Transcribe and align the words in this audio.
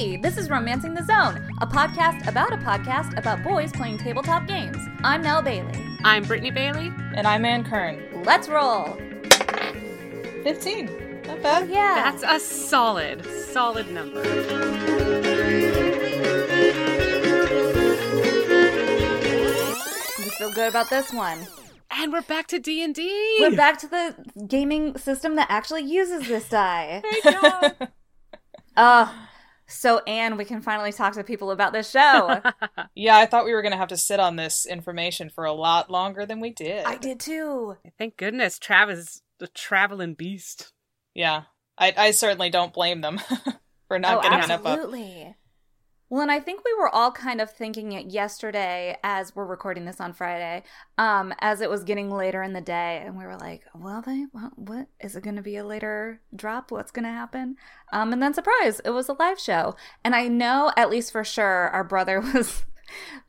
Hey, 0.00 0.16
this 0.16 0.38
is 0.38 0.48
Romancing 0.48 0.94
the 0.94 1.04
Zone, 1.04 1.46
a 1.60 1.66
podcast 1.66 2.26
about 2.26 2.54
a 2.54 2.56
podcast 2.56 3.18
about 3.18 3.42
boys 3.42 3.70
playing 3.70 3.98
tabletop 3.98 4.48
games. 4.48 4.78
I'm 5.04 5.20
Nell 5.20 5.42
Bailey. 5.42 5.78
I'm 6.04 6.24
Brittany 6.24 6.50
Bailey. 6.50 6.90
And 7.14 7.26
I'm 7.26 7.44
Ann 7.44 7.64
Kern. 7.64 8.02
Let's 8.24 8.48
roll. 8.48 8.94
15. 10.42 10.86
Not 11.26 11.42
bad. 11.42 11.68
Yeah. 11.68 12.10
That's 12.10 12.22
a 12.22 12.40
solid, 12.40 13.26
solid 13.26 13.92
number. 13.92 14.24
You 14.24 14.42
feel 20.38 20.52
good 20.54 20.70
about 20.70 20.88
this 20.88 21.12
one. 21.12 21.46
And 21.90 22.10
we're 22.10 22.22
back 22.22 22.46
to 22.46 22.58
D 22.58 22.82
and 22.82 22.94
D. 22.94 23.36
We're 23.40 23.54
back 23.54 23.78
to 23.80 23.86
the 23.86 24.14
gaming 24.46 24.96
system 24.96 25.36
that 25.36 25.48
actually 25.50 25.82
uses 25.82 26.26
this 26.26 26.48
die. 26.48 27.02
Thank 27.04 27.42
God. 27.42 27.88
Uh, 28.76 29.12
so 29.70 30.00
Anne, 30.00 30.36
we 30.36 30.44
can 30.44 30.60
finally 30.60 30.92
talk 30.92 31.14
to 31.14 31.24
people 31.24 31.50
about 31.50 31.72
this 31.72 31.90
show. 31.90 32.40
Yeah, 32.94 33.16
I 33.16 33.26
thought 33.26 33.44
we 33.44 33.52
were 33.52 33.62
going 33.62 33.72
to 33.72 33.78
have 33.78 33.88
to 33.88 33.96
sit 33.96 34.20
on 34.20 34.36
this 34.36 34.66
information 34.66 35.30
for 35.30 35.44
a 35.44 35.52
lot 35.52 35.90
longer 35.90 36.26
than 36.26 36.40
we 36.40 36.50
did. 36.50 36.84
I 36.84 36.96
did 36.96 37.20
too. 37.20 37.76
Thank 37.98 38.16
goodness 38.16 38.58
Trav 38.58 38.90
is 38.90 39.22
a 39.40 39.46
traveling 39.46 40.14
beast. 40.14 40.72
Yeah. 41.14 41.44
I, 41.78 41.94
I 41.96 42.10
certainly 42.10 42.50
don't 42.50 42.74
blame 42.74 43.00
them 43.00 43.20
for 43.88 43.98
not 43.98 44.18
oh, 44.18 44.22
getting 44.22 44.44
enough 44.44 44.60
up. 44.60 44.66
absolutely. 44.66 45.34
Well, 46.10 46.22
and 46.22 46.30
I 46.32 46.40
think 46.40 46.62
we 46.64 46.74
were 46.76 46.88
all 46.92 47.12
kind 47.12 47.40
of 47.40 47.52
thinking 47.52 47.92
it 47.92 48.06
yesterday 48.06 48.98
as 49.04 49.36
we're 49.36 49.46
recording 49.46 49.84
this 49.84 50.00
on 50.00 50.12
Friday, 50.12 50.64
um, 50.98 51.32
as 51.38 51.60
it 51.60 51.70
was 51.70 51.84
getting 51.84 52.10
later 52.10 52.42
in 52.42 52.52
the 52.52 52.60
day, 52.60 53.00
and 53.06 53.16
we 53.16 53.24
were 53.24 53.36
like, 53.36 53.62
"Well, 53.76 54.02
they, 54.02 54.26
what, 54.32 54.58
what 54.58 54.88
is 54.98 55.14
it 55.14 55.22
going 55.22 55.36
to 55.36 55.42
be 55.42 55.56
a 55.56 55.64
later 55.64 56.20
drop? 56.34 56.72
What's 56.72 56.90
going 56.90 57.04
to 57.04 57.12
happen?" 57.12 57.54
Um, 57.92 58.12
and 58.12 58.20
then 58.20 58.34
surprise, 58.34 58.80
it 58.84 58.90
was 58.90 59.08
a 59.08 59.12
live 59.20 59.38
show, 59.38 59.76
and 60.02 60.16
I 60.16 60.26
know 60.26 60.72
at 60.76 60.90
least 60.90 61.12
for 61.12 61.22
sure 61.22 61.68
our 61.68 61.84
brother 61.84 62.20
was 62.34 62.64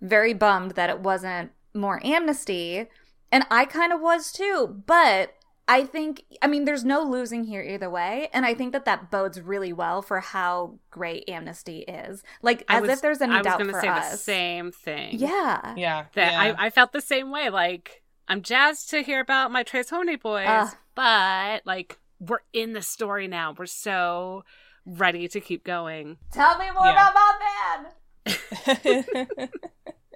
very 0.02 0.34
bummed 0.34 0.72
that 0.72 0.90
it 0.90 1.02
wasn't 1.02 1.52
more 1.76 2.04
amnesty, 2.04 2.88
and 3.32 3.46
I 3.52 3.66
kind 3.66 3.94
of 3.94 4.02
was 4.02 4.32
too, 4.32 4.82
but 4.88 5.36
I 5.68 5.86
think, 5.86 6.24
I 6.42 6.48
mean, 6.48 6.66
there's 6.66 6.84
no 6.84 7.02
losing 7.04 7.44
here 7.46 7.62
either 7.62 7.90
way. 7.90 8.30
And 8.34 8.46
I 8.46 8.54
think 8.54 8.74
that 8.74 8.86
that 8.86 9.10
bodes 9.12 9.40
really 9.40 9.72
well 9.72 10.02
for 10.02 10.20
how 10.20 10.80
great 10.90 11.30
Amnesty 11.30 11.80
is. 11.80 12.24
Like, 12.42 12.66
I 12.68 12.78
as 12.78 12.82
was- 12.82 12.90
if 12.92 13.02
there's 13.02 13.22
any 13.22 13.34
I 13.34 13.38
was 13.38 13.46
doubt 13.46 13.60
gonna 13.60 13.72
for 13.74 13.82
say 13.82 13.88
us. 13.88 14.12
the 14.12 14.18
same 14.18 14.72
thing. 14.72 15.18
Yeah. 15.18 15.74
Yeah. 15.78 16.06
That 16.16 16.32
yeah. 16.34 16.56
I, 16.60 16.66
I 16.66 16.70
felt 16.72 16.92
the 16.92 17.00
same 17.02 17.32
way. 17.32 17.50
Like 17.50 18.02
I'm 18.28 18.42
jazzed 18.42 18.90
to 18.90 19.02
hear 19.02 19.20
about 19.22 19.52
my 19.52 19.64
Tres 19.64 19.90
Horny 19.90 20.16
boys, 20.18 20.46
Ugh. 20.48 20.74
but 20.96 21.62
like 21.66 21.98
we're 22.20 22.40
in 22.54 22.74
the 22.74 22.82
story 22.82 23.28
now. 23.28 23.56
We're 23.58 23.66
so 23.66 24.44
ready 24.86 25.28
to 25.30 25.40
keep 25.40 25.64
going. 25.64 26.18
Tell 26.34 26.58
me 26.58 26.66
more 26.72 26.86
Yeah. 26.88 27.10
about 27.10 27.36
my 27.40 27.84
man. 28.28 29.50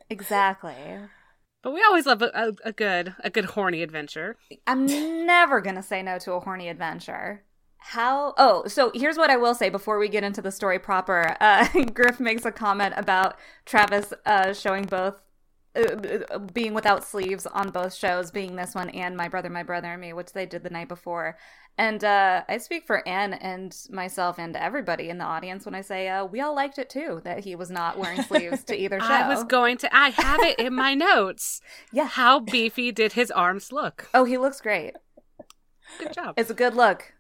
Exactly. 0.10 0.76
But 1.66 1.74
we 1.74 1.82
always 1.82 2.06
love 2.06 2.22
a, 2.22 2.30
a, 2.36 2.54
a 2.66 2.72
good 2.72 3.16
a 3.24 3.32
good 3.32 3.46
horny 3.46 3.82
adventure. 3.82 4.38
I'm 4.68 4.86
never 5.26 5.60
to 5.62 5.82
say 5.82 6.04
no 6.04 6.20
to 6.20 6.34
a 6.34 6.40
horny 6.40 6.70
adventure. 6.70 7.42
How? 7.80 8.36
Oh, 8.38 8.68
so 8.68 8.92
here's 8.94 9.18
what 9.18 9.32
I 9.32 9.38
will 9.38 9.56
say 9.56 9.70
before 9.70 9.98
we 9.98 10.08
get 10.08 10.24
into 10.24 10.44
the 10.44 10.52
story 10.52 10.78
proper. 10.78 11.36
Uh, 11.42 11.68
Griff 11.94 12.20
makes 12.20 12.46
a 12.46 12.52
comment 12.52 12.94
about 12.96 13.38
Travis 13.66 14.14
uh, 14.28 14.54
showing 14.54 14.84
both, 14.84 15.16
being 16.54 16.74
without 16.74 17.04
sleeves 17.04 17.46
on 17.46 17.70
both 17.70 17.94
shows, 17.94 18.32
being 18.32 18.56
this 18.56 18.74
one 18.76 18.90
and 18.90 19.16
My 19.18 19.28
Brother, 19.28 19.50
My 19.50 19.64
Brother 19.64 19.92
and 19.92 20.02
Me, 20.02 20.14
which 20.14 20.34
they 20.34 20.46
did 20.46 20.64
the 20.64 20.70
night 20.70 20.88
before. 20.88 21.38
And 21.78 22.04
uh, 22.06 22.44
I 22.48 22.58
speak 22.58 22.88
for 22.88 23.06
Anne 23.08 23.34
and 23.34 23.76
myself 23.90 24.40
and 24.40 24.56
everybody 24.56 25.10
in 25.10 25.18
the 25.18 25.26
audience 25.26 25.66
when 25.66 25.76
I 25.76 25.82
say 25.82 26.08
uh, 26.08 26.24
we 26.24 26.40
all 26.40 26.56
liked 26.56 26.78
it 26.80 26.90
too 26.90 27.22
that 27.26 27.44
he 27.44 27.56
was 27.56 27.70
not 27.70 27.98
wearing 27.98 28.22
sleeves 28.24 28.64
to 28.66 28.76
either 28.82 29.00
show. 29.00 29.06
I 29.08 29.28
was 29.28 29.44
going 29.44 29.78
to. 29.80 29.94
I 29.96 30.10
have 30.10 30.40
it 30.42 30.58
in 30.60 30.74
my 30.74 30.94
notes. 31.10 31.60
yeah. 31.92 32.08
How 32.08 32.40
beefy 32.40 32.92
did 32.94 33.14
his 33.14 33.30
arms 33.32 33.72
look? 33.74 34.08
Oh, 34.14 34.24
he 34.24 34.38
looks 34.38 34.62
great. 34.62 34.94
Good 36.00 36.14
job. 36.14 36.36
It's 36.38 36.50
a 36.50 36.54
good 36.56 36.76
look. 36.76 37.14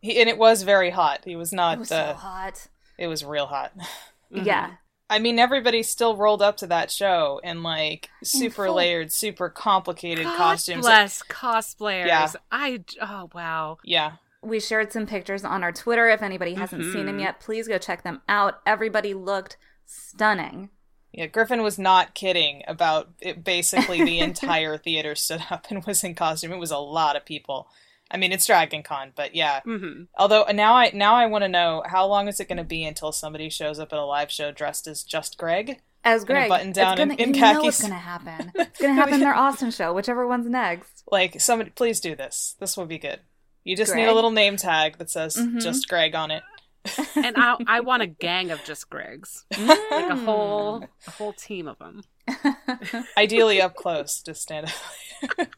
he, 0.00 0.18
and 0.18 0.28
it 0.28 0.38
was 0.38 0.62
very 0.62 0.90
hot. 0.90 1.20
He 1.24 1.36
was 1.36 1.52
not, 1.52 1.76
It 1.76 1.80
was 1.80 1.92
uh, 1.92 2.08
so 2.08 2.14
hot. 2.14 2.68
it 2.98 3.06
was 3.08 3.24
real 3.24 3.46
hot. 3.46 3.72
Mhm. 3.76 3.86
Yeah. 4.46 4.70
I 5.12 5.18
mean, 5.18 5.38
everybody 5.38 5.82
still 5.82 6.16
rolled 6.16 6.42
up 6.42 6.56
to 6.58 6.66
that 6.68 6.90
show 6.90 7.40
in 7.44 7.62
like 7.62 8.08
super 8.24 8.66
full- 8.66 8.74
layered, 8.76 9.12
super 9.12 9.48
complicated 9.48 10.24
God 10.24 10.36
costumes. 10.36 10.82
bless 10.84 11.22
cosplayers. 11.24 12.06
Yeah. 12.06 12.28
I 12.50 12.82
oh 13.00 13.30
wow. 13.34 13.78
Yeah. 13.84 14.12
We 14.42 14.58
shared 14.58 14.92
some 14.92 15.06
pictures 15.06 15.44
on 15.44 15.62
our 15.62 15.70
Twitter. 15.72 16.08
If 16.08 16.22
anybody 16.22 16.54
hasn't 16.54 16.92
seen 16.92 17.06
them 17.06 17.18
Mhm. 17.18 17.22
yet, 17.22 17.40
please 17.40 17.68
go 17.68 17.78
check 17.78 18.02
them 18.02 18.22
out. 18.28 18.60
Everybody 18.66 19.14
looked 19.14 19.56
stunning. 19.86 20.70
Yeah, 21.12 21.26
Griffin 21.26 21.62
was 21.62 21.78
not 21.78 22.14
kidding 22.14 22.62
about 22.66 23.10
it. 23.20 23.44
Basically, 23.44 24.02
the 24.02 24.18
entire 24.28 24.78
theater 24.78 25.14
stood 25.14 25.44
up 25.50 25.66
and 25.70 25.84
was 25.84 26.02
in 26.02 26.14
costume. 26.14 26.52
It 26.52 26.58
was 26.58 26.70
a 26.70 26.78
lot 26.78 27.16
of 27.16 27.24
people. 27.26 27.68
I 28.12 28.18
mean, 28.18 28.30
it's 28.32 28.46
Dragon 28.46 28.82
Con, 28.82 29.12
but 29.16 29.34
yeah. 29.34 29.60
hmm 29.62 30.02
Although 30.16 30.44
now 30.52 30.74
I 30.74 30.90
now 30.92 31.14
I 31.14 31.26
want 31.26 31.42
to 31.44 31.48
know 31.48 31.82
how 31.86 32.06
long 32.06 32.28
is 32.28 32.38
it 32.40 32.48
going 32.48 32.58
to 32.58 32.64
be 32.64 32.84
until 32.84 33.10
somebody 33.12 33.48
shows 33.48 33.78
up 33.78 33.92
at 33.92 33.98
a 33.98 34.04
live 34.04 34.30
show 34.30 34.52
dressed 34.52 34.86
as 34.86 35.02
just 35.02 35.38
Greg? 35.38 35.80
As 36.04 36.24
Greg, 36.24 36.48
button 36.48 36.72
down 36.72 36.92
it's 36.94 36.98
gonna, 36.98 37.12
and 37.12 37.20
in 37.20 37.34
you 37.34 37.40
know 37.40 37.46
khakis. 37.52 37.62
what's 37.64 37.82
gonna 37.82 37.94
happen. 37.94 38.52
It's 38.56 38.80
gonna 38.80 38.94
happen 38.94 39.14
in 39.14 39.20
their 39.20 39.34
Austin 39.36 39.70
show, 39.70 39.92
whichever 39.94 40.26
one's 40.26 40.48
next. 40.48 41.04
Like 41.10 41.40
somebody, 41.40 41.70
please 41.70 42.00
do 42.00 42.16
this. 42.16 42.56
This 42.58 42.76
will 42.76 42.86
be 42.86 42.98
good. 42.98 43.20
You 43.64 43.76
just 43.76 43.94
need 43.94 44.06
a 44.08 44.12
little 44.12 44.32
name 44.32 44.56
tag 44.56 44.98
that 44.98 45.10
says 45.10 45.36
Mhm. 45.36 45.62
just 45.62 45.88
Greg 45.88 46.16
on 46.16 46.32
it. 46.32 46.42
And 47.14 47.36
I 47.38 47.56
I 47.68 47.80
want 47.80 48.02
a 48.02 48.08
gang 48.08 48.50
of 48.50 48.64
just 48.64 48.90
Gregs, 48.90 49.44
like 49.56 50.10
a 50.10 50.16
whole 50.16 50.84
a 51.06 51.10
whole 51.12 51.32
team 51.32 51.68
of 51.68 51.78
them. 51.78 52.02
Ideally 53.16 53.60
up 53.60 53.74
close, 53.74 54.22
just 54.22 54.42
stand 54.42 54.66
up. 54.66 54.72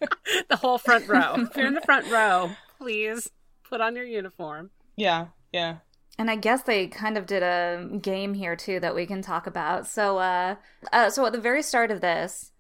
The 0.50 0.56
whole 0.56 0.76
front 0.78 1.08
row. 1.08 1.34
If 1.38 1.56
you're 1.56 1.66
in 1.66 1.74
the 1.74 1.80
front 1.80 2.10
row, 2.10 2.50
please 2.78 3.30
put 3.68 3.80
on 3.80 3.96
your 3.96 4.04
uniform. 4.04 4.70
yeah, 4.96 5.26
yeah. 5.52 5.76
And 6.18 6.30
I 6.30 6.36
guess 6.36 6.62
they 6.62 6.86
kind 6.86 7.16
of 7.18 7.26
did 7.26 7.42
a 7.42 7.88
game 8.00 8.34
here 8.34 8.54
too 8.56 8.78
that 8.80 8.94
we 8.94 9.04
can 9.06 9.20
talk 9.22 9.46
about. 9.46 9.86
So, 9.86 10.18
uh, 10.18 10.56
uh, 10.92 11.10
so 11.10 11.24
at 11.26 11.32
the 11.32 11.40
very 11.40 11.62
start 11.62 11.90
of 11.90 12.00
this, 12.02 12.52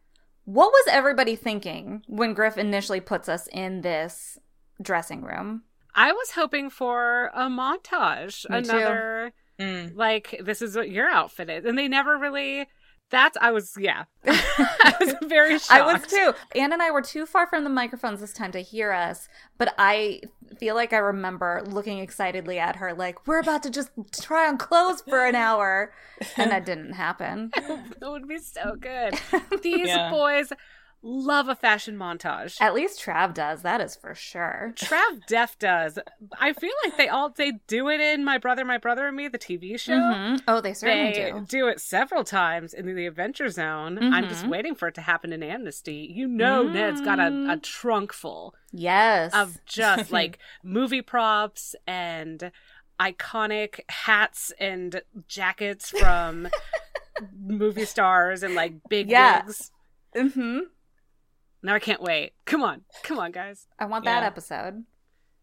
what 0.44 0.72
was 0.72 0.86
everybody 0.90 1.36
thinking 1.36 2.02
when 2.08 2.32
Griff 2.34 2.56
initially 2.58 3.00
puts 3.00 3.28
us 3.28 3.46
in 3.52 3.82
this 3.82 4.38
dressing 4.82 5.22
room? 5.22 5.62
I 5.94 6.10
was 6.12 6.30
hoping 6.32 6.70
for 6.70 7.30
a 7.34 7.44
montage, 7.48 8.48
Me 8.50 8.62
too. 8.62 8.70
another 8.70 9.32
Mm. 9.60 9.94
like 9.94 10.40
this 10.42 10.60
is 10.62 10.74
what 10.74 10.90
your 10.90 11.08
outfit 11.08 11.48
is, 11.48 11.64
and 11.64 11.78
they 11.78 11.86
never 11.86 12.18
really. 12.18 12.66
That's 13.10 13.36
I 13.40 13.52
was 13.52 13.72
yeah, 13.78 14.04
I 14.26 14.94
was 15.00 15.14
very 15.28 15.58
shocked. 15.58 15.70
I 15.70 15.92
was 15.92 16.02
too. 16.06 16.32
Anne 16.56 16.72
and 16.72 16.82
I 16.82 16.90
were 16.90 17.02
too 17.02 17.26
far 17.26 17.46
from 17.46 17.62
the 17.64 17.70
microphones 17.70 18.20
this 18.20 18.32
time 18.32 18.50
to 18.52 18.60
hear 18.60 18.92
us, 18.92 19.28
but 19.58 19.72
I 19.78 20.22
feel 20.58 20.74
like 20.74 20.92
I 20.92 20.98
remember 20.98 21.62
looking 21.66 21.98
excitedly 21.98 22.58
at 22.58 22.76
her, 22.76 22.92
like, 22.94 23.26
we're 23.26 23.38
about 23.40 23.62
to 23.64 23.70
just 23.70 23.90
try 24.20 24.46
on 24.48 24.56
clothes 24.58 25.02
for 25.08 25.24
an 25.26 25.34
hour. 25.34 25.92
And 26.36 26.50
that 26.50 26.64
didn't 26.64 26.92
happen. 26.94 27.50
That 28.00 28.10
would 28.10 28.28
be 28.28 28.38
so 28.38 28.76
good. 28.78 29.14
These 29.62 29.88
Yeah. 29.88 30.10
boys 30.10 30.52
love 31.06 31.48
a 31.48 31.54
fashion 31.54 31.96
montage. 31.98 32.56
At 32.60 32.72
least 32.74 32.98
Trav 33.00 33.34
does, 33.34 33.60
that 33.62 33.80
is 33.82 33.94
for 33.94 34.14
sure. 34.14 34.72
Trav 34.74 35.24
Def 35.28 35.58
does. 35.58 35.98
I 36.40 36.54
feel 36.54 36.72
like 36.82 36.96
they 36.96 37.08
all 37.08 37.28
they 37.28 37.52
do 37.66 37.88
it 37.90 38.00
in 38.00 38.24
My 38.24 38.38
Brother, 38.38 38.64
My 38.64 38.78
Brother 38.78 39.06
and 39.06 39.14
Me, 39.16 39.28
the 39.28 39.38
TV 39.38 39.78
show. 39.78 39.92
Mhm. 39.92 40.40
Oh, 40.48 40.60
they 40.62 40.72
certainly 40.72 41.12
They 41.12 41.32
do. 41.46 41.68
it 41.68 41.80
several 41.80 42.24
times 42.24 42.72
in 42.72 42.86
the 42.94 43.06
Adventure 43.06 43.50
Zone. 43.50 43.98
I'm 44.14 44.28
just 44.28 44.46
Mhm. 44.46 44.48
waiting 44.48 44.74
for 44.74 44.88
it 44.88 44.94
to 44.94 45.02
happen 45.02 45.32
in 45.32 45.42
Amnesty. 45.42 46.10
You 46.10 46.26
know, 46.26 46.62
Ned's 46.62 47.02
got 47.02 47.20
a, 47.20 47.26
a 47.26 47.56
Mm. 47.56 47.62
trunk 47.62 48.12
full 48.14 48.54
Yes. 48.72 49.34
of 49.34 49.58
just 49.66 50.10
like 50.10 50.38
movie 50.62 51.02
props 51.02 51.76
and 51.86 52.50
iconic 52.98 53.80
hats 53.90 54.52
and 54.58 55.02
jackets 55.28 55.90
from 55.90 56.48
movie 57.36 57.84
stars 57.84 58.42
and 58.42 58.54
like 58.54 58.74
big 58.88 59.10
Yeah. 59.10 59.42
wigs. 59.44 59.70
hmm 60.16 60.60
Now 61.64 61.74
I 61.74 61.78
can't 61.80 62.00
wait. 62.02 62.32
Come 62.44 62.62
on, 62.62 62.82
come 63.02 63.18
on, 63.18 63.32
guys. 63.32 63.66
I 63.78 63.86
want 63.86 64.04
that 64.04 64.20
Yeah. 64.20 64.26
episode. 64.26 64.84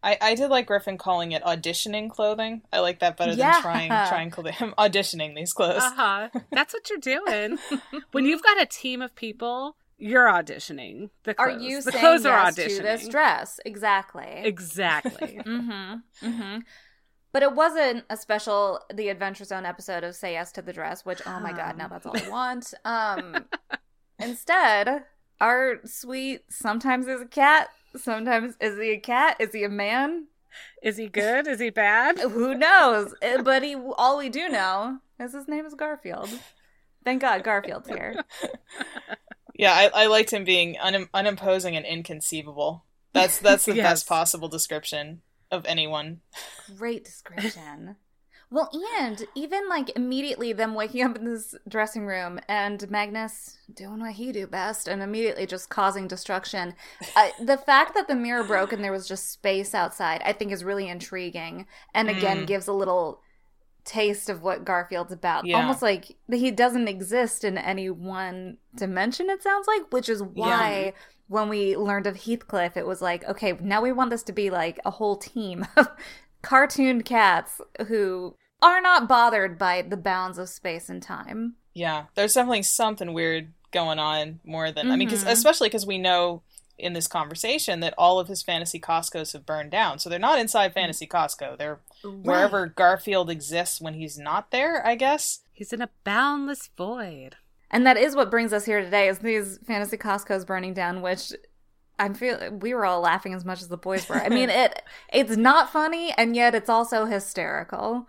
I, 0.04 0.18
I 0.20 0.36
did 0.36 0.48
like 0.50 0.66
Griffin 0.68 0.98
calling 0.98 1.32
it 1.32 1.44
auditioning 1.44 2.10
clothing. 2.10 2.62
I 2.74 2.80
like 2.80 3.00
that 3.00 3.18
better 3.18 3.34
Yeah. 3.34 3.52
than 3.54 3.62
trying 3.62 3.90
trying 3.90 4.30
clothing. 4.32 4.54
I'm 4.60 4.74
auditioning 4.74 5.36
these 5.36 5.52
clothes. 5.54 5.84
Uh 5.84 5.92
huh. 5.94 6.30
That's 6.52 6.74
what 6.74 6.90
you're 6.90 7.00
doing. 7.00 7.60
when 8.12 8.26
you've 8.26 8.42
got 8.42 8.60
a 8.62 8.66
team 8.66 9.02
of 9.02 9.14
people, 9.16 9.76
you're 10.00 10.26
auditioning. 10.28 11.10
The 11.24 11.36
Are 11.38 11.50
clothes. 11.52 11.62
you 11.64 11.82
the 11.84 11.92
saying 11.92 12.02
clothes 12.04 12.24
yes 12.24 12.34
are 12.34 12.52
to 12.52 12.62
auditioning. 12.70 12.82
this 12.82 13.08
dress? 13.08 13.60
Exactly. 13.66 14.26
Exactly. 14.44 15.40
mm-hmm. 15.46 16.26
Mm-hmm. 16.28 16.60
But 17.34 17.44
it 17.44 17.54
wasn't 17.56 18.04
a 18.10 18.18
special 18.18 18.80
The 18.92 19.10
Adventure 19.10 19.46
Zone 19.46 19.66
episode 19.66 20.04
of 20.04 20.16
Say 20.16 20.34
Yes 20.34 20.52
to 20.54 20.64
the 20.64 20.74
Dress, 20.74 21.06
which 21.06 21.22
oh 21.28 21.40
my 21.40 21.54
god, 21.54 21.78
now 21.78 21.88
that's 21.88 22.06
all 22.08 22.18
I 22.18 22.28
want. 22.30 22.74
Um 22.84 23.46
instead, 24.20 25.04
our 25.42 25.80
sweet 25.86 26.42
sometimes 26.50 27.08
is 27.08 27.20
a 27.22 27.26
cat, 27.26 27.68
sometimes 27.98 28.56
is 28.62 28.78
he 28.80 28.92
a 28.92 29.00
cat? 29.00 29.36
Is 29.40 29.52
he 29.52 29.64
a 29.66 29.70
man? 29.70 30.28
Is 30.84 30.98
he 30.98 31.08
good? 31.08 31.48
Is 31.48 31.60
he 31.60 31.70
bad? 31.70 32.20
Who 32.20 32.54
knows? 32.54 33.14
Uh, 33.22 33.42
But 33.42 33.64
he, 33.64 33.76
all 33.76 34.18
we 34.18 34.30
do 34.30 34.48
know 34.50 35.00
is 35.20 35.34
his 35.34 35.48
name 35.48 35.66
is 35.66 35.74
Garfield. 35.74 36.30
Thank 37.04 37.22
God 37.22 37.44
Garfield's 37.44 37.88
here. 37.90 38.24
Yeah, 39.56 39.74
I, 39.74 40.04
I 40.04 40.06
liked 40.08 40.32
him 40.32 40.44
being 40.44 40.78
un- 40.80 41.10
unimposing 41.14 41.76
and 41.76 41.86
inconceivable. 41.86 42.86
That's 43.14 43.40
that's 43.40 43.66
the 43.66 43.76
Yes. 43.76 43.84
best 43.92 44.08
possible 44.08 44.48
description 44.48 45.22
of 45.52 45.66
anyone. 45.66 46.22
Great 46.78 47.04
description. 47.06 47.96
Well, 48.54 48.70
and 49.00 49.24
even 49.34 49.70
like 49.70 49.96
immediately 49.96 50.52
them 50.52 50.76
waking 50.76 51.04
up 51.04 51.16
in 51.16 51.24
this 51.24 51.56
dressing 51.70 52.06
room 52.06 52.38
and 52.50 52.88
Magnus 52.92 53.58
doing 53.74 54.02
what 54.02 54.12
he 54.12 54.34
do 54.34 54.46
best 54.46 54.90
and 54.90 55.02
immediately 55.02 55.46
just 55.48 55.70
causing 55.70 56.06
destruction. 56.08 56.74
Uh, 57.16 57.30
the 57.42 57.58
fact 57.58 57.94
that 57.96 58.10
the 58.10 58.16
mirror 58.16 58.44
broke 58.44 58.74
and 58.74 58.84
there 58.84 58.92
was 58.92 59.08
just 59.08 59.32
space 59.32 59.74
outside, 59.74 60.22
I 60.26 60.34
think 60.34 60.52
is 60.52 60.66
really 60.66 60.90
intriguing. 60.90 61.66
And 61.94 62.10
again, 62.10 62.40
Mm. 62.44 62.48
gives 62.48 62.68
a 62.68 62.74
little 62.74 63.22
taste 63.86 64.30
of 64.30 64.44
what 64.44 64.66
Garfield's 64.66 65.14
about. 65.14 65.46
Yeah. 65.46 65.58
Almost 65.58 65.82
like 65.82 66.18
he 66.30 66.52
doesn't 66.52 66.90
exist 66.90 67.46
in 67.46 67.58
any 67.58 67.90
one 67.90 68.58
dimension, 68.76 69.30
it 69.30 69.42
sounds 69.42 69.66
like, 69.66 69.92
which 69.94 70.10
is 70.10 70.22
why 70.22 70.94
when 71.30 71.48
we 71.48 71.78
learned 71.78 72.06
of 72.06 72.18
Heathcliff, 72.18 72.76
it 72.76 72.86
was 72.86 73.02
like, 73.02 73.24
okay, 73.30 73.54
now 73.62 73.82
we 73.82 73.94
want 73.94 74.10
this 74.10 74.24
to 74.24 74.34
be 74.34 74.50
like 74.50 74.78
a 74.84 74.92
whole 74.92 75.16
team 75.16 75.66
of 75.78 75.88
cartoon 76.42 77.02
cats 77.02 77.62
who 77.88 78.36
are 78.62 78.82
not 78.82 79.08
bothered 79.08 79.58
by 79.58 79.82
the 79.82 79.98
bounds 79.98 80.38
of 80.38 80.50
space 80.50 80.90
and 80.90 81.02
time. 81.02 81.56
Yeah, 81.74 82.06
there's 82.16 82.34
definitely 82.34 82.64
something 82.64 83.14
weird 83.14 83.54
going 83.72 84.00
on 84.00 84.40
more 84.44 84.72
than 84.72 84.92
I 84.92 84.96
mean, 84.98 85.08
because 85.08 85.24
Mhm. 85.24 85.32
especially 85.32 85.70
because 85.70 85.86
we 85.86 85.98
know 85.98 86.42
in 86.78 86.94
this 86.94 87.08
conversation 87.08 87.80
that 87.80 87.94
all 87.98 88.20
of 88.20 88.28
his 88.28 88.42
fantasy 88.42 88.80
Costco's 88.80 89.34
have 89.34 89.46
burned 89.46 89.72
down, 89.72 90.00
so 90.00 90.10
they're 90.10 90.20
not 90.20 90.40
inside 90.40 90.74
fantasy 90.74 91.08
Costco. 91.08 91.58
They're 91.58 91.80
wherever 92.04 92.66
Garfield 92.68 93.30
exists 93.30 93.80
when 93.80 93.94
he's 93.94 94.18
not 94.18 94.52
there. 94.52 94.86
I 94.86 94.96
guess. 94.96 95.42
He's 95.54 95.72
in 95.72 95.82
a 95.82 95.90
boundless 96.04 96.70
void. 96.76 97.38
And 97.70 97.86
that 97.86 97.98
is 97.98 98.16
what 98.16 98.30
brings 98.32 98.52
us 98.52 98.66
here 98.66 98.82
today 98.82 99.08
is 99.08 99.20
these 99.20 99.60
fantasy 99.66 99.96
Costco's 99.98 100.44
burning 100.44 100.74
down, 100.74 101.02
which 101.02 101.32
I 101.98 102.12
feel 102.14 102.50
we 102.60 102.74
were 102.74 102.86
all 102.86 103.00
laughing 103.00 103.34
as 103.34 103.46
much 103.46 103.62
as 103.62 103.68
the 103.70 103.78
boys 103.78 104.10
were. 104.10 104.16
I 104.22 104.28
mean, 104.30 104.50
it 104.64 104.82
it's 105.14 105.38
not 105.38 105.72
funny 105.72 106.12
and 106.18 106.36
yet 106.36 106.54
it's 106.56 106.70
also 106.70 107.06
hysterical. 107.06 108.08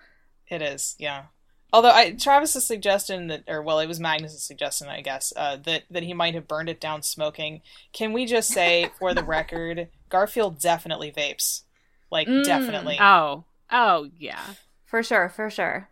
It 0.53 0.61
is, 0.61 0.95
yeah. 0.99 1.25
Although 1.73 1.93
I, 1.93 2.13
Travis's 2.13 2.67
suggestion 2.67 3.29
that, 3.29 3.45
or 3.49 3.63
well, 3.63 3.79
it 3.79 3.87
was 3.87 3.99
Magnus's 3.99 4.43
suggestion, 4.43 4.89
I 4.89 5.01
guess, 5.01 5.33
uh, 5.35 5.57
that 5.65 5.85
that 5.91 6.03
he 6.03 6.13
might 6.13 6.35
have 6.35 6.47
burned 6.47 6.69
it 6.69 6.79
down 6.79 7.03
smoking. 7.03 7.63
Can 7.95 8.13
we 8.13 8.27
just 8.27 8.51
say, 8.51 8.91
for 8.99 9.15
the 9.15 9.25
record, 9.25 9.89
Garfield 10.11 10.59
definitely 10.61 11.11
vapes, 11.11 11.63
like 12.11 12.29
Mm. 12.29 12.45
definitely. 12.45 12.99
Oh, 13.01 13.45
oh 13.71 14.11
yeah. 14.19 14.43
For 14.85 15.03
sure, 15.03 15.31
for 15.31 15.49
sure. 15.49 15.89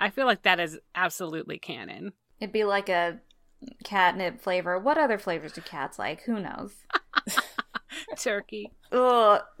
I 0.00 0.08
feel 0.08 0.24
like 0.24 0.42
that 0.44 0.58
is 0.58 0.78
absolutely 0.94 1.58
canon. 1.58 2.14
It'd 2.40 2.50
be 2.50 2.64
like 2.64 2.88
a 2.88 3.18
catnip 3.84 4.40
flavor. 4.40 4.78
What 4.78 4.96
other 4.96 5.18
flavors 5.18 5.52
do 5.52 5.60
cats 5.60 5.98
like? 5.98 6.22
Who 6.22 6.40
knows? 6.40 6.72
Turkey. 8.16 8.72
Ugh. 8.90 9.42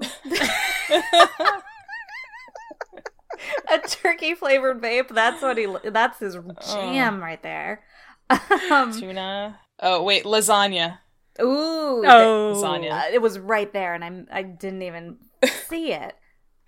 a 3.72 3.78
turkey 3.86 4.34
flavored 4.34 4.80
vape. 4.80 5.08
That's 5.08 5.42
what 5.42 5.58
he. 5.58 5.66
That's 5.84 6.18
his 6.18 6.36
jam 6.72 7.20
right 7.22 7.42
there. 7.42 7.82
Um, 8.70 8.92
Tuna. 8.92 9.58
Oh 9.80 10.02
wait, 10.02 10.24
lasagna. 10.24 10.98
ooh. 11.40 12.02
Oh, 12.04 12.52
Lasagna. 12.54 12.90
Uh, 12.92 13.10
it 13.12 13.22
was 13.22 13.38
right 13.38 13.72
there, 13.72 13.94
and 13.94 14.04
I 14.30 14.38
I 14.38 14.42
didn't 14.42 14.82
even 14.82 15.16
see 15.68 15.92
it. 15.92 16.14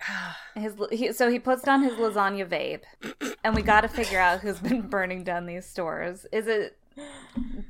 His 0.55 0.75
he, 0.91 1.13
so 1.13 1.31
he 1.31 1.39
puts 1.39 1.63
down 1.63 1.83
his 1.83 1.93
lasagna 1.95 2.47
vape, 2.49 2.85
and 3.45 3.55
we 3.55 3.61
got 3.63 3.83
to 3.83 3.89
figure 3.89 4.19
out 4.19 4.41
who's 4.41 4.59
been 4.59 4.81
burning 4.89 5.23
down 5.25 5.45
these 5.45 5.67
stores. 5.67 6.25
Is 6.33 6.47
it 6.47 6.79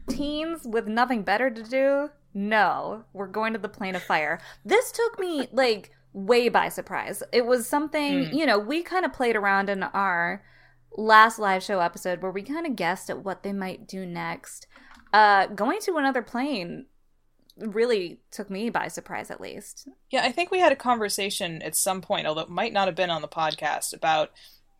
teens 0.08 0.62
with 0.64 0.86
nothing 0.86 1.22
better 1.22 1.50
to 1.50 1.62
do? 1.62 2.10
No, 2.32 3.04
we're 3.12 3.26
going 3.26 3.52
to 3.54 3.58
the 3.58 3.68
plane 3.68 3.96
of 3.96 4.02
fire. 4.02 4.40
This 4.64 4.92
took 4.92 5.18
me 5.18 5.48
like 5.52 5.90
way 6.12 6.48
by 6.48 6.68
surprise. 6.68 7.22
It 7.32 7.46
was 7.46 7.66
something 7.68 8.24
Mm. 8.26 8.32
you 8.34 8.46
know 8.46 8.58
we 8.58 8.82
kind 8.82 9.04
of 9.04 9.12
played 9.12 9.36
around 9.36 9.68
in 9.70 9.82
our 9.82 10.42
last 10.96 11.38
live 11.38 11.62
show 11.62 11.80
episode 11.80 12.20
where 12.22 12.32
we 12.32 12.42
kind 12.42 12.66
of 12.66 12.74
guessed 12.76 13.08
at 13.10 13.22
what 13.24 13.42
they 13.42 13.52
might 13.52 13.86
do 13.86 14.04
next. 14.04 14.66
Uh, 15.12 15.46
going 15.46 15.78
to 15.80 15.96
another 15.96 16.22
plane 16.22 16.86
really 17.56 18.20
took 18.30 18.48
me 18.50 18.70
by 18.70 18.88
surprise, 18.88 19.30
at 19.30 19.40
least. 19.40 19.88
Yeah, 20.10 20.22
I 20.24 20.32
think 20.32 20.50
we 20.50 20.60
had 20.60 20.72
a 20.72 20.76
conversation 20.76 21.60
at 21.62 21.76
some 21.76 22.00
point, 22.00 22.26
although 22.26 22.42
it 22.42 22.48
might 22.48 22.72
not 22.72 22.88
have 22.88 22.94
been 22.94 23.10
on 23.10 23.22
the 23.22 23.28
podcast, 23.28 23.92
about 23.94 24.30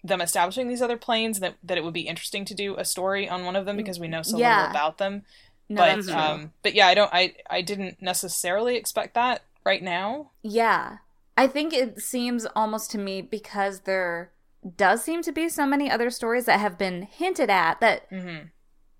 them 0.02 0.20
establishing 0.20 0.66
these 0.68 0.80
other 0.82 0.96
planes. 0.96 1.40
That 1.40 1.56
that 1.62 1.76
it 1.78 1.84
would 1.84 1.92
be 1.94 2.08
interesting 2.08 2.44
to 2.46 2.54
do 2.54 2.76
a 2.76 2.84
story 2.84 3.28
on 3.28 3.44
one 3.44 3.54
of 3.56 3.66
them 3.66 3.76
because 3.76 4.00
we 4.00 4.08
know 4.08 4.22
so 4.22 4.38
Yeah. 4.38 4.56
little 4.56 4.70
about 4.70 4.98
them. 4.98 5.24
No, 5.68 5.76
but 5.82 6.08
um, 6.08 6.52
but 6.62 6.74
yeah, 6.74 6.86
I 6.88 6.94
don't. 6.94 7.10
I 7.12 7.34
I 7.48 7.60
didn't 7.62 8.00
necessarily 8.00 8.76
expect 8.76 9.14
that 9.14 9.42
right 9.64 9.82
now. 9.82 10.30
yeah, 10.42 10.98
I 11.36 11.46
think 11.46 11.72
it 11.72 12.00
seems 12.00 12.46
almost 12.54 12.90
to 12.92 12.98
me 12.98 13.22
because 13.22 13.80
there 13.80 14.32
does 14.76 15.02
seem 15.02 15.22
to 15.22 15.32
be 15.32 15.48
so 15.48 15.64
many 15.64 15.90
other 15.90 16.10
stories 16.10 16.44
that 16.44 16.60
have 16.60 16.76
been 16.76 17.02
hinted 17.02 17.50
at 17.50 17.80
that 17.80 18.06
hmm 18.10 18.38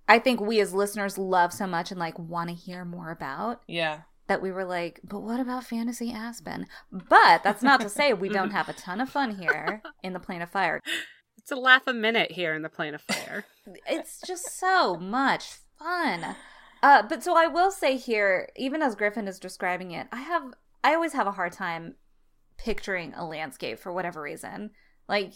I 0.09 0.19
think 0.19 0.41
we 0.41 0.59
as 0.59 0.73
listeners 0.73 1.17
love 1.17 1.53
so 1.53 1.65
much 1.65 1.89
and 1.89 1.99
like 1.99 2.19
want 2.19 2.49
to 2.49 2.55
hear 2.55 2.83
more 2.83 3.11
about. 3.11 3.61
Yeah. 3.65 4.01
that 4.27 4.41
we 4.41 4.51
were 4.51 4.65
like, 4.65 4.99
but 5.05 5.21
what 5.21 5.39
about 5.39 5.63
Fantasy 5.63 6.11
Aspen? 6.11 6.65
But 6.91 7.43
that's 7.43 7.63
not 7.63 7.79
to 7.81 7.87
say 7.87 8.11
we 8.11 8.27
don't 8.27 8.51
have 8.59 8.67
a 8.67 8.73
ton 8.73 8.99
of 8.99 9.09
fun 9.09 9.37
here 9.37 9.81
in 10.03 10.11
the 10.11 10.19
Plane 10.19 10.41
of 10.41 10.49
Fire. 10.49 10.81
It's 11.37 11.51
a 11.51 11.55
laugh 11.55 11.83
a 11.87 11.93
minute 11.93 12.31
here 12.31 12.53
in 12.53 12.61
the 12.61 12.67
plane 12.69 12.93
of 12.93 13.01
fire. 13.01 13.45
It's 13.87 14.19
just 14.25 14.59
so 14.59 14.95
much 14.95 15.53
fun. 15.79 16.35
Uh, 16.83 17.03
but 17.03 17.23
so 17.23 17.35
I 17.37 17.47
will 17.47 17.71
say 17.71 17.95
here, 17.95 18.49
even 18.57 18.81
as 18.81 18.95
Griffin 18.95 19.27
is 19.29 19.39
describing 19.39 19.91
it, 19.91 20.07
I 20.11 20.21
have 20.21 20.43
I 20.83 20.93
always 20.93 21.13
have 21.13 21.27
a 21.27 21.31
hard 21.31 21.53
time 21.53 21.95
picturing 22.63 23.13
a 23.15 23.25
landscape 23.25 23.79
for 23.79 23.91
whatever 23.91 24.21
reason. 24.21 24.71
Like 25.07 25.33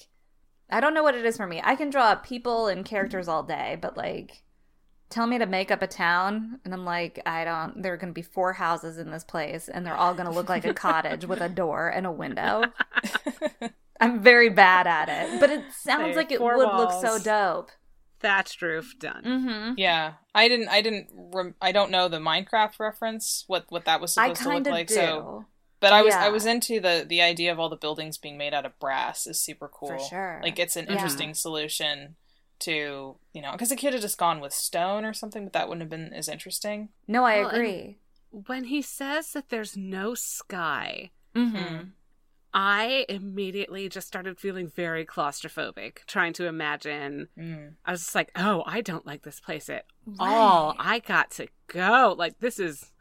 I 0.69 0.79
don't 0.79 0.93
know 0.93 1.03
what 1.03 1.15
it 1.15 1.25
is 1.25 1.37
for 1.37 1.47
me. 1.47 1.61
I 1.63 1.75
can 1.75 1.89
draw 1.89 2.15
people 2.15 2.67
and 2.67 2.85
characters 2.85 3.27
all 3.27 3.43
day, 3.43 3.77
but 3.81 3.97
like 3.97 4.43
tell 5.09 5.27
me 5.27 5.37
to 5.37 5.45
make 5.45 5.69
up 5.71 5.81
a 5.81 5.87
town 5.87 6.59
and 6.65 6.73
I'm 6.73 6.85
like, 6.85 7.21
I 7.25 7.43
don't 7.45 7.81
there 7.81 7.93
are 7.93 7.97
going 7.97 8.09
to 8.13 8.13
be 8.13 8.21
four 8.21 8.53
houses 8.53 8.97
in 8.97 9.11
this 9.11 9.23
place 9.23 9.67
and 9.69 9.85
they're 9.85 9.95
all 9.95 10.13
going 10.13 10.27
to 10.27 10.33
look 10.35 10.49
like 10.49 10.65
a 10.65 10.73
cottage 10.85 11.25
with 11.25 11.41
a 11.41 11.49
door 11.49 11.89
and 11.89 12.05
a 12.05 12.11
window. 12.11 12.63
I'm 14.01 14.21
very 14.21 14.49
bad 14.49 14.87
at 14.87 15.07
it, 15.09 15.39
but 15.39 15.49
it 15.49 15.63
sounds 15.71 16.13
Say 16.13 16.15
like 16.15 16.31
it 16.31 16.39
four 16.39 16.57
would 16.57 16.67
look 16.67 16.91
so 17.01 17.17
dope. 17.19 17.71
Thatched 18.19 18.61
roof 18.61 18.93
done. 18.99 19.23
Mhm. 19.23 19.73
Yeah, 19.77 20.13
I 20.33 20.47
didn't. 20.47 20.69
I 20.69 20.81
didn't. 20.81 21.09
Rem- 21.13 21.55
I 21.61 21.71
don't 21.71 21.91
know 21.91 22.07
the 22.07 22.17
Minecraft 22.17 22.79
reference. 22.79 23.43
What 23.47 23.65
what 23.69 23.85
that 23.85 24.01
was 24.01 24.17
I 24.17 24.33
supposed 24.33 24.41
to 24.43 24.49
look 24.49 24.67
like. 24.67 24.87
do. 24.87 24.95
So, 24.95 25.45
but 25.85 25.93
I 25.93 26.01
was 26.01 26.13
Yeah. 26.13 26.25
I 26.25 26.29
was 26.29 26.45
into 26.45 26.79
the 26.79 27.05
the 27.07 27.21
idea 27.21 27.51
of 27.51 27.59
all 27.59 27.69
the 27.69 27.75
buildings 27.77 28.17
being 28.17 28.37
made 28.37 28.53
out 28.53 28.65
of 28.65 28.77
brass 28.79 29.27
is 29.27 29.39
super 29.39 29.67
cool. 29.67 29.89
For 29.89 29.99
sure. 29.99 30.39
Like 30.43 30.57
it's 30.59 30.75
an 30.75 30.85
Yeah. 30.85 30.93
interesting 30.93 31.33
solution 31.33 32.15
to 32.59 33.17
you 33.33 33.41
know 33.41 33.51
because 33.51 33.71
it 33.71 33.75
could 33.77 33.93
have 33.93 34.01
just 34.01 34.17
gone 34.17 34.39
with 34.39 34.53
stone 34.53 35.05
or 35.05 35.13
something, 35.13 35.43
but 35.43 35.53
that 35.53 35.67
wouldn't 35.67 35.81
have 35.83 35.89
been 35.89 36.13
as 36.13 36.27
interesting. 36.29 36.89
No, 37.07 37.23
I 37.23 37.39
Well, 37.41 37.49
agree. 37.49 37.99
When 38.31 38.65
he 38.65 38.81
says 38.81 39.31
that 39.33 39.49
there's 39.49 39.77
no 39.77 40.13
sky, 40.15 41.11
Mm-hmm. 41.35 41.89
I 42.57 43.05
immediately 43.09 43.89
just 43.89 44.07
started 44.07 44.39
feeling 44.39 44.69
very 44.69 45.05
claustrophobic, 45.05 46.05
trying 46.07 46.31
to 46.33 46.45
imagine. 46.47 47.27
Mm. 47.37 47.73
I 47.85 47.91
was 47.91 47.99
just 48.03 48.15
like, 48.15 48.31
oh, 48.37 48.63
I 48.65 48.79
don't 48.79 49.05
like 49.05 49.23
this 49.23 49.41
place 49.41 49.69
at 49.69 49.85
all. 50.19 50.73
I 50.79 50.99
got 50.99 51.31
to 51.31 51.47
go. 51.67 52.15
Like, 52.17 52.39
this 52.39 52.57
is 52.57 52.93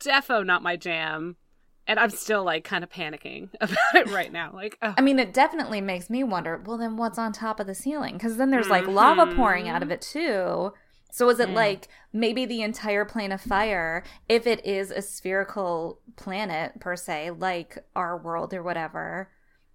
defo 0.00 0.44
not 0.44 0.62
my 0.62 0.76
jam. 0.76 1.36
And 1.86 1.98
I'm 1.98 2.10
still 2.10 2.44
like 2.44 2.64
kind 2.64 2.84
of 2.84 2.90
panicking 2.90 3.48
about 3.60 3.76
it 3.94 4.08
right 4.10 4.32
now. 4.32 4.50
Like, 4.54 4.78
oh, 4.82 4.94
I 4.96 5.00
mean, 5.00 5.18
it 5.18 5.32
definitely 5.34 5.80
makes 5.80 6.08
me 6.08 6.22
wonder. 6.24 6.62
Well, 6.64 6.78
then 6.78 6.96
what's 6.96 7.18
on 7.18 7.32
top 7.32 7.58
of 7.60 7.66
the 7.66 7.74
ceiling? 7.74 8.14
Because 8.14 8.36
then 8.36 8.50
there's 8.50 8.68
like 8.68 8.86
lava 8.86 9.26
Mhm. 9.26 9.36
pouring 9.36 9.68
out 9.68 9.82
of 9.82 9.90
it 9.90 10.00
too. 10.00 10.72
So 11.10 11.28
is 11.28 11.40
it 11.40 11.50
Mm. 11.50 11.54
like 11.54 11.88
maybe 12.12 12.46
the 12.46 12.62
entire 12.62 13.04
plane 13.04 13.32
of 13.32 13.40
fire, 13.40 14.02
if 14.28 14.46
it 14.46 14.64
is 14.64 14.90
a 14.90 15.02
spherical 15.02 16.00
planet 16.16 16.80
per 16.80 16.96
se, 16.96 17.32
like 17.32 17.78
our 17.94 18.16
world 18.16 18.54
or 18.54 18.62
whatever, 18.62 19.30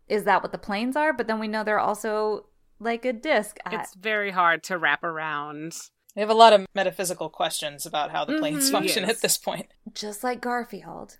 is 0.08 0.24
that 0.24 0.42
what 0.42 0.52
the 0.52 0.58
planes 0.58 0.96
are? 0.96 1.14
But 1.14 1.28
then 1.28 1.40
we 1.40 1.48
know 1.48 1.64
they're 1.64 1.78
also 1.80 2.48
like 2.80 3.04
a 3.06 3.14
disc. 3.14 3.58
I- 3.66 3.76
it's 3.76 3.94
very 3.96 4.32
hard 4.32 4.64
to 4.64 4.78
wrap 4.78 5.04
around. 5.04 5.76
We 6.16 6.22
have 6.22 6.30
a 6.30 6.34
lot 6.34 6.54
of 6.54 6.66
metaphysical 6.74 7.30
questions 7.30 7.86
about 7.86 8.10
how 8.12 8.26
the 8.26 8.38
planes 8.40 8.70
Mhm. 8.70 8.72
function 8.72 9.04
Yes. 9.04 9.18
at 9.18 9.22
this 9.22 9.38
point. 9.38 9.68
just 9.94 10.24
like 10.24 10.42
Garfield. 10.42 11.18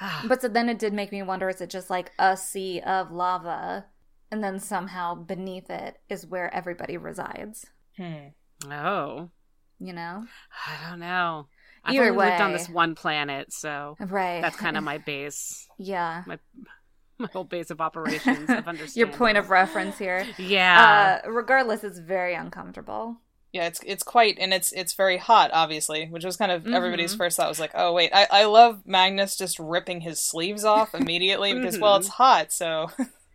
But 0.00 0.28
But 0.28 0.42
so 0.42 0.48
then 0.48 0.68
it 0.68 0.78
did 0.78 0.92
make 0.92 1.12
me 1.12 1.22
wonder 1.22 1.48
is 1.48 1.60
it 1.60 1.70
just 1.70 1.90
like 1.90 2.12
a 2.18 2.36
sea 2.36 2.80
of 2.80 3.10
lava 3.10 3.86
and 4.30 4.42
then 4.42 4.58
somehow 4.58 5.14
beneath 5.14 5.68
it 5.70 5.98
is 6.08 6.26
where 6.26 6.52
everybody 6.54 6.96
resides? 6.96 7.66
Hmm. 7.96 8.28
oh, 8.70 9.30
You 9.78 9.92
know? 9.92 10.24
I 10.66 10.88
don't 10.90 11.00
know. 11.00 11.48
I've 11.84 11.94
Either 11.96 12.10
only 12.10 12.16
lived 12.30 12.40
on 12.40 12.52
this 12.52 12.68
one 12.68 12.94
planet, 12.94 13.52
so 13.52 13.96
Right. 14.00 14.40
that's 14.40 14.56
kind 14.56 14.76
of 14.76 14.84
my 14.84 14.98
base. 15.06 15.68
Yeah. 15.78 16.22
my 16.26 16.38
whole 17.32 17.44
base 17.44 17.70
of 17.70 17.80
operations 17.80 18.48
of 18.48 18.66
understanding. 18.68 18.88
Your 18.94 19.08
point 19.08 19.36
of 19.36 19.50
reference 19.50 19.98
here. 19.98 20.26
yeah. 20.38 21.20
Uh, 21.24 21.30
regardless, 21.30 21.84
it's 21.84 21.98
very 21.98 22.34
uncomfortable. 22.34 23.16
Yeah, 23.52 23.66
it's 23.66 23.80
it's 23.84 24.02
quite 24.02 24.38
and 24.40 24.54
it's 24.54 24.72
it's 24.72 24.94
very 24.94 25.18
hot, 25.18 25.50
obviously, 25.52 26.06
which 26.06 26.24
was 26.24 26.36
kind 26.38 26.50
of 26.50 26.66
everybody's 26.66 27.14
Mhm. 27.14 27.18
first 27.18 27.36
thought 27.36 27.48
was 27.48 27.60
like, 27.60 27.72
oh 27.74 27.92
wait, 27.92 28.10
I, 28.14 28.26
I 28.30 28.44
love 28.46 28.80
Magnus 28.86 29.36
just 29.36 29.58
ripping 29.58 30.00
his 30.00 30.22
sleeves 30.22 30.64
off 30.64 30.94
immediately 31.02 31.52
because 31.52 31.78
well 31.78 31.96
it's 31.96 32.08
hot, 32.08 32.50
so 32.52 32.90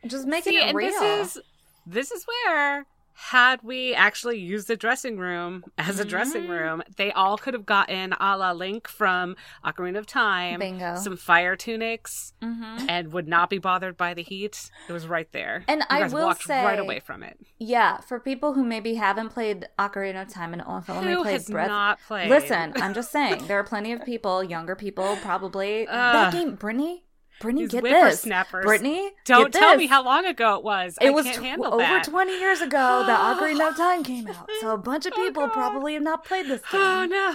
Just 0.08 0.26
making 0.26 0.54
See, 0.54 0.58
it 0.58 0.64
and 0.70 0.76
real. 0.76 0.90
this 1.00 1.36
is 1.38 1.44
this 1.86 2.12
is 2.12 2.26
where 2.26 2.86
had 3.20 3.64
we 3.64 3.96
actually 3.96 4.38
used 4.38 4.68
the 4.68 4.78
dressing 4.78 5.18
room 5.18 5.64
as 5.76 6.00
a 6.00 6.06
dressing 6.06 6.44
Mhm. 6.44 6.50
room, 6.50 6.84
they 6.98 7.12
all 7.12 7.36
could 7.36 7.56
have 7.56 7.66
gotten 7.66 8.14
a 8.14 8.38
la 8.38 8.52
Link 8.52 8.88
from 8.88 9.36
Ocarina 9.66 9.98
of 9.98 10.06
Time, 10.06 10.60
Bingo. 10.60 10.96
some 10.98 11.18
fire 11.18 11.56
tunics, 11.56 12.34
Mhm. 12.44 12.86
and 12.88 13.12
would 13.12 13.28
not 13.28 13.50
be 13.50 13.58
bothered 13.58 13.98
by 13.98 14.14
the 14.14 14.22
heat. 14.22 14.70
It 14.88 14.94
was 14.94 15.08
right 15.08 15.32
there. 15.32 15.64
And 15.68 15.80
you 15.82 15.86
I 15.90 16.08
will 16.08 16.28
walked 16.28 16.44
say- 16.44 16.64
right 16.64 16.78
away 16.78 17.00
from 17.00 17.24
it. 17.24 17.40
Yeah, 17.58 17.98
for 18.02 18.20
people 18.20 18.54
who 18.54 18.64
maybe 18.64 18.94
haven't 18.96 19.30
played 19.30 19.68
Ocarina 19.80 20.22
of 20.22 20.30
Time 20.30 20.54
and 20.54 20.62
also 20.62 20.94
only 20.94 21.14
Who 21.14 21.24
played 21.24 21.34
has 21.34 21.50
Breath. 21.50 21.68
not 21.70 22.00
played? 22.08 22.30
Listen, 22.30 22.74
I'm 22.76 22.94
just 22.94 23.12
saying 23.12 23.48
there 23.48 23.58
are 23.60 23.64
plenty 23.74 23.94
of 23.94 24.06
people, 24.06 24.44
younger 24.44 24.76
people, 24.76 25.18
probably. 25.24 25.88
Ugh. 25.88 25.96
that 25.96 26.34
game, 26.34 26.54
Brittany, 26.56 27.04
Brittany, 27.40 27.68
get 27.68 27.84
this. 27.84 28.26
Brittany, 28.52 29.12
Don't 29.26 29.54
tell 29.54 29.72
this. 29.72 29.78
me 29.78 29.88
how 29.88 30.04
long 30.04 30.26
ago 30.26 30.56
it 30.56 30.64
was. 30.64 30.98
It 31.00 31.08
I 31.08 31.10
was 31.12 31.26
tw- 31.28 31.60
over 31.60 31.78
that. 31.78 32.04
20 32.04 32.40
years 32.40 32.62
ago 32.62 33.04
that 33.06 33.38
Ocarina 33.38 33.70
of 33.70 33.78
Time 33.78 34.04
came 34.04 34.28
out. 34.28 34.50
So 34.62 34.70
a 34.70 34.74
oh, 34.74 34.78
bunch 34.78 35.06
of 35.06 35.14
Oh, 35.16 35.24
people 35.24 35.48
probably 35.50 35.94
have 35.94 36.04
not 36.04 36.24
played 36.26 36.48
this 36.48 36.62
oh, 36.74 36.78
game. 36.78 36.82
Oh 36.82 37.06
no! 37.06 37.34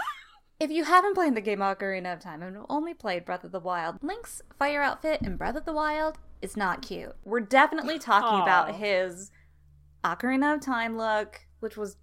If 0.58 0.70
you 0.70 0.84
haven't 0.84 1.14
played 1.14 1.34
the 1.34 1.40
game 1.40 1.58
Ocarina 1.58 2.12
of 2.12 2.20
Time 2.20 2.42
and 2.42 2.56
only 2.68 2.94
played 2.94 3.24
Breath 3.24 3.44
of 3.44 3.52
the 3.52 3.60
Wild, 3.60 3.96
Link's 4.02 4.42
fire 4.58 4.82
outfit 4.82 5.20
in 5.22 5.36
Breath 5.36 5.56
of 5.56 5.64
the 5.64 5.72
Wild 5.72 6.18
is 6.40 6.56
not 6.56 6.82
cute. 6.82 7.14
We're 7.24 7.40
definitely 7.40 7.98
talking 7.98 8.40
about 8.40 8.74
his 8.76 9.30
Ocarina 10.04 10.54
of 10.54 10.60
Time 10.60 10.96
look, 10.96 11.40
which 11.60 11.76
was, 11.76 11.96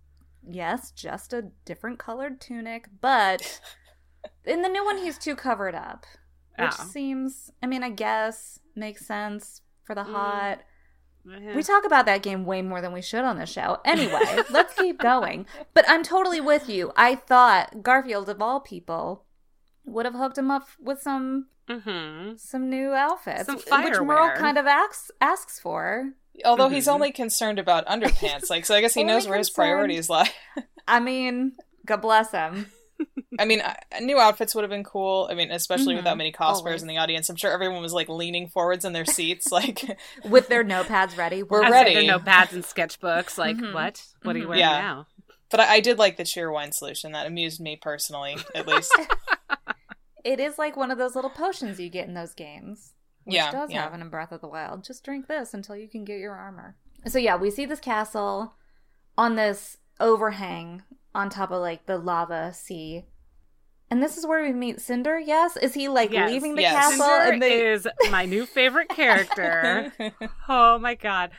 yes, 0.46 0.92
just 0.92 1.34
a 1.34 1.52
different 1.66 2.00
colored 2.00 2.42
tunic, 2.42 2.88
but 3.02 3.62
in 4.46 4.62
the 4.62 4.70
new 4.70 4.84
one, 4.84 4.98
he's 4.98 5.18
too 5.18 5.36
covered 5.36 5.76
up, 5.76 6.06
which 6.60 6.74
Oh. 6.80 6.84
seems, 6.86 7.52
I 7.64 7.68
mean, 7.68 7.84
I 7.84 7.90
guess 7.90 8.60
makes 8.76 9.06
sense 9.06 9.62
for 9.84 9.96
the 9.96 10.04
Mm. 10.04 10.12
hot. 10.14 10.60
Eh. 11.32 11.54
We 11.56 11.64
talk 11.64 11.86
about 11.86 12.06
that 12.06 12.22
game 12.24 12.46
way 12.46 12.62
more 12.62 12.82
than 12.82 12.92
we 12.94 13.02
should 13.02 13.24
on 13.24 13.38
the 13.38 13.46
show. 13.46 13.80
Anyway, 13.86 14.20
let's 14.50 14.74
keep 14.76 14.98
going. 15.00 15.46
But 15.74 15.86
I'm 15.90 16.02
totally 16.04 16.42
with 16.42 16.70
you. 16.70 16.92
I 16.96 17.16
thought 17.16 17.84
Garfield, 17.84 18.30
of 18.30 18.42
all 18.42 18.60
people, 18.62 19.26
would 19.86 20.06
have 20.06 20.16
hooked 20.16 20.38
him 20.38 20.50
up 20.52 20.68
with 20.80 21.02
some 21.02 21.48
Mhm. 21.68 22.40
some 22.40 22.70
new 22.70 22.94
outfits, 22.94 23.46
Some 23.46 23.56
which 23.58 23.68
Merle 23.70 24.30
firewear. 24.30 24.36
kind 24.38 24.58
of 24.58 24.66
asks 24.66 25.12
asks 25.22 25.60
for. 25.60 26.14
although 26.46 26.70
he's 26.70 26.88
Mhm. 26.88 26.94
only 26.94 27.12
concerned 27.12 27.60
about 27.60 27.86
underpants, 27.88 28.50
like 28.50 28.66
so 28.66 28.74
I 28.74 28.82
guess 28.82 28.94
he 28.94 29.04
knows 29.10 29.28
where 29.28 29.38
his 29.38 29.50
priorities 29.50 30.10
lie. 30.10 30.32
I 30.88 31.00
mean, 31.00 31.58
God 31.86 31.98
bless 32.02 32.32
him. 32.32 32.72
I 33.40 33.46
mean, 33.46 33.62
uh, 33.62 33.74
new 34.02 34.20
outfits 34.20 34.54
would 34.56 34.64
have 34.64 34.70
been 34.70 34.84
cool. 34.84 35.28
I 35.32 35.34
mean, 35.36 35.52
especially 35.52 35.94
Mhm. 35.94 35.98
without 35.98 36.18
many 36.18 36.32
cosplayers 36.32 36.56
Always. 36.66 36.82
in 36.82 36.88
the 36.90 36.98
audience. 36.98 37.30
I'm 37.30 37.36
sure 37.38 37.52
everyone 37.52 37.82
was 37.82 37.94
like 37.94 38.10
leaning 38.10 38.48
forwards 38.48 38.84
in 38.86 38.92
their 38.94 39.06
seats, 39.18 39.52
like 39.52 39.84
With 40.26 40.50
their 40.50 40.64
notepads 40.64 41.18
ready. 41.18 41.44
We're 41.44 41.64
As 41.64 41.72
ready. 41.72 41.94
There 41.94 42.04
are 42.04 42.18
no 42.18 42.20
pads 42.20 42.54
and 42.54 42.64
sketchbooks. 42.64 43.38
Like 43.38 43.56
Mhm. 43.58 43.74
what? 43.74 44.04
What 44.24 44.36
are 44.36 44.40
you 44.40 44.46
Mhm. 44.46 44.50
wearing 44.50 44.60
Yeah. 44.62 44.82
now? 44.82 45.08
But 45.52 45.62
I, 45.62 45.76
I 45.76 45.80
did 45.80 45.98
like 45.98 46.18
the 46.18 46.24
Cheerwine 46.24 46.74
solution. 46.74 47.12
That 47.14 47.26
amused 47.28 47.60
me 47.62 47.76
personally, 47.76 48.38
at 48.56 48.68
least. 48.68 48.94
It 50.26 50.40
is 50.42 50.58
like 50.58 50.76
one 50.76 50.92
of 50.92 50.98
those 50.98 51.16
little 51.16 51.30
potions 51.30 51.80
you 51.80 51.90
get 51.90 52.08
in 52.08 52.14
those 52.14 52.34
games. 52.34 52.94
Which 53.24 53.36
Yeah, 53.36 53.52
does 53.52 53.72
yeah. 53.72 53.84
have 53.84 53.94
it 53.94 54.02
in 54.02 54.10
Breath 54.10 54.32
of 54.34 54.42
the 54.42 54.48
Wild. 54.50 54.84
Just 54.84 55.04
drink 55.04 55.28
this 55.28 55.54
until 55.54 55.76
you 55.78 55.88
can 55.88 56.04
get 56.04 56.20
your 56.20 56.34
armor. 56.36 56.76
So 57.08 57.20
yeah, 57.20 57.38
we 57.38 57.50
see 57.52 57.66
this 57.66 57.80
castle 57.80 58.56
on 59.18 59.36
this 59.36 59.78
overhang 60.00 60.84
on 61.16 61.30
top 61.30 61.52
of 61.52 61.62
like 61.62 61.86
the 61.86 61.98
lava 61.98 62.54
sea. 62.54 63.06
And 63.92 64.04
this 64.04 64.18
is 64.18 64.26
where 64.28 64.44
we 64.44 64.54
meet 64.54 64.80
Cinder, 64.80 65.18
yes? 65.20 65.58
Is 65.58 65.74
he 65.74 65.88
like 65.90 66.12
Yes, 66.12 66.30
leaving 66.30 66.54
the 66.56 66.62
yes. 66.62 66.74
castle 66.74 67.06
Cinder 67.08 67.32
and 67.34 67.42
they 67.42 67.72
is 67.72 67.88
my 68.12 68.26
new 68.26 68.46
favorite 68.46 68.90
character. 68.90 69.92
oh 70.48 70.78
my 70.78 70.94
god! 70.96 71.32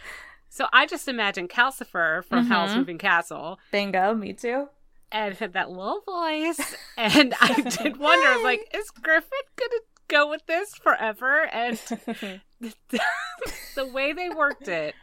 So 0.49 0.67
I 0.73 0.87
just 0.87 1.07
imagine 1.07 1.47
Calcifer 1.47 2.25
from 2.25 2.47
Howl's 2.47 2.73
Mhm. 2.73 2.77
Moving 2.79 2.99
Castle 2.99 3.61
bingo, 3.71 4.15
me 4.15 4.33
too. 4.33 4.69
and 5.12 5.37
had 5.37 5.53
that 5.53 5.71
little 5.71 6.00
voice, 6.05 6.75
and 6.99 7.35
I 7.41 7.55
did 7.83 7.99
wonder, 7.99 8.27
I 8.29 8.35
was 8.37 8.43
like, 8.45 8.69
is 8.75 8.91
Griffin 8.91 9.31
gonna 9.57 9.81
go 10.09 10.29
with 10.29 10.45
this 10.47 10.75
forever? 10.75 11.47
And 11.53 11.79
the 12.61 13.87
way 13.93 14.12
they 14.12 14.29
worked 14.29 14.67
it 14.69 14.95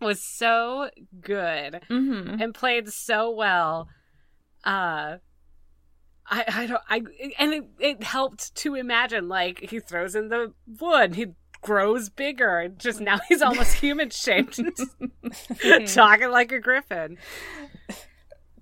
was 0.00 0.22
so 0.22 0.90
good. 1.20 1.80
Mm-hmm. 1.90 2.40
and 2.42 2.54
played 2.54 2.88
so 2.88 3.30
well. 3.30 3.88
Uh 4.64 5.18
I 6.26 6.44
I 6.48 6.66
don't 6.66 6.82
I 6.88 7.02
and 7.38 7.52
it, 7.54 7.64
it 7.78 8.02
helped 8.02 8.54
to 8.56 8.74
imagine 8.74 9.28
like 9.28 9.60
he 9.70 9.80
throws 9.80 10.14
in 10.14 10.28
the 10.28 10.52
wood, 10.80 11.14
he 11.16 11.26
grows 11.60 12.08
bigger, 12.10 12.58
and 12.60 12.78
just 12.78 13.00
now 13.00 13.18
he's 13.28 13.40
almost 13.42 13.74
human 13.80 14.10
shaped, 14.10 14.60
talking 15.94 16.30
like 16.30 16.52
a 16.52 16.58
griffin. 16.60 17.18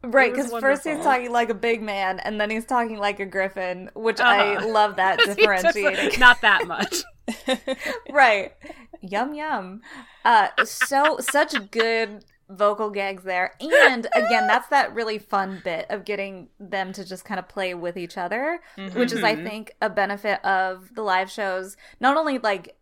Right, 0.05 0.33
because 0.35 0.51
first 0.59 0.83
he's 0.85 0.99
talking 1.05 1.31
like 1.31 1.49
a 1.51 1.55
big 1.55 1.81
man, 1.81 2.19
and 2.21 2.41
then 2.41 2.51
he's 2.51 2.65
talking 2.65 2.99
like 2.99 3.21
a 3.21 3.27
griffin, 3.27 3.89
which 3.95 4.19
I 4.21 4.57
Uh-huh. 4.57 4.69
love 4.69 4.97
that 4.97 5.19
differentiating. 5.25 6.19
not 6.19 6.41
that 6.41 6.67
much. 6.67 7.03
right. 8.11 8.53
Yum 9.01 9.35
yum. 9.35 9.81
Uh 10.25 10.49
so 10.65 11.19
such 11.21 11.55
good 11.71 12.25
vocal 12.49 12.91
gags 12.91 13.23
there. 13.25 13.53
And 13.61 14.07
again, 14.15 14.47
that's 14.47 14.69
that 14.69 14.95
really 14.95 15.19
fun 15.19 15.61
bit 15.65 15.87
of 15.89 16.05
getting 16.05 16.49
them 16.61 16.93
to 16.93 17.05
just 17.05 17.25
kind 17.25 17.39
of 17.39 17.49
play 17.49 17.73
with 17.75 17.97
each 17.97 18.19
other, 18.19 18.61
which 18.95 19.13
is 19.13 19.23
I 19.25 19.37
Mhm. 19.37 19.45
think 19.49 19.75
a 19.81 19.89
benefit 19.89 20.45
of 20.45 20.95
the 20.95 21.03
live 21.03 21.31
shows. 21.31 21.77
Not 22.01 22.17
only 22.17 22.39
like 22.39 22.77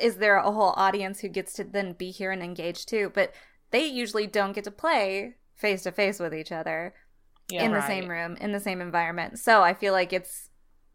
is 0.00 0.16
there 0.16 0.36
a 0.36 0.50
whole 0.52 0.74
audience 0.76 1.20
who 1.20 1.28
gets 1.28 1.52
to 1.54 1.64
then 1.64 1.92
be 1.92 2.10
here 2.10 2.30
and 2.32 2.42
engage 2.42 2.86
too, 2.86 3.10
but 3.14 3.32
they 3.70 3.84
usually 3.84 4.26
don't 4.26 4.52
get 4.52 4.64
to 4.64 4.70
play 4.70 5.34
face 5.54 5.82
to 5.84 5.92
face 5.92 6.18
with 6.18 6.34
each 6.34 6.50
other 6.52 6.94
Yeah. 7.50 7.62
in 7.64 7.72
the 7.72 7.78
right. 7.78 7.86
same 7.86 8.08
room, 8.08 8.36
in 8.40 8.52
the 8.52 8.60
same 8.60 8.80
environment. 8.80 9.38
So 9.38 9.62
I 9.62 9.74
feel 9.74 9.92
like 9.92 10.12
it's 10.12 10.48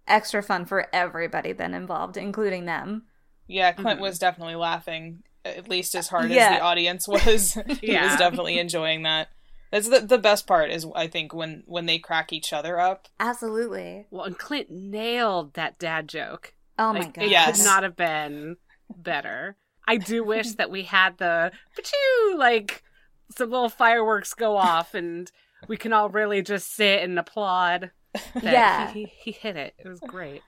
extra 0.08 0.42
fun 0.44 0.66
for 0.66 0.88
everybody 0.94 1.52
then 1.54 1.74
involved, 1.74 2.18
including 2.18 2.66
them. 2.66 3.04
Yeah, 3.48 3.72
Clint 3.72 4.00
Mhm. 4.00 4.04
was 4.04 4.20
definitely 4.20 4.56
laughing 4.56 5.24
at 5.46 5.70
least 5.70 5.96
as 5.96 6.10
hard 6.10 6.30
Yeah. 6.30 6.50
as 6.50 6.58
the 6.58 6.64
audience 6.64 7.08
was. 7.08 7.54
he 7.82 7.94
Yeah. 7.94 8.10
was 8.10 8.18
definitely 8.18 8.60
enjoying 8.60 9.04
that. 9.04 9.30
That's 9.72 9.90
the 9.90 10.00
the 10.00 10.18
best 10.18 10.48
part 10.48 10.70
is 10.72 10.86
I 10.96 11.08
think 11.08 11.34
when 11.34 11.64
when 11.66 11.86
they 11.86 12.00
crack 12.00 12.32
each 12.34 12.52
other 12.54 12.80
up. 12.80 13.08
Absolutely. 13.20 14.08
Well, 14.10 14.26
and 14.26 14.38
Clint 14.38 14.70
nailed 14.72 15.54
that 15.56 15.78
dad 15.80 16.08
joke. 16.08 16.54
Oh 16.80 16.94
my 16.94 17.00
Like, 17.00 17.14
god. 17.14 17.24
It 17.26 17.32
Yes. 17.32 17.58
could 17.58 17.66
not 17.66 17.84
have 17.84 17.96
been 17.96 18.58
better. 18.96 19.58
I 19.88 19.98
do 19.98 20.24
wish 20.26 20.52
that 20.54 20.70
we 20.70 20.84
had 20.84 21.18
the 21.18 21.52
pachoo, 21.78 22.38
like 22.38 22.84
some 23.36 23.50
little 23.50 23.70
fireworks 23.70 24.34
go 24.34 24.56
off 24.58 24.94
and 24.94 25.30
we 25.68 25.76
can 25.78 25.92
all 25.92 26.10
really 26.10 26.42
just 26.42 26.74
sit 26.74 27.02
and 27.04 27.18
applaud. 27.20 27.92
That 28.14 28.44
Yeah. 28.44 28.92
He, 28.92 29.06
he, 29.06 29.12
he 29.24 29.32
hit 29.32 29.56
it. 29.56 29.74
It 29.78 29.88
was 29.88 30.00
great. 30.00 30.42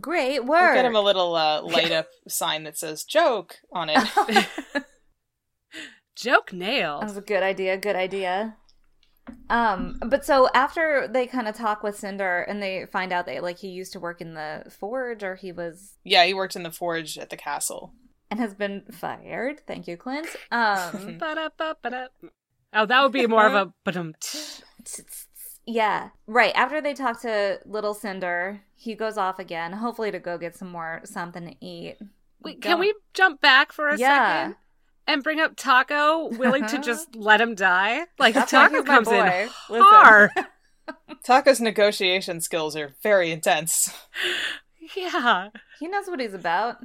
Great 0.00 0.40
We'll 0.44 0.50
work. 0.60 0.74
get 0.74 0.84
him 0.84 0.94
a 0.94 1.00
little 1.00 1.34
uh, 1.34 1.62
light 1.64 1.90
up 1.90 2.06
sign 2.28 2.62
that 2.64 2.78
says 2.78 3.02
"joke" 3.04 3.56
on 3.72 3.88
it. 3.90 3.98
Joke 6.16 6.50
That 6.50 6.56
nailed. 6.56 7.02
was 7.04 7.16
a 7.16 7.20
good 7.22 7.42
idea. 7.42 7.76
Good 7.78 7.96
idea. 7.96 8.56
Um, 9.48 9.98
but 10.06 10.24
so 10.24 10.48
after 10.54 11.08
they 11.10 11.26
kind 11.26 11.48
of 11.48 11.54
talk 11.54 11.82
with 11.82 11.96
Cinder 11.96 12.40
and 12.42 12.62
they 12.62 12.86
find 12.92 13.12
out 13.12 13.26
that 13.26 13.42
like 13.42 13.58
he 13.58 13.68
used 13.68 13.92
to 13.94 14.00
work 14.00 14.20
in 14.20 14.34
the 14.34 14.64
forge 14.78 15.22
or 15.22 15.36
he 15.36 15.50
was 15.52 15.94
yeah, 16.04 16.24
he 16.24 16.34
worked 16.34 16.56
in 16.56 16.62
the 16.62 16.70
forge 16.70 17.16
at 17.16 17.30
the 17.30 17.36
castle. 17.36 17.92
and 18.30 18.38
has 18.40 18.54
been 18.54 18.82
fired. 18.92 19.60
Thank 19.66 19.86
you, 19.88 19.96
Clint. 19.96 20.28
Um, 20.52 21.18
Oh, 22.72 22.86
that 22.86 23.02
would 23.02 23.12
be 23.12 23.26
more 23.26 23.46
of 23.46 23.54
a 23.54 23.72
but 23.84 23.96
um. 23.96 24.14
Yeah, 25.66 26.10
right. 26.26 26.52
After 26.54 26.80
they 26.80 26.94
talk 26.94 27.20
to 27.22 27.60
little 27.64 27.94
Cinder, 27.94 28.62
he 28.74 28.94
goes 28.94 29.16
off 29.18 29.38
again, 29.38 29.72
hopefully 29.72 30.10
to 30.10 30.18
go 30.18 30.38
get 30.38 30.56
some 30.56 30.70
more 30.70 31.00
something 31.04 31.46
to 31.46 31.54
eat. 31.64 31.96
Wait, 32.42 32.60
can 32.62 32.78
we 32.78 32.94
jump 33.14 33.40
back 33.40 33.72
for 33.72 33.88
a 33.88 33.98
Yeah. 33.98 34.36
second 34.46 34.56
and 35.06 35.22
bring 35.22 35.40
up 35.40 35.56
Taco, 35.56 36.28
willing 36.28 36.66
to 36.66 36.78
just 36.78 37.14
let 37.16 37.40
him 37.40 37.54
die? 37.54 38.06
Like 38.18 38.34
That's 38.34 38.52
why 38.52 38.62
Taco 38.68 38.76
he's 38.76 38.84
comes 38.84 39.08
in 39.08 39.14
boy. 39.26 39.48
Listen. 39.68 39.86
hard. 39.86 40.30
Taco's 41.22 41.60
negotiation 41.60 42.40
skills 42.40 42.74
are 42.76 42.94
very 43.02 43.30
intense. 43.30 43.94
yeah. 44.96 45.48
He 45.78 45.86
knows 45.88 46.06
what 46.08 46.20
he's 46.20 46.34
about. 46.34 46.76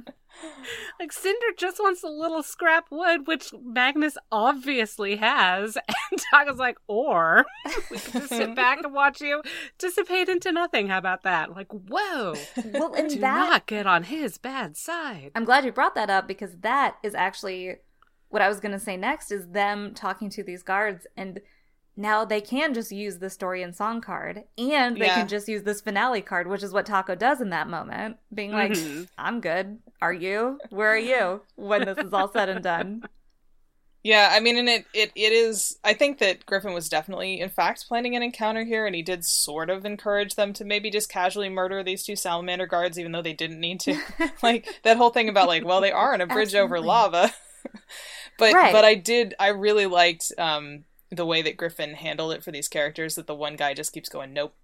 like 1.00 1.12
Cinder 1.12 1.46
just 1.56 1.78
wants 1.78 2.02
a 2.02 2.08
little 2.08 2.42
scrap 2.42 2.86
wood, 2.90 3.26
which 3.26 3.52
Magnus 3.62 4.16
obviously 4.30 5.16
has, 5.16 5.76
and 6.10 6.20
Taco's 6.32 6.58
like, 6.58 6.78
or 6.86 7.46
we 7.90 7.98
can 7.98 8.20
just 8.20 8.28
sit 8.28 8.54
back 8.54 8.82
and 8.82 8.92
watch 8.92 9.20
you 9.20 9.42
dissipate 9.78 10.28
into 10.28 10.52
nothing. 10.52 10.88
How 10.88 10.98
about 10.98 11.22
that? 11.22 11.54
Like, 11.54 11.68
whoa! 11.70 12.34
Well, 12.72 12.94
and 12.94 13.10
Do 13.10 13.18
that 13.20 13.48
not 13.50 13.66
get 13.66 13.86
on 13.86 14.04
his 14.04 14.38
bad 14.38 14.76
side. 14.76 15.32
I'm 15.34 15.44
glad 15.44 15.64
you 15.64 15.72
brought 15.72 15.94
that 15.94 16.10
up 16.10 16.26
because 16.28 16.56
that 16.60 16.96
is 17.02 17.14
actually 17.14 17.76
what 18.28 18.42
I 18.42 18.48
was 18.48 18.60
going 18.60 18.72
to 18.72 18.80
say 18.80 18.96
next 18.96 19.30
is 19.30 19.48
them 19.48 19.94
talking 19.94 20.30
to 20.30 20.42
these 20.42 20.62
guards 20.62 21.06
and 21.16 21.40
now 21.96 22.24
they 22.24 22.40
can 22.40 22.74
just 22.74 22.92
use 22.92 23.18
the 23.18 23.30
story 23.30 23.62
and 23.62 23.74
song 23.74 24.00
card 24.00 24.44
and 24.58 24.96
they 24.96 25.06
Yeah. 25.06 25.14
can 25.14 25.28
just 25.28 25.48
use 25.48 25.62
this 25.62 25.80
finale 25.80 26.20
card, 26.22 26.46
which 26.46 26.62
is 26.62 26.72
what 26.72 26.86
Taco 26.86 27.14
does 27.14 27.40
in 27.40 27.50
that 27.50 27.68
moment, 27.68 28.18
being 28.34 28.52
like, 28.52 28.72
Mhm. 28.72 29.08
I'm 29.16 29.40
good. 29.40 29.78
Are 30.02 30.12
you? 30.12 30.58
Where 30.70 30.92
are 30.92 30.98
you 30.98 31.42
when 31.54 31.84
this 31.86 31.98
is 31.98 32.12
all 32.12 32.30
said 32.30 32.48
and 32.48 32.62
done? 32.62 33.02
Yeah, 34.02 34.28
I 34.32 34.38
mean, 34.38 34.56
and 34.56 34.68
it, 34.68 34.84
it 34.94 35.10
it 35.16 35.32
is. 35.32 35.80
I 35.82 35.92
think 35.92 36.18
that 36.18 36.46
Griffin 36.46 36.72
was 36.72 36.88
definitely, 36.88 37.40
in 37.40 37.48
fact, 37.48 37.88
planning 37.88 38.14
an 38.14 38.22
encounter 38.22 38.62
here, 38.64 38.86
and 38.86 38.94
he 38.94 39.02
did 39.02 39.24
sort 39.24 39.68
of 39.68 39.84
encourage 39.84 40.36
them 40.36 40.52
to 40.52 40.64
maybe 40.64 40.90
just 40.90 41.08
casually 41.10 41.48
murder 41.48 41.82
these 41.82 42.04
two 42.04 42.14
salamander 42.14 42.66
guards, 42.68 43.00
even 43.00 43.10
though 43.10 43.22
they 43.22 43.32
didn't 43.32 43.58
need 43.58 43.80
to. 43.80 44.00
like 44.44 44.68
that 44.84 44.96
whole 44.96 45.10
thing 45.10 45.28
about 45.28 45.48
like, 45.48 45.64
well, 45.64 45.80
they 45.80 45.90
are 45.90 46.12
on 46.14 46.20
a 46.20 46.26
bridge 46.28 46.54
over 46.54 46.78
lava. 46.80 47.34
but 48.38 48.54
Right. 48.54 48.70
but 48.72 48.84
I 48.84 48.94
did. 48.94 49.34
I 49.40 49.48
really 49.48 49.86
liked 49.86 50.30
um 50.38 50.84
the 51.10 51.26
way 51.26 51.42
that 51.42 51.56
Griffin 51.56 51.94
handled 51.94 52.32
it 52.32 52.42
for 52.42 52.50
these 52.50 52.68
characters. 52.68 53.14
That 53.14 53.26
the 53.26 53.34
one 53.34 53.56
guy 53.56 53.74
just 53.74 53.92
keeps 53.92 54.08
going, 54.08 54.32
nope. 54.32 54.54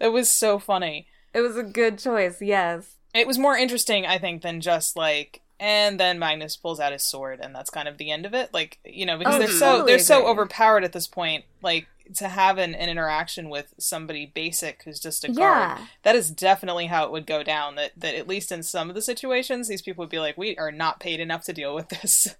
it 0.00 0.12
was 0.12 0.30
so 0.30 0.58
funny. 0.58 1.06
It 1.34 1.40
was 1.40 1.56
a 1.56 1.62
good 1.62 1.98
choice, 1.98 2.40
yes. 2.40 2.94
It 3.14 3.26
was 3.26 3.38
more 3.38 3.56
interesting, 3.56 4.06
I 4.06 4.18
think, 4.18 4.42
than 4.42 4.60
just 4.60 4.96
like. 4.96 5.42
And 5.58 5.98
then 5.98 6.18
Magnus 6.18 6.54
pulls 6.56 6.80
out 6.80 6.92
his 6.92 7.02
sword, 7.08 7.40
and 7.42 7.54
that's 7.54 7.70
kind 7.70 7.88
of 7.88 7.96
the 7.96 8.10
end 8.10 8.26
of 8.26 8.34
it. 8.34 8.52
Like 8.52 8.78
you 8.84 9.06
know, 9.06 9.16
because 9.16 9.36
Oh, 9.36 9.38
they're 9.38 9.48
so 9.48 9.84
they're 9.86 9.98
so 9.98 10.18
agree. 10.20 10.30
overpowered 10.32 10.84
at 10.84 10.92
this 10.92 11.06
point. 11.06 11.44
Like 11.62 11.86
to 12.16 12.28
have 12.28 12.58
an, 12.58 12.74
an 12.74 12.88
interaction 12.90 13.48
with 13.48 13.72
somebody 13.78 14.26
basic 14.26 14.82
who's 14.84 15.00
just 15.00 15.24
a 15.24 15.28
guard. 15.28 15.78
Yeah. 15.78 15.86
That 16.02 16.14
is 16.14 16.30
definitely 16.30 16.86
how 16.86 17.04
it 17.06 17.10
would 17.10 17.26
go 17.26 17.42
down. 17.42 17.76
That 17.76 17.92
that 17.96 18.14
at 18.14 18.28
least 18.28 18.52
in 18.52 18.62
some 18.62 18.90
of 18.90 18.94
the 18.94 19.00
situations, 19.02 19.66
these 19.68 19.80
people 19.82 20.02
would 20.02 20.10
be 20.10 20.18
like, 20.20 20.36
"We 20.36 20.56
are 20.58 20.70
not 20.70 21.00
paid 21.00 21.20
enough 21.20 21.44
to 21.44 21.54
deal 21.54 21.74
with 21.74 21.88
this." 21.88 22.36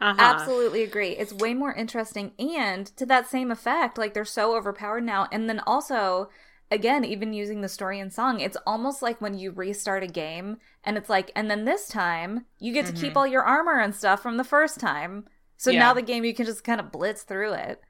Uh-huh. 0.00 0.16
Absolutely 0.20 0.82
agree. 0.82 1.10
It's 1.10 1.32
way 1.32 1.54
more 1.54 1.74
interesting. 1.74 2.32
And 2.38 2.86
to 2.96 3.06
that 3.06 3.26
same 3.28 3.50
effect, 3.50 3.98
like 3.98 4.14
they're 4.14 4.24
so 4.24 4.56
overpowered 4.56 5.04
now. 5.04 5.28
And 5.32 5.48
then 5.48 5.60
also, 5.66 6.30
again, 6.70 7.04
even 7.04 7.32
using 7.32 7.60
the 7.60 7.68
story 7.68 7.98
and 7.98 8.12
song, 8.12 8.40
it's 8.40 8.56
almost 8.66 9.02
like 9.02 9.20
when 9.20 9.36
you 9.38 9.50
restart 9.50 10.02
a 10.04 10.06
game 10.08 10.58
and 10.84 10.96
it's 10.96 11.08
like, 11.08 11.32
and 11.34 11.50
then 11.50 11.64
this 11.64 11.88
time 11.88 12.46
you 12.58 12.72
get 12.72 12.86
to 12.86 12.92
keep 12.92 13.16
all 13.16 13.26
your 13.26 13.42
armor 13.42 13.80
and 13.80 13.94
stuff 13.94 14.22
from 14.22 14.36
the 14.36 14.44
first 14.44 14.78
time. 14.78 15.24
So 15.56 15.70
Yeah. 15.72 15.80
now 15.80 15.94
the 15.94 16.02
game, 16.02 16.24
you 16.24 16.34
can 16.34 16.46
just 16.46 16.62
kind 16.64 16.80
of 16.80 16.92
blitz 16.92 17.22
through 17.22 17.54
it. 17.54 17.80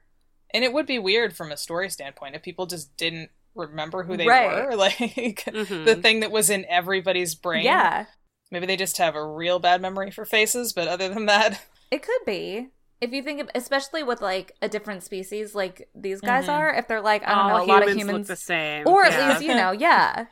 And 0.51 0.63
it 0.63 0.73
would 0.73 0.87
be 0.87 0.97
weird 0.97 1.35
from 1.37 1.51
a 1.51 1.57
story 1.57 1.89
standpoint 1.89 2.35
if 2.35 2.41
people 2.41 2.65
just 2.65 2.97
didn't 2.97 3.29
remember 3.53 4.03
who 4.03 4.17
they 4.17 4.25
Right. 4.27 4.65
were, 4.65 4.75
like 4.75 4.97
Mhm. 4.97 5.85
the 5.85 5.95
thing 5.95 6.21
that 6.21 6.31
was 6.31 6.49
in 6.49 6.65
everybody's 6.65 7.35
brain. 7.35 7.65
Yeah, 7.65 8.05
Maybe 8.51 8.65
they 8.65 8.77
just 8.77 8.97
have 8.97 9.13
a 9.15 9.23
real 9.23 9.59
bad 9.59 9.79
memory 9.79 10.09
for 10.09 10.25
faces, 10.25 10.73
but 10.73 10.87
other 10.87 11.07
than 11.07 11.27
that, 11.27 11.61
it 11.91 12.01
could 12.03 12.21
be. 12.25 12.69
If 13.01 13.13
you 13.13 13.23
think 13.23 13.39
of, 13.39 13.49
especially 13.55 14.03
with 14.03 14.21
like 14.21 14.55
a 14.61 14.67
different 14.67 15.03
species 15.03 15.55
like 15.55 15.87
these 15.95 16.19
guys 16.19 16.47
Mhm. 16.47 16.53
are, 16.53 16.73
if 16.73 16.87
they're 16.87 16.99
like, 17.01 17.23
I 17.23 17.29
don't 17.29 17.37
All 17.37 17.57
know, 17.59 17.63
a 17.63 17.65
lot 17.65 17.81
of 17.81 17.87
look 17.89 17.97
humans, 17.97 18.27
the 18.27 18.35
same, 18.35 18.85
or 18.87 19.05
at 19.05 19.13
Yeah. 19.13 19.29
least, 19.29 19.41
you 19.43 19.55
know, 19.55 19.71
yeah. 19.71 20.25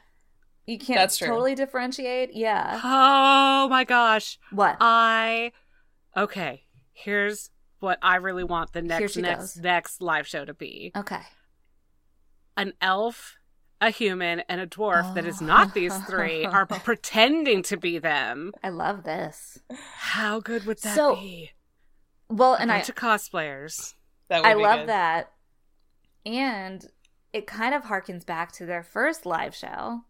You 0.66 0.78
can't 0.80 1.00
That's 1.00 1.18
true. 1.18 1.28
totally 1.30 1.56
differentiate. 1.56 2.34
Yeah. 2.36 2.82
Oh 2.84 3.70
my 3.70 3.86
gosh. 3.86 4.38
What? 4.52 4.76
I 4.82 5.54
okay. 6.18 6.64
Here's 6.92 7.52
what 7.80 8.00
I 8.02 8.18
really 8.18 8.44
want 8.44 8.74
the 8.74 8.82
next 8.82 9.16
next 9.16 9.56
goes. 9.56 9.58
next 9.64 10.02
live 10.02 10.28
show 10.28 10.44
to 10.44 10.54
be: 10.54 10.92
Okay. 10.96 11.22
an 12.58 12.74
elf, 12.82 13.37
a 13.80 13.90
human, 13.90 14.42
and 14.50 14.60
a 14.62 14.68
dwarf 14.68 15.14
that 15.16 15.26
is 15.26 15.40
not 15.42 15.74
these 15.74 15.96
three 16.06 16.46
oh. 16.46 16.50
are 16.50 16.66
pretending 16.66 17.62
to 17.64 17.78
be 17.78 18.00
them. 18.00 18.52
I 18.64 18.70
love 18.70 19.04
this. 19.04 19.60
How 19.96 20.40
good 20.40 20.66
would 20.66 20.80
that 20.80 20.96
So, 20.96 21.16
be? 21.16 21.52
Well, 22.30 22.54
A 22.56 22.58
and 22.58 22.72
I 22.72 22.78
bunch 22.80 22.90
of 22.90 22.96
cosplayers. 22.96 23.94
that 24.30 24.42
would 24.42 24.48
I 24.50 24.56
be 24.56 24.62
love 24.62 24.80
good. 24.82 24.90
that. 24.90 25.32
And 26.26 26.86
it 27.34 27.48
kind 27.48 27.74
of 27.76 27.84
harkens 27.84 28.26
back 28.26 28.52
to 28.54 28.66
their 28.66 28.84
first 28.84 29.26
live 29.26 29.56
show 29.56 30.02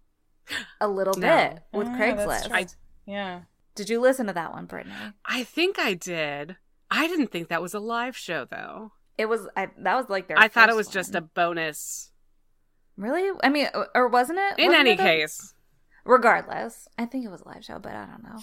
a 0.80 0.88
little 0.88 1.14
No. 1.18 1.28
bit 1.28 1.64
with 1.74 1.88
Oh, 1.88 1.92
yeah, 1.92 1.98
Craigslist. 1.98 2.48
true. 2.48 2.56
I 2.56 2.66
Yeah. 3.06 3.42
Did 3.76 3.90
you 3.90 4.00
listen 4.00 4.26
to 4.28 4.34
that 4.34 4.54
one, 4.54 4.66
Brittany? 4.66 4.96
I 5.26 5.44
think 5.44 5.78
I 5.78 5.94
did. 5.94 6.56
I 6.90 7.08
didn't 7.08 7.28
think 7.32 7.50
that 7.50 7.62
was 7.62 7.74
a 7.74 7.80
live 7.80 8.16
show 8.18 8.46
though. 8.46 8.94
It 9.18 9.26
was 9.28 9.48
I 9.56 9.68
that 9.80 9.96
was 9.96 10.10
like 10.10 10.28
their 10.28 10.40
I 10.40 10.48
thought 10.48 10.70
it 10.70 10.72
first 10.72 10.78
was 10.78 10.88
just 10.88 11.16
a 11.16 11.22
bonus. 11.22 12.12
Really? 12.98 13.32
I 13.44 13.50
mean, 13.50 13.68
or- 13.74 13.88
or 13.96 14.08
wasn't 14.08 14.40
it? 14.40 14.58
In 14.60 14.68
Wasn't 14.68 14.80
any 14.80 14.92
it 14.92 15.00
a- 15.00 15.04
case, 15.04 15.54
regardless, 16.04 16.88
I 16.98 17.06
think 17.06 17.26
it 17.26 17.30
was 17.32 17.42
a 17.42 17.48
live 17.48 17.64
show, 17.64 17.78
but 17.80 17.94
I 17.94 18.06
don't 18.06 18.24
know. 18.24 18.40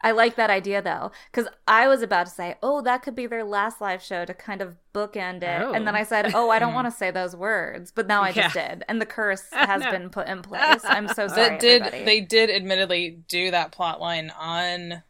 I 0.00 0.10
like 0.10 0.36
that 0.36 0.50
idea 0.50 0.82
though, 0.82 1.12
because 1.32 1.48
I 1.66 1.88
was 1.88 2.02
about 2.02 2.26
to 2.26 2.32
say, 2.32 2.56
"Oh, 2.62 2.82
that 2.82 3.02
could 3.02 3.14
be 3.14 3.26
their 3.26 3.42
last 3.42 3.80
live 3.80 4.02
show 4.02 4.26
to 4.26 4.34
kind 4.34 4.60
of 4.60 4.76
bookend 4.92 5.36
it," 5.38 5.74
and 5.74 5.86
then 5.86 5.94
Oh. 5.96 5.98
I 5.98 6.02
said, 6.02 6.32
"Oh, 6.34 6.50
I 6.50 6.58
don't 6.58 6.74
want 6.78 6.86
to 6.86 6.90
say 6.90 7.10
those 7.10 7.34
words," 7.34 7.90
but 7.90 8.06
now 8.06 8.20
I 8.22 8.30
just 8.30 8.54
Yeah. 8.54 8.68
did, 8.74 8.84
and 8.86 9.00
the 9.00 9.06
curse 9.06 9.48
has 9.52 9.80
No. 9.82 9.90
been 9.90 10.10
put 10.10 10.28
in 10.28 10.42
place. 10.42 10.82
I'm 10.84 11.08
so 11.08 11.26
sorry, 11.28 11.48
that 11.48 11.60
did 11.60 11.82
everybody. 11.82 12.04
they 12.04 12.20
did 12.20 12.50
admittedly 12.50 13.10
do 13.28 13.50
that 13.50 13.72
plot 13.72 13.98
line 13.98 14.30
on 14.30 15.02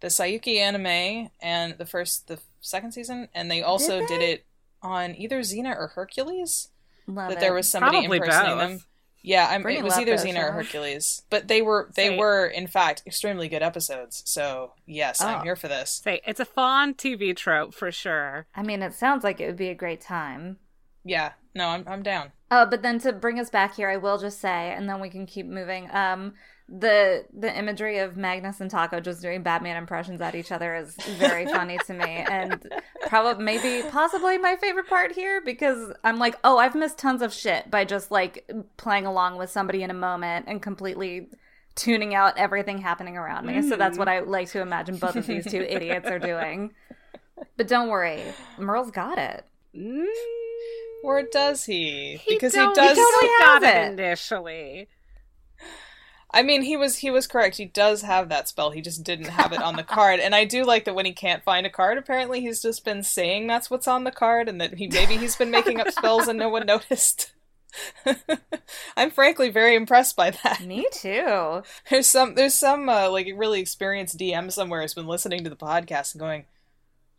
the 0.00 0.08
Saiyuki 0.08 0.58
anime 0.58 1.30
and 1.40 1.78
the 1.78 1.86
first 1.86 2.28
the 2.28 2.38
second 2.60 2.92
season 2.92 3.28
and 3.34 3.50
they 3.50 3.62
also 3.62 4.00
Did 4.00 4.08
did, 4.08 4.22
it 4.22 4.46
on 4.82 5.14
either 5.16 5.40
Xena 5.40 5.74
or 5.74 5.86
Hercules 5.88 6.68
Love 7.06 7.28
that 7.30 7.38
it. 7.38 7.40
there 7.40 7.54
was 7.54 7.68
somebody 7.70 7.98
Probably 8.00 8.16
impersonating 8.18 8.58
both. 8.58 8.68
them. 8.80 8.80
Yeah, 9.22 9.48
I'm, 9.50 9.66
it 9.66 9.82
was 9.82 9.98
either 9.98 10.12
those 10.16 10.24
Xena 10.24 10.44
or. 10.48 10.52
Hercules, 10.52 11.22
but 11.30 11.48
they 11.48 11.60
were 11.60 11.90
they 11.96 12.08
Say- 12.10 12.16
were 12.16 12.46
in 12.46 12.68
fact 12.68 13.02
extremely 13.06 13.48
good 13.48 13.62
episodes. 13.62 14.22
So 14.24 14.72
yes, 14.86 15.20
Oh. 15.20 15.26
I'm 15.26 15.42
here 15.42 15.56
for 15.56 15.66
this. 15.66 16.00
say 16.04 16.20
it's 16.26 16.38
a 16.38 16.44
fun 16.44 16.94
TV 16.94 17.36
trope 17.36 17.74
for 17.74 17.90
sure. 17.90 18.46
I 18.54 18.62
mean, 18.62 18.82
it 18.82 18.94
sounds 18.94 19.24
like 19.24 19.40
it 19.40 19.46
would 19.46 19.56
be 19.56 19.68
a 19.68 19.74
great 19.74 20.00
time. 20.00 20.58
Yeah, 21.04 21.32
no, 21.54 21.68
I'm 21.68 21.84
I'm 21.88 22.02
down. 22.04 22.30
Uh, 22.52 22.66
but 22.66 22.82
then 22.82 23.00
to 23.00 23.12
bring 23.12 23.40
us 23.40 23.50
back 23.50 23.74
here, 23.74 23.88
I 23.90 23.96
will 23.96 24.18
just 24.18 24.40
say, 24.40 24.72
and 24.72 24.88
then 24.88 25.00
we 25.00 25.10
can 25.10 25.26
keep 25.26 25.46
moving. 25.46 25.88
Um, 25.92 26.34
the 26.68 27.24
the 27.32 27.56
imagery 27.56 27.98
of 27.98 28.16
Magnus 28.16 28.60
and 28.60 28.68
Taco 28.70 28.98
just 29.00 29.22
doing 29.22 29.42
Batman 29.44 29.76
impressions 29.76 30.20
at 30.20 30.34
each 30.34 30.50
other 30.50 30.74
is 30.74 30.96
very 31.18 31.46
funny 31.56 31.78
to 31.86 31.94
me, 31.94 32.04
and 32.28 32.60
probably 33.06 33.44
maybe 33.44 33.88
possibly 33.88 34.36
my 34.38 34.56
favorite 34.56 34.88
part 34.88 35.12
here 35.12 35.40
because 35.40 35.92
I'm 36.02 36.18
like, 36.18 36.36
oh, 36.42 36.58
I've 36.58 36.74
missed 36.74 36.98
tons 36.98 37.22
of 37.22 37.32
shit 37.32 37.70
by 37.70 37.84
just 37.84 38.10
like 38.10 38.50
playing 38.78 39.06
along 39.06 39.36
with 39.36 39.48
somebody 39.50 39.82
in 39.84 39.90
a 39.90 39.94
moment 39.94 40.46
and 40.48 40.60
completely 40.60 41.28
tuning 41.76 42.14
out 42.14 42.36
everything 42.38 42.78
happening 42.78 43.16
around 43.16 43.46
me. 43.46 43.62
So 43.62 43.76
that's 43.76 43.96
what 43.98 44.08
I 44.08 44.20
like 44.20 44.48
to 44.50 44.60
imagine 44.60 44.96
both 44.96 45.14
of 45.14 45.26
these 45.26 45.44
two 45.48 45.60
idiots 45.68 46.08
are 46.08 46.18
doing. 46.18 46.72
But 47.56 47.68
don't 47.68 47.88
worry, 47.90 48.22
Merle's 48.58 48.90
got 48.90 49.18
it. 49.18 49.44
Mm, 49.76 50.06
Or 51.04 51.22
does 51.22 51.64
he? 51.66 52.16
he 52.24 52.34
because 52.34 52.54
don't- 52.54 52.70
he 52.70 52.74
does. 52.74 52.96
totally 52.96 53.32
got 53.44 53.62
has 53.62 53.74
it 53.74 53.76
it. 53.76 53.92
initially. 53.92 54.88
I 56.32 56.42
mean, 56.42 56.62
he 56.62 56.76
was 56.76 56.96
he 56.98 57.10
was 57.10 57.26
correct. 57.26 57.56
He 57.56 57.64
does 57.66 58.02
have 58.02 58.28
that 58.28 58.48
spell. 58.48 58.70
He 58.70 58.80
just 58.80 59.04
didn't 59.04 59.26
have 59.28 59.52
it 59.52 59.62
on 59.62 59.76
the 59.76 59.82
card. 59.96 60.20
And 60.20 60.34
I 60.34 60.44
do 60.44 60.64
like 60.64 60.84
that 60.84 60.94
when 60.94 61.06
he 61.06 61.12
can't 61.12 61.44
find 61.44 61.66
a 61.66 61.70
card, 61.70 61.98
apparently 61.98 62.40
he's 62.40 62.60
just 62.60 62.84
been 62.84 63.02
saying 63.02 63.46
that's 63.46 63.70
what's 63.70 63.88
on 63.88 64.04
the 64.04 64.10
card, 64.10 64.48
and 64.48 64.60
that 64.60 64.74
he 64.74 64.88
maybe 64.88 65.16
he's 65.16 65.36
been 65.36 65.50
making 65.50 65.80
up 65.80 65.90
spells 65.90 66.28
and 66.28 66.38
no 66.38 66.48
one 66.48 66.66
noticed. 66.66 67.32
I'm 68.96 69.10
frankly 69.10 69.50
very 69.50 69.74
impressed 69.74 70.16
by 70.16 70.30
that. 70.30 70.62
Me 70.64 70.86
too. 70.92 71.62
There's 71.90 72.06
some 72.08 72.34
there's 72.34 72.54
some 72.54 72.88
uh, 72.88 73.10
like 73.10 73.28
really 73.36 73.60
experienced 73.60 74.18
DM 74.18 74.50
somewhere 74.50 74.82
who's 74.82 74.94
been 74.94 75.06
listening 75.06 75.44
to 75.44 75.50
the 75.50 75.56
podcast 75.56 76.14
and 76.14 76.20
going, 76.20 76.44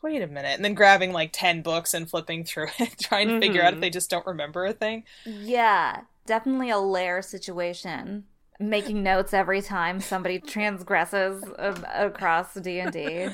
wait 0.01 0.21
a 0.21 0.27
minute, 0.27 0.55
and 0.55 0.65
then 0.65 0.73
grabbing 0.73 1.11
like 1.13 1.29
ten 1.33 1.61
books 1.61 1.93
and 1.93 2.09
flipping 2.09 2.43
through 2.43 2.67
it, 2.79 2.97
trying 2.99 3.27
to 3.29 3.39
figure 3.39 3.61
out 3.63 3.73
if 3.73 3.79
Mhm. 3.79 3.81
they 3.81 3.89
just 3.89 4.09
don't 4.09 4.25
remember 4.25 4.65
a 4.65 4.73
thing. 4.73 5.03
Yeah, 5.25 6.01
definitely 6.25 6.69
a 6.71 6.79
lair 6.79 7.21
situation. 7.21 8.25
Making 8.59 9.03
notes 9.03 9.33
every 9.33 9.61
time 9.61 9.99
somebody 9.99 10.39
transgresses 10.39 11.43
um, 11.59 11.85
across 11.93 12.53
D 12.55 12.79
and 12.79 12.91
D. 12.91 13.27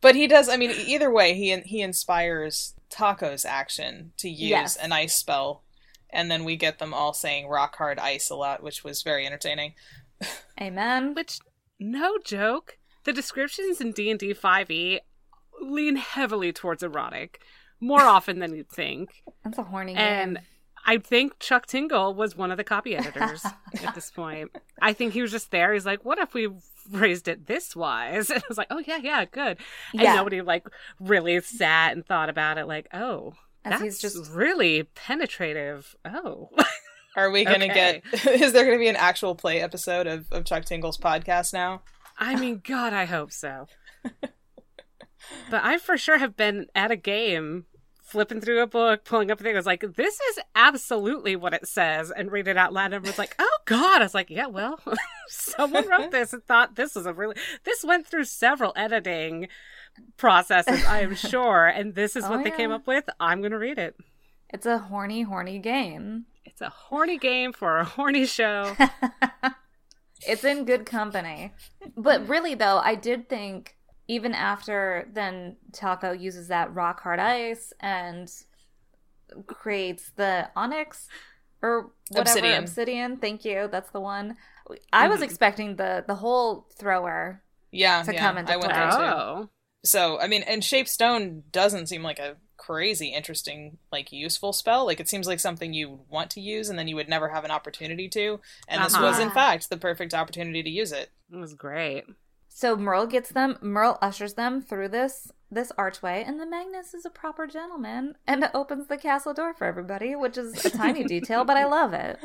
But 0.00 0.14
he 0.14 0.26
does. 0.28 0.48
I 0.48 0.56
mean, 0.56 0.70
either 0.86 1.10
way, 1.10 1.34
he 1.34 1.58
he 1.60 1.80
inspires 1.80 2.74
Taco's 2.90 3.44
action 3.44 4.12
to 4.18 4.28
use 4.28 4.50
Yes. 4.50 4.76
an 4.76 4.92
ice 4.92 5.14
spell, 5.14 5.64
and 6.10 6.30
then 6.30 6.44
we 6.44 6.56
get 6.56 6.78
them 6.78 6.92
all 6.92 7.14
saying 7.14 7.48
"rock 7.48 7.76
hard 7.76 7.98
ice" 7.98 8.28
a 8.30 8.36
lot, 8.36 8.62
which 8.62 8.84
was 8.84 9.02
very 9.02 9.26
entertaining. 9.26 9.72
Amen. 10.60 11.14
Which, 11.14 11.38
no 11.80 12.18
joke, 12.24 12.76
the 13.04 13.12
descriptions 13.12 13.80
in 13.80 13.92
D 13.92 14.10
and 14.10 14.20
D 14.20 14.34
five 14.34 14.70
E 14.70 15.00
lean 15.60 15.96
heavily 15.96 16.52
towards 16.52 16.82
erotic, 16.82 17.40
more 17.80 18.02
often 18.02 18.38
than 18.40 18.54
you'd 18.54 18.68
think. 18.70 19.22
That's 19.42 19.58
a 19.58 19.62
horny 19.64 19.94
And 19.94 20.36
game. 20.36 20.44
I 20.86 20.98
think 20.98 21.38
Chuck 21.38 21.66
Tingle 21.66 22.14
was 22.14 22.36
one 22.36 22.50
of 22.50 22.56
the 22.56 22.64
copy 22.64 22.96
editors 22.96 23.44
at 23.84 23.94
this 23.94 24.10
point. 24.10 24.50
I 24.80 24.92
think 24.92 25.12
he 25.12 25.22
was 25.22 25.30
just 25.30 25.50
there. 25.50 25.72
He's 25.74 25.84
like, 25.86 26.04
what 26.04 26.18
if 26.18 26.32
we 26.34 26.48
phrased 26.90 27.28
it 27.28 27.46
this 27.46 27.76
wise? 27.76 28.30
And 28.30 28.38
I 28.42 28.46
was 28.48 28.56
like, 28.58 28.68
oh, 28.70 28.82
yeah, 28.86 28.96
yeah, 28.98 29.24
good. 29.26 29.58
And 29.92 30.02
Yeah. 30.02 30.14
nobody 30.14 30.40
like 30.40 30.66
really 31.00 31.40
sat 31.40 31.92
and 31.92 32.06
thought 32.06 32.28
about 32.30 32.56
it 32.58 32.66
like, 32.66 32.88
oh, 32.94 33.34
As 33.64 33.72
that's 33.72 33.82
he's 33.82 33.98
just- 34.00 34.30
really 34.30 34.84
penetrative. 34.94 35.94
Oh. 36.04 36.50
Are 37.16 37.30
we 37.30 37.44
gonna 37.44 37.64
Okay. 37.64 38.02
get? 38.12 38.26
Is 38.40 38.52
there 38.52 38.64
gonna 38.64 38.78
be 38.78 38.86
an 38.88 38.94
actual 38.96 39.34
play 39.34 39.60
episode 39.60 40.06
of, 40.06 40.30
of 40.30 40.44
Chuck 40.44 40.64
Tingle's 40.64 40.98
podcast 40.98 41.52
now? 41.52 41.82
I 42.16 42.36
mean, 42.36 42.60
God, 42.64 42.92
I 42.92 43.06
hope 43.06 43.32
so. 43.32 43.66
but 45.50 45.64
I 45.64 45.78
for 45.78 45.96
sure 45.98 46.18
have 46.18 46.36
been 46.36 46.66
at 46.74 46.90
a 46.90 46.96
game, 46.96 47.66
flipping 48.08 48.40
through 48.40 48.60
a 48.62 48.66
book, 48.66 49.04
pulling 49.04 49.30
up 49.30 49.40
a 49.40 49.42
thing. 49.44 49.54
I 49.54 49.58
was 49.58 49.66
like, 49.66 49.84
this 49.96 50.18
is 50.20 50.38
absolutely 50.54 51.36
what 51.36 51.54
it 51.54 51.66
says, 51.68 52.10
and 52.10 52.32
read 52.32 52.48
it 52.48 52.56
out 52.56 52.72
loud. 52.72 52.92
And 52.92 53.06
I 53.06 53.08
was 53.08 53.18
like, 53.18 53.34
oh 53.38 53.58
God. 53.66 54.00
I 54.00 54.04
was 54.04 54.14
like, 54.14 54.30
yeah, 54.30 54.46
well, 54.46 54.80
someone 55.28 55.88
wrote 55.88 56.10
this 56.10 56.32
and 56.32 56.44
thought 56.44 56.74
this 56.76 56.94
was 56.94 57.06
a 57.06 57.12
really, 57.12 57.36
this 57.64 57.84
went 57.84 58.06
through 58.06 58.24
several 58.24 58.72
editing 58.76 59.48
processes, 60.16 60.84
I 60.84 61.00
am 61.02 61.14
sure. 61.16 61.66
And 61.66 61.94
this 61.94 62.16
is 62.16 62.24
Oh, 62.24 62.30
what 62.30 62.44
they 62.44 62.50
came 62.50 62.70
up 62.70 62.86
with. 62.86 63.08
I'm 63.20 63.40
going 63.40 63.52
to 63.52 63.58
read 63.58 63.78
it. 63.78 63.96
It's 64.50 64.66
a 64.66 64.78
horny, 64.78 65.22
horny 65.22 65.58
game. 65.58 66.26
It's 66.44 66.60
a 66.60 66.70
horny 66.70 67.18
game 67.18 67.52
for 67.52 67.78
a 67.78 67.84
horny 67.84 68.24
show. 68.26 68.74
it's 70.26 70.44
in 70.44 70.64
good 70.64 70.86
company. 70.86 71.52
But 71.96 72.28
really, 72.28 72.54
though, 72.54 72.78
I 72.78 72.94
did 72.94 73.28
think 73.28 73.76
even 74.08 74.32
after 74.34 75.06
then 75.12 75.56
Taco 75.72 76.12
uses 76.12 76.48
that 76.48 76.74
rock 76.74 77.00
hard 77.02 77.20
ice 77.20 77.72
and 77.80 78.30
creates 79.46 80.10
the 80.16 80.48
onyx 80.56 81.08
or 81.62 81.90
whatever 82.10 82.30
Obsidian. 82.38 82.62
obsidian. 82.64 83.16
Thank 83.18 83.44
you. 83.44 83.68
That's 83.70 83.90
the 83.90 84.00
one. 84.00 84.36
I 84.92 85.08
was 85.08 85.20
Mhm. 85.20 85.24
expecting 85.24 85.76
the 85.76 86.04
the 86.06 86.14
whole 86.16 86.66
thrower. 86.78 87.42
Yeah, 87.70 88.02
To 88.02 88.12
yeah, 88.14 88.20
come 88.20 88.38
into 88.38 88.52
I 88.52 88.56
went 88.56 88.72
play. 88.72 88.80
there 88.80 88.90
too. 88.90 88.96
Oh. 88.98 89.48
So 89.84 90.18
I 90.20 90.26
mean, 90.26 90.42
and 90.42 90.64
Shape 90.64 90.88
Stone 90.88 91.44
doesn't 91.50 91.86
seem 91.88 92.02
like 92.02 92.18
a 92.18 92.36
crazy 92.56 93.08
interesting, 93.08 93.78
like 93.92 94.10
useful 94.12 94.52
spell. 94.52 94.84
Like 94.86 95.00
it 95.00 95.08
seems 95.08 95.26
like 95.26 95.40
something 95.40 95.72
you 95.72 95.90
would 95.90 96.08
want 96.08 96.30
to 96.32 96.40
use, 96.40 96.68
and 96.70 96.78
then 96.78 96.88
you 96.88 96.96
would 96.96 97.08
never 97.08 97.28
have 97.28 97.44
an 97.44 97.50
opportunity 97.50 98.08
to. 98.10 98.40
And 98.66 98.82
this 98.84 98.94
Uh-huh. 98.94 99.04
was, 99.04 99.18
in 99.18 99.30
fact, 99.30 99.68
the 99.70 99.76
perfect 99.76 100.14
opportunity 100.14 100.62
to 100.62 100.70
use 100.70 100.92
it. 100.92 101.10
It 101.32 101.36
was 101.36 101.54
great. 101.54 102.04
So 102.48 102.76
Merle 102.76 103.06
gets 103.06 103.30
them. 103.30 103.56
Merle 103.60 103.98
ushers 104.02 104.34
them 104.34 104.60
through 104.62 104.88
this 104.88 105.30
this 105.50 105.72
archway, 105.78 106.22
and 106.26 106.38
the 106.38 106.46
Magnus 106.46 106.92
is 106.92 107.06
a 107.06 107.10
proper 107.10 107.46
gentleman 107.46 108.16
and 108.26 108.50
opens 108.52 108.88
the 108.88 108.98
castle 108.98 109.32
door 109.32 109.54
for 109.54 109.64
everybody, 109.66 110.14
which 110.14 110.36
is 110.36 110.62
a 110.64 110.70
tiny 110.70 111.04
detail, 111.04 111.42
but 111.44 111.56
I 111.56 111.64
love 111.64 111.94
it. 111.94 112.18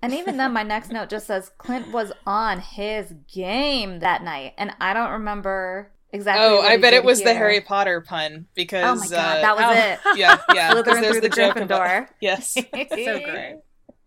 And 0.00 0.14
even 0.14 0.36
then, 0.36 0.52
my 0.52 0.62
next 0.62 0.90
note 0.92 1.08
just 1.10 1.26
says 1.26 1.50
Clint 1.58 1.90
was 1.90 2.12
on 2.24 2.60
his 2.60 3.14
game 3.34 3.98
that 3.98 4.22
night, 4.22 4.54
and 4.56 4.72
I 4.80 4.92
don't 4.94 5.10
remember 5.10 5.90
exactly. 6.12 6.44
oh, 6.46 6.56
what 6.58 6.66
I 6.70 6.76
he 6.76 6.80
bet 6.82 6.90
did 6.92 6.98
it 6.98 7.04
was 7.04 7.20
the. 7.22 7.34
Harry 7.34 7.60
Potter 7.60 8.00
pun 8.00 8.46
because. 8.54 8.84
Oh 8.84 8.94
my 8.94 9.08
god, 9.08 9.38
uh, 9.38 9.40
that 9.40 9.56
was 9.56 9.64
oh. 10.04 10.12
it. 10.12 10.18
Yeah, 10.18 10.38
yeah. 10.54 10.72
Slytherin 10.74 11.00
there's 11.00 11.12
through 11.18 11.20
the, 11.22 11.28
joke 11.30 11.56
about- 11.56 11.80
Gryffindor. 11.88 12.08
Yes, 12.20 12.52
So 12.54 12.62
great. 12.70 13.56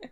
it 0.02 0.10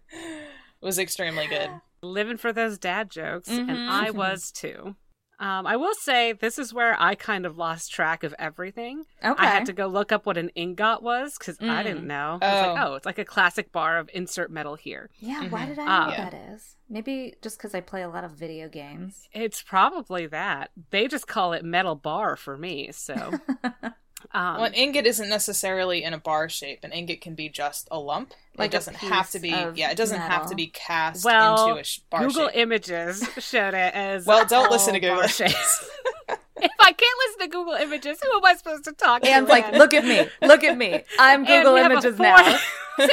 was 0.81 0.99
extremely 0.99 1.47
good. 1.47 1.69
living 2.01 2.37
for 2.37 2.51
those 2.51 2.77
dad 2.77 3.09
jokes, 3.09 3.47
and 3.49 3.69
Mhm. 3.69 3.89
I 3.89 4.11
was 4.11 4.51
too. 4.51 4.95
Um, 5.39 5.65
I 5.65 5.77
will 5.77 5.93
say 5.93 6.33
this 6.33 6.59
is 6.59 6.73
where 6.73 7.01
I 7.01 7.15
kind 7.15 7.45
of 7.45 7.57
lost 7.57 7.91
track 7.93 8.23
of 8.25 8.35
everything. 8.37 9.05
Okay. 9.23 9.41
I 9.41 9.49
had 9.49 9.65
to 9.67 9.73
go 9.73 9.87
look 9.87 10.11
up 10.11 10.25
what 10.25 10.37
an 10.37 10.49
ingot 10.49 11.01
was 11.01 11.37
because 11.37 11.57
I 11.61 11.63
Mm. 11.81 11.83
didn't 11.83 12.07
know. 12.07 12.39
I 12.41 12.51
was 12.53 12.61
like, 12.61 12.77
Oh. 12.85 12.91
oh, 12.91 12.95
it's 12.95 13.05
like 13.05 13.19
a 13.19 13.25
classic 13.25 13.71
bar 13.71 13.97
of 13.99 14.09
insert 14.13 14.51
metal 14.51 14.75
here. 14.75 15.09
yeah, 15.19 15.47
why 15.49 15.61
Mhm. 15.61 15.67
did 15.67 15.79
I 15.79 15.85
Ah. 15.85 15.99
know 16.01 16.05
what 16.07 16.17
Yeah. 16.17 16.29
that 16.29 16.51
is? 16.53 16.75
Maybe 16.89 17.35
just 17.41 17.57
because 17.57 17.73
I 17.73 17.79
play 17.81 18.01
a 18.01 18.09
lot 18.09 18.23
of 18.25 18.31
video 18.31 18.67
games. 18.67 19.29
It's 19.31 19.61
probably 19.61 20.27
that. 20.27 20.71
They 20.89 21.07
just 21.07 21.27
call 21.27 21.53
it 21.53 21.63
metal 21.63 21.95
bar 21.95 22.35
for 22.35 22.57
me. 22.57 22.91
So, 22.91 23.13
um, 24.33 24.55
well, 24.57 24.63
an 24.65 24.73
ingot 24.73 25.05
isn't 25.05 25.29
necessarily 25.29 26.03
in 26.03 26.13
a 26.13 26.17
bar 26.17 26.49
shape. 26.49 26.79
An 26.83 26.91
ingot 26.91 27.21
can 27.21 27.35
be 27.35 27.49
just 27.49 27.87
a 27.91 27.99
lump. 27.99 28.33
Like 28.57 28.69
it 28.69 28.73
doesn't 28.73 28.97
have 28.97 29.29
to 29.31 29.39
be. 29.39 29.49
Yeah, 29.49 29.91
it 29.91 29.95
doesn't 29.97 30.19
have 30.19 30.49
to 30.49 30.55
be 30.55 30.67
cast 30.67 31.23
Well, 31.23 31.69
into 31.69 31.79
a 31.79 31.83
sh- 31.83 31.99
bar 32.09 32.27
Google 32.27 32.47
shape. 32.47 32.57
Images 32.57 33.27
showed 33.39 33.73
it 33.73 33.93
as 33.93 34.25
Well, 34.27 34.45
don't 34.45 34.65
all 34.65 34.71
listen 34.71 34.93
to 34.95 34.99
Google 34.99 35.17
bar 35.17 35.27
shapes. 35.29 35.89
if 36.27 36.71
I 36.79 36.91
can't 36.91 37.17
listen 37.27 37.39
to 37.39 37.47
Google 37.47 37.73
Images, 37.75 38.19
who 38.21 38.37
am 38.37 38.43
I 38.45 38.55
supposed 38.55 38.83
to 38.83 38.91
talk 38.91 39.21
to? 39.21 39.29
And 39.29 39.47
like, 39.47 39.71
then? 39.71 39.79
look 39.79 39.93
at 39.93 40.03
me, 40.03 40.27
look 40.45 40.63
at 40.65 40.77
me. 40.77 41.01
I'm 41.17 41.45
Google 41.45 41.75
we 41.75 41.79
have 41.79 41.91
a 41.91 41.93
Images 41.95 42.15
four- 42.17 42.25
now. 42.25 42.59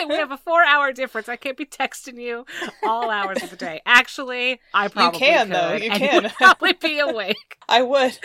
We 0.09 0.17
have 0.17 0.33
a 0.33 0.37
four 0.37 0.65
hour 0.65 0.91
difference. 0.93 1.29
I 1.29 1.37
can't 1.37 1.57
be 1.57 1.65
texting 1.65 2.21
you 2.21 2.45
all 2.83 3.09
hours 3.09 3.41
of 3.45 3.51
the 3.51 3.57
day. 3.57 3.83
Actually, 3.87 4.61
I 4.75 4.89
probably 4.89 5.21
can, 5.21 5.47
could, 5.47 5.55
though. 5.57 5.75
You 5.77 5.91
and 5.93 6.01
can. 6.01 6.23
would 6.25 6.33
probably 6.33 6.73
be 6.73 6.99
awake. 6.99 7.57
I 7.69 7.83
would. 7.83 8.19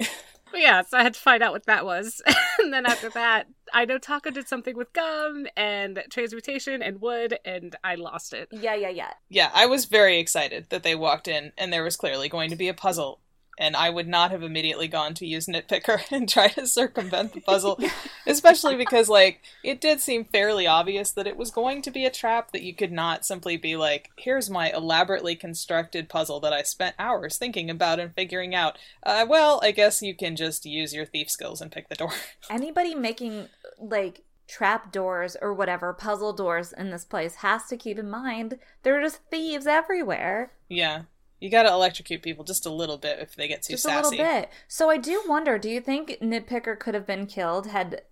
But 0.50 0.60
yeah, 0.60 0.82
so 0.82 0.96
I 0.96 1.02
had 1.02 1.14
to 1.14 1.20
find 1.20 1.42
out 1.42 1.52
what 1.52 1.66
that 1.66 1.84
was. 1.84 2.22
and 2.58 2.72
then 2.72 2.86
after 2.86 3.10
that, 3.10 3.48
I 3.72 3.84
know 3.84 3.98
Taco 3.98 4.30
did 4.30 4.48
something 4.48 4.76
with 4.76 4.92
gum 4.92 5.46
and 5.56 6.02
transmutation 6.10 6.82
and 6.82 7.00
wood, 7.00 7.38
and 7.44 7.76
I 7.84 7.96
lost 7.96 8.32
it. 8.32 8.48
Yeah, 8.50 8.74
yeah, 8.74 8.88
yeah. 8.88 9.12
Yeah, 9.28 9.50
I 9.52 9.66
was 9.66 9.84
very 9.84 10.18
excited 10.18 10.70
that 10.70 10.82
they 10.82 10.94
walked 10.94 11.28
in 11.28 11.52
and 11.58 11.72
there 11.72 11.84
was 11.84 11.96
clearly 11.96 12.28
going 12.28 12.50
to 12.50 12.56
be 12.56 12.68
a 12.68 12.74
puzzle. 12.74 13.20
And 13.58 13.74
I 13.74 13.90
would 13.90 14.06
not 14.06 14.30
have 14.30 14.42
immediately 14.42 14.88
gone 14.88 15.14
to 15.14 15.26
use 15.26 15.46
Nitpicker 15.46 16.00
and 16.12 16.28
try 16.28 16.48
to 16.48 16.66
circumvent 16.66 17.32
the 17.32 17.40
puzzle, 17.40 17.78
especially 18.26 18.76
because, 18.76 19.08
like, 19.08 19.42
it 19.64 19.80
did 19.80 20.00
seem 20.00 20.24
fairly 20.24 20.66
obvious 20.66 21.10
that 21.12 21.26
it 21.26 21.36
was 21.36 21.50
going 21.50 21.82
to 21.82 21.90
be 21.90 22.04
a 22.04 22.10
trap 22.10 22.52
that 22.52 22.62
you 22.62 22.74
could 22.74 22.92
not 22.92 23.26
simply 23.26 23.56
be 23.56 23.76
like, 23.76 24.10
here's 24.16 24.48
my 24.48 24.70
elaborately 24.70 25.34
constructed 25.34 26.08
puzzle 26.08 26.40
that 26.40 26.52
I 26.52 26.62
spent 26.62 26.94
hours 26.98 27.36
thinking 27.36 27.68
about 27.68 27.98
and 27.98 28.14
figuring 28.14 28.54
out. 28.54 28.78
Uh, 29.02 29.26
well, 29.28 29.60
I 29.62 29.72
guess 29.72 30.02
you 30.02 30.14
can 30.14 30.36
just 30.36 30.64
use 30.64 30.94
your 30.94 31.04
thief 31.06 31.28
skills 31.28 31.60
and 31.60 31.72
pick 31.72 31.88
the 31.88 31.96
door. 31.96 32.12
Anybody 32.50 32.94
making 32.94 33.48
like 33.80 34.22
trap 34.46 34.90
doors 34.90 35.36
or 35.42 35.52
whatever 35.52 35.92
puzzle 35.92 36.32
doors 36.32 36.72
in 36.72 36.90
this 36.90 37.04
place 37.04 37.36
has 37.36 37.66
to 37.66 37.76
keep 37.76 37.98
in 37.98 38.08
mind 38.08 38.58
there 38.82 38.98
are 38.98 39.02
just 39.02 39.20
thieves 39.30 39.66
everywhere. 39.66 40.52
yeah. 40.68 41.02
You 41.40 41.50
gotta 41.50 41.70
electrocute 41.70 42.22
people 42.22 42.44
just 42.44 42.66
a 42.66 42.70
little 42.70 42.98
bit 42.98 43.18
if 43.20 43.36
they 43.36 43.46
get 43.48 43.62
too 43.62 43.74
just 43.74 43.84
sassy. 43.84 44.16
a 44.16 44.22
little 44.22 44.40
bit. 44.40 44.50
So 44.66 44.90
I 44.90 44.96
do 44.96 45.22
wonder, 45.28 45.58
do 45.58 45.70
you 45.70 45.80
think 45.80 46.18
Nitpicker 46.20 46.78
could 46.78 46.94
have 46.94 47.06
been 47.06 47.26
killed 47.26 47.68
had 47.68 48.02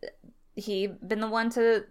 he 0.55 0.87
been 0.87 1.21
the 1.21 1.29
one 1.29 1.51
to 1.51 1.85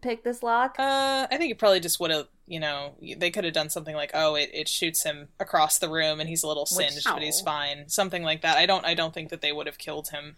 pick 0.00 0.24
this 0.24 0.42
lock? 0.42 0.76
Uh, 0.78 1.26
I 1.30 1.36
think 1.36 1.52
it 1.52 1.58
probably 1.58 1.80
just 1.80 2.00
would 2.00 2.10
have, 2.10 2.26
you 2.46 2.58
know, 2.58 2.94
they 3.16 3.30
could 3.30 3.44
have 3.44 3.52
done 3.52 3.70
something 3.70 3.94
like, 3.94 4.10
oh, 4.14 4.34
it, 4.34 4.50
it 4.52 4.68
shoots 4.68 5.02
him 5.04 5.28
across 5.38 5.78
the 5.78 5.88
room 5.88 6.20
and 6.20 6.28
he's 6.28 6.42
a 6.42 6.48
little 6.48 6.64
Which- 6.64 6.90
singed, 6.90 7.04
but 7.04 7.22
he's 7.22 7.40
fine. 7.40 7.88
Something 7.88 8.22
like 8.22 8.42
that. 8.42 8.56
I 8.56 8.66
don't, 8.66 8.84
I 8.84 8.94
don't 8.94 9.12
think 9.14 9.28
that 9.28 9.40
they 9.42 9.52
would 9.52 9.66
have 9.66 9.78
killed 9.78 10.08
him. 10.08 10.36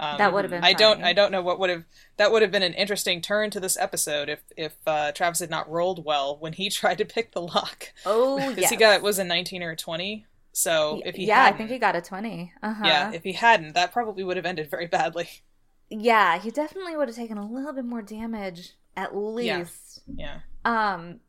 Um, 0.00 0.16
That 0.18 0.32
would 0.32 0.44
have 0.44 0.50
been 0.52 0.62
I 0.62 0.72
don't. 0.74 1.02
I 1.02 1.12
don't 1.12 1.32
know 1.32 1.42
what 1.42 1.58
would 1.58 1.70
have. 1.70 1.84
That 2.18 2.30
would 2.30 2.42
have 2.42 2.52
been 2.52 2.62
an 2.62 2.74
interesting 2.74 3.20
turn 3.20 3.50
to 3.50 3.58
this 3.60 3.76
episode 3.76 4.28
if 4.28 4.40
if 4.56 4.76
uh, 4.86 5.10
Travis 5.12 5.40
had 5.40 5.50
not 5.50 5.68
rolled 5.68 6.04
well 6.04 6.36
when 6.38 6.52
he 6.52 6.70
tried 6.80 6.98
to 6.98 7.04
pick 7.04 7.32
the 7.32 7.42
lock. 7.42 7.92
oh, 8.06 8.36
Because 8.54 8.70
he 8.70 8.76
got 8.76 9.02
was 9.02 9.18
a 9.18 9.24
nineteen 9.24 9.62
or 9.62 9.72
a 9.72 9.76
twenty. 9.76 10.24
So 10.52 11.02
if 11.04 11.16
he 11.16 11.26
yeah, 11.26 11.44
I 11.44 11.52
think 11.52 11.70
he 11.70 11.78
got 11.78 11.94
a 11.94 12.00
20. 12.00 12.52
Uh-huh. 12.62 12.82
yeah, 12.84 13.12
if 13.12 13.22
he 13.22 13.32
hadn't, 13.32 13.74
that 13.74 13.92
probably 13.92 14.24
would 14.24 14.36
have 14.36 14.46
ended 14.46 14.68
very 14.70 14.86
badly. 14.86 15.28
Yeah, 15.88 16.38
he 16.38 16.50
definitely 16.50 16.96
would 16.96 17.08
have 17.08 17.16
taken 17.16 17.38
a 17.38 17.46
little 17.46 17.72
bit 17.72 17.84
more 17.84 18.02
damage 18.02 18.72
at 18.96 19.16
least. 19.16 20.02
Yeah. 20.12 20.40
Um 20.64 21.20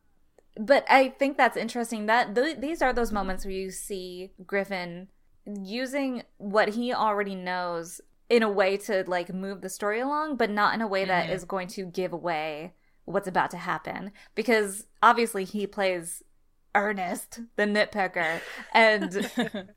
but 0.57 0.83
I 0.89 1.09
think 1.09 1.37
that's 1.37 1.55
interesting 1.57 2.07
that 2.07 2.33
th- 2.33 2.57
these 2.57 2.81
are 2.81 2.91
those 2.91 3.11
moments 3.11 3.45
where 3.45 3.53
you 3.53 3.69
see 3.71 4.31
Griffin 4.45 5.09
using 5.45 6.23
what 6.37 6.69
he 6.69 6.93
already 6.93 7.35
knows 7.35 8.01
in 8.29 8.43
a 8.43 8.49
way 8.49 8.77
to 8.77 9.03
like 9.07 9.33
move 9.33 9.61
the 9.61 9.69
story 9.69 9.99
along, 9.99 10.35
but 10.35 10.49
not 10.49 10.73
in 10.73 10.81
a 10.81 10.87
way 10.87 11.05
that 11.05 11.27
Mhm. 11.29 11.33
is 11.33 11.45
going 11.45 11.67
to 11.69 11.85
give 11.85 12.13
away 12.13 12.73
what's 13.05 13.27
about 13.27 13.49
to 13.51 13.57
happen 13.57 14.11
because 14.35 14.85
obviously 15.01 15.43
he 15.43 15.65
plays 15.65 16.21
Ernest, 16.75 17.39
the 17.55 17.63
nitpicker, 17.63 18.39
and 18.73 19.31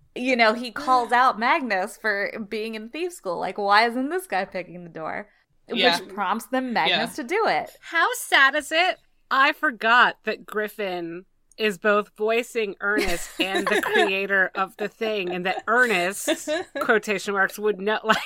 you 0.14 0.36
know, 0.36 0.52
he 0.52 0.70
calls 0.70 1.10
out 1.12 1.38
Magnus 1.38 1.96
for 1.96 2.30
being 2.50 2.74
in 2.74 2.90
thief 2.90 3.12
school. 3.14 3.38
Like, 3.40 3.56
why 3.56 3.86
isn't 3.86 4.10
this 4.10 4.26
guy 4.26 4.44
picking 4.44 4.84
the 4.84 4.90
door? 4.90 5.28
Yeah. 5.68 5.98
Which 5.98 6.08
prompts 6.14 6.46
them 6.46 6.74
Magnus 6.74 7.16
Yeah. 7.16 7.22
to 7.22 7.24
do 7.24 7.46
it. 7.46 7.70
How 7.80 8.08
sad 8.16 8.54
is 8.54 8.70
it? 8.70 8.98
I 9.30 9.52
forgot 9.52 10.18
that 10.24 10.44
Griffin 10.44 11.24
is 11.56 11.78
both 11.78 12.10
voicing 12.18 12.74
Ernest 12.80 13.30
and 13.40 13.66
the 13.66 13.80
creator 13.94 14.50
of 14.54 14.76
the 14.76 14.88
thing, 14.88 15.30
and 15.30 15.46
that 15.46 15.62
Ernest 15.66 16.28
quotation 16.80 17.32
marks 17.32 17.58
would 17.58 17.80
know 17.80 18.00
like 18.04 18.18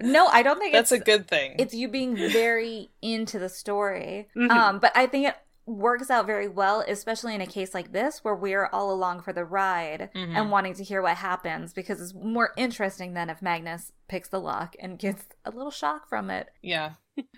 No, 0.00 0.26
I 0.26 0.42
don't 0.42 0.58
think 0.58 0.72
That's 0.72 0.92
a 0.92 0.98
good 0.98 1.26
thing. 1.28 1.56
it's 1.58 1.74
you 1.74 1.88
being 1.88 2.16
very 2.16 2.90
into 3.02 3.38
the 3.38 3.48
story. 3.48 4.28
Mhm. 4.36 4.50
Um, 4.50 4.78
but 4.78 4.92
I 4.96 5.06
think 5.06 5.28
it 5.28 5.36
works 5.64 6.10
out 6.10 6.26
very 6.26 6.46
well, 6.46 6.84
especially 6.86 7.34
in 7.34 7.40
a 7.40 7.46
case 7.46 7.74
like 7.74 7.90
this 7.92 8.22
where 8.22 8.36
we're 8.36 8.66
all 8.66 8.92
along 8.92 9.20
for 9.22 9.32
the 9.32 9.44
ride 9.44 10.10
Mhm. 10.14 10.36
and 10.36 10.50
wanting 10.50 10.74
to 10.74 10.84
hear 10.84 11.02
what 11.02 11.16
happens 11.16 11.72
because 11.72 12.00
it's 12.00 12.14
more 12.14 12.52
interesting 12.56 13.14
than 13.14 13.28
if 13.30 13.42
Magnus 13.42 13.90
picks 14.06 14.28
the 14.28 14.40
lock 14.40 14.76
and 14.78 14.96
gets 14.98 15.24
a 15.44 15.50
little 15.50 15.72
shock 15.72 16.08
from 16.08 16.30
it. 16.30 16.50
Yeah. 16.62 16.92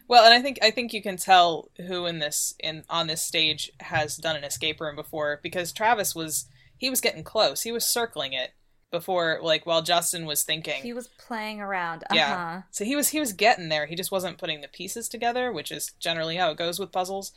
Well, 0.09 0.25
and 0.25 0.35
I 0.35 0.43
think 0.43 0.59
I 0.61 0.71
think 0.73 0.93
you 0.93 1.01
can 1.01 1.17
tell 1.17 1.71
who 1.87 2.05
in 2.07 2.19
this 2.19 2.55
in 2.59 2.85
on 2.91 3.07
this 3.07 3.23
stage 3.23 3.71
has 3.81 4.17
done 4.17 4.35
an 4.37 4.45
escape 4.45 4.81
room 4.81 4.97
before 4.97 5.39
because 5.43 5.73
Travis 5.73 6.15
was 6.15 6.49
he 6.77 6.91
was 6.91 7.01
getting 7.01 7.23
close. 7.25 7.63
He 7.63 7.73
was 7.73 7.85
circling 7.89 8.33
it 8.35 8.51
before 8.91 9.39
like 9.43 9.67
while 9.67 9.83
Justin 9.83 10.25
was 10.27 10.43
thinking. 10.43 10.83
He 10.83 10.93
was 10.93 11.09
playing 11.19 11.61
around. 11.61 12.05
Uh-huh. 12.05 12.15
Yeah. 12.17 12.63
So 12.71 12.85
he 12.85 12.97
was 12.97 13.09
he 13.09 13.21
was 13.21 13.33
getting 13.33 13.69
there. 13.69 13.87
He 13.87 13.95
just 13.95 14.11
wasn't 14.11 14.39
putting 14.39 14.61
the 14.61 14.69
pieces 14.69 15.09
together, 15.09 15.53
which 15.53 15.71
is 15.71 15.93
generally 15.99 16.37
how 16.37 16.51
it 16.51 16.57
goes 16.59 16.79
with 16.79 16.93
puzzles. 16.93 17.33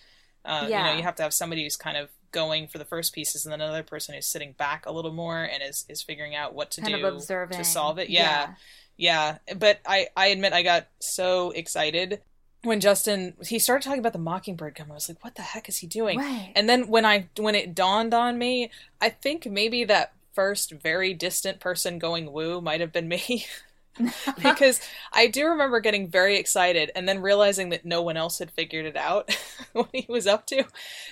Uh, 0.46 0.62
You 0.64 0.70
Yeah. 0.72 0.84
know, 0.92 0.98
you 0.98 1.04
have 1.04 1.16
to 1.16 1.24
have 1.24 1.34
somebody 1.34 1.64
who's 1.64 1.76
kind 1.78 1.98
of 1.98 2.10
going 2.32 2.68
for 2.68 2.78
the 2.78 2.86
first 2.86 3.14
pieces, 3.14 3.46
and 3.46 3.52
then 3.52 3.60
another 3.62 3.84
person 3.84 4.16
who's 4.16 4.26
sitting 4.26 4.54
back 4.54 4.86
a 4.86 4.92
little 4.92 5.12
more 5.12 5.44
and 5.44 5.62
is 5.62 5.86
is 5.90 6.02
figuring 6.02 6.34
out 6.36 6.54
what 6.54 6.72
to 6.72 6.82
Kind 6.82 6.96
do 6.96 7.20
to 7.52 7.64
solve 7.66 7.98
it. 8.00 8.10
Yeah, 8.10 8.54
yeah. 8.98 9.40
But 9.56 9.82
I 9.86 10.08
I 10.16 10.28
admit 10.28 10.54
I 10.54 10.64
got 10.64 10.88
so 11.00 11.52
excited 11.52 12.22
when 12.64 12.80
Justin 12.80 13.36
he 13.46 13.60
started 13.60 13.84
talking 13.84 14.00
about 14.00 14.14
the 14.14 14.20
mockingbird 14.20 14.76
gum. 14.76 14.92
I 14.92 14.94
was 14.94 15.10
like, 15.10 15.24
what 15.24 15.36
the 15.36 15.42
heck 15.42 15.68
is 15.68 15.80
he 15.80 15.88
doing? 15.88 16.18
Right. 16.20 16.54
And 16.56 16.70
then 16.70 16.88
when 16.88 17.06
I 17.06 17.28
when 17.38 17.56
it 17.56 17.76
dawned 17.76 18.14
on 18.14 18.38
me, 18.38 18.72
I 19.02 19.10
think 19.10 19.46
maybe 19.46 19.84
that 19.84 20.14
first 20.34 20.72
very 20.72 21.14
distant 21.14 21.60
person 21.60 22.00
going 22.00 22.32
woo 22.32 22.62
might 22.62 22.82
have 22.82 22.92
been 22.92 23.08
me. 23.08 23.46
because 24.42 24.80
I 25.12 25.28
do 25.28 25.48
remember 25.48 25.80
getting 25.80 26.10
very 26.10 26.38
excited 26.38 26.92
and 26.96 27.08
then 27.08 27.22
realizing 27.22 27.70
that 27.70 27.86
no 27.86 28.02
one 28.02 28.18
else 28.18 28.40
had 28.40 28.52
figured 28.52 28.86
it 28.86 28.96
out 28.96 29.36
what 29.74 29.90
he 29.94 30.06
was 30.08 30.28
up 30.28 30.46
to. 30.48 30.66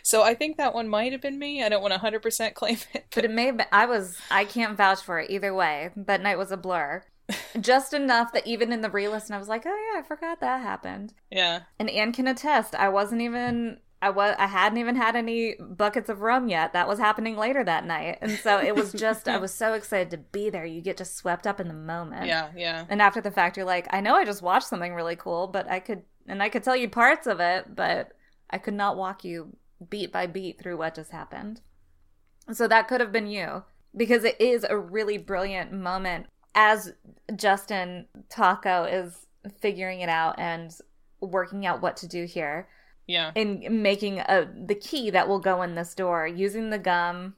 So 0.04 0.24
I 0.24 0.34
think 0.34 0.58
that 0.58 0.74
one 0.74 0.88
might 0.88 1.12
have 1.12 1.22
been 1.22 1.38
me. 1.38 1.64
I 1.64 1.70
don't 1.70 1.82
want 1.82 1.94
to 1.94 2.00
100% 2.00 2.54
claim 2.54 2.78
it. 2.94 3.06
But 3.14 3.26
it 3.26 3.32
may 3.32 3.48
have 3.48 3.58
been, 3.58 3.68
I 3.72 3.86
was, 3.86 4.18
I 4.32 4.46
can't 4.46 4.78
vouch 4.78 5.02
for 5.02 5.20
it 5.20 5.30
either 5.30 5.54
way. 5.54 5.92
That 5.96 6.22
night 6.22 6.38
was 6.38 6.52
a 6.52 6.58
blur. 6.58 7.04
Just 7.60 7.94
enough 7.94 8.34
that 8.34 8.48
even 8.48 8.72
in 8.72 8.82
the 8.82 8.90
re-listen, 8.90 9.36
I 9.36 9.40
was 9.40 9.48
like, 9.50 9.64
oh 9.66 9.92
yeah, 9.94 10.00
I 10.00 10.04
forgot 10.04 10.40
that 10.40 10.62
happened. 10.62 11.14
Yeah. 11.30 11.62
And 11.78 11.90
Anne 11.90 12.12
can 12.12 12.28
attest, 12.28 12.74
I 12.74 12.90
wasn't 12.90 13.22
even, 13.22 13.80
I 14.02 14.10
was, 14.12 14.36
I 14.40 14.48
hadn't 14.48 14.78
even 14.78 14.96
had 14.96 15.16
any 15.16 15.56
buckets 15.60 16.10
of 16.10 16.22
rum 16.22 16.48
yet. 16.48 16.72
That 16.72 16.88
was 16.88 17.00
happening 17.00 17.36
later 17.36 17.64
that 17.64 17.86
night. 17.86 18.20
And 18.22 18.32
so 18.32 18.58
it 18.60 18.74
was 18.74 18.94
just, 18.94 19.28
I 19.28 19.38
was 19.38 19.54
so 19.54 19.74
excited 19.74 20.10
to 20.12 20.18
be 20.18 20.50
there. 20.50 20.66
You 20.66 20.82
get 20.82 20.98
just 20.98 21.18
swept 21.18 21.46
up 21.46 21.60
in 21.60 21.68
the 21.68 21.74
moment. 21.74 22.26
Yeah, 22.26 22.50
yeah. 22.56 22.86
And 22.88 23.02
after 23.02 23.20
the 23.20 23.32
fact, 23.32 23.58
you're 23.58 23.66
like, 23.66 23.88
I 23.92 24.00
know 24.00 24.16
I 24.16 24.24
just 24.24 24.42
watched 24.42 24.68
something 24.68 24.94
really 24.94 25.18
cool, 25.18 25.48
but 25.48 25.70
I 25.70 25.80
could, 25.82 26.04
and 26.28 26.42
I 26.42 26.48
could 26.48 26.64
tell 26.64 26.78
you 26.78 26.88
parts 26.88 27.28
of 27.28 27.42
it, 27.42 27.76
but 27.76 28.14
I 28.50 28.58
could 28.58 28.74
not 28.74 28.96
walk 28.96 29.26
you 29.26 29.58
beat 29.90 30.14
by 30.14 30.28
beat 30.28 30.62
through 30.62 30.78
what 30.78 30.96
just 30.96 31.12
happened. 31.12 31.60
So 32.52 32.68
that 32.68 32.88
could 32.88 33.02
have 33.02 33.12
been 33.12 33.28
you 33.28 33.64
because 33.96 34.24
it 34.24 34.40
is 34.40 34.66
a 34.68 34.78
really 34.78 35.18
brilliant 35.18 35.74
moment 35.74 36.28
as 36.56 36.94
Justin 37.36 38.08
Taco 38.30 38.86
is 38.86 39.26
figuring 39.60 40.02
it 40.02 40.10
out 40.10 40.40
and 40.40 40.74
working 41.22 41.66
out 41.66 41.82
what 41.82 41.98
to 41.98 42.08
do 42.08 42.26
here 42.26 42.68
Yeah. 43.10 43.32
in 43.36 43.82
making 43.82 44.20
a 44.20 44.48
the 44.56 44.76
key 44.76 45.10
that 45.10 45.28
will 45.28 45.40
go 45.40 45.62
in 45.64 45.74
this 45.76 45.96
door 45.96 46.28
using 46.28 46.70
the 46.70 46.78
gum 46.80 47.36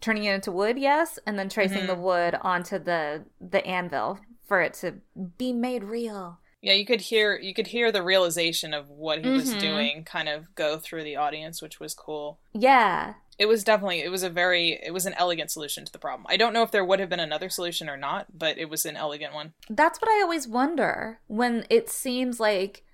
turning 0.00 0.24
it 0.24 0.34
into 0.34 0.50
wood 0.50 0.78
yes 0.78 1.18
and 1.26 1.38
then 1.38 1.48
tracing 1.48 1.82
Mhm. 1.84 1.86
the 1.86 1.94
wood 1.94 2.34
onto 2.42 2.78
the 2.78 3.24
the 3.40 3.64
anvil 3.66 4.18
for 4.48 4.60
it 4.60 4.74
to 4.74 4.94
be 5.38 5.52
made 5.52 5.84
real 5.84 6.38
Yeah, 6.60 6.74
you 6.74 6.84
could 6.86 7.00
hear 7.02 7.36
you 7.38 7.54
could 7.54 7.68
hear 7.68 7.90
the 7.92 8.02
realization 8.02 8.74
of 8.74 8.88
what 8.88 9.24
he 9.24 9.30
was 9.30 9.54
Mhm. 9.54 9.60
doing 9.60 10.04
kind 10.04 10.28
of 10.28 10.54
go 10.54 10.76
through 10.78 11.02
the 11.04 11.16
audience, 11.16 11.62
which 11.62 11.78
was 11.80 11.94
cool. 11.94 12.38
yeah 12.52 13.14
It 13.38 13.46
was 13.46 13.64
definitely 13.64 14.00
it 14.00 14.10
was 14.10 14.22
a 14.24 14.30
very 14.30 14.72
it 14.88 14.92
was 14.92 15.06
an 15.06 15.14
elegant 15.14 15.50
solution 15.50 15.84
to 15.84 15.92
the 15.92 15.98
problem. 15.98 16.26
I 16.28 16.36
don't 16.36 16.52
know 16.52 16.62
if 16.62 16.70
there 16.72 16.84
would 16.84 17.00
have 17.00 17.08
been 17.08 17.18
another 17.28 17.48
solution 17.48 17.88
or 17.88 17.96
not, 17.96 18.38
but 18.38 18.58
it 18.58 18.68
was 18.68 18.84
an 18.84 18.96
elegant 18.96 19.34
one. 19.34 19.54
that's 19.70 20.00
what 20.00 20.10
i 20.10 20.20
always 20.22 20.46
wonder 20.48 21.20
when 21.28 21.64
it 21.70 21.88
seems 21.88 22.38
like 22.40 22.84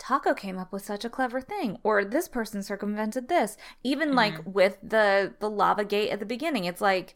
taco 0.00 0.34
came 0.34 0.58
up 0.58 0.72
with 0.72 0.84
such 0.84 1.04
a 1.04 1.10
clever 1.10 1.40
thing 1.40 1.78
or 1.84 2.04
this 2.04 2.26
person 2.26 2.62
circumvented 2.62 3.28
this 3.28 3.56
even 3.84 4.08
mm-hmm. 4.08 4.16
like 4.16 4.34
with 4.44 4.78
the 4.82 5.34
the 5.38 5.48
lava 5.50 5.84
gate 5.84 6.10
at 6.10 6.18
the 6.18 6.26
beginning 6.26 6.64
it's 6.64 6.80
like 6.80 7.14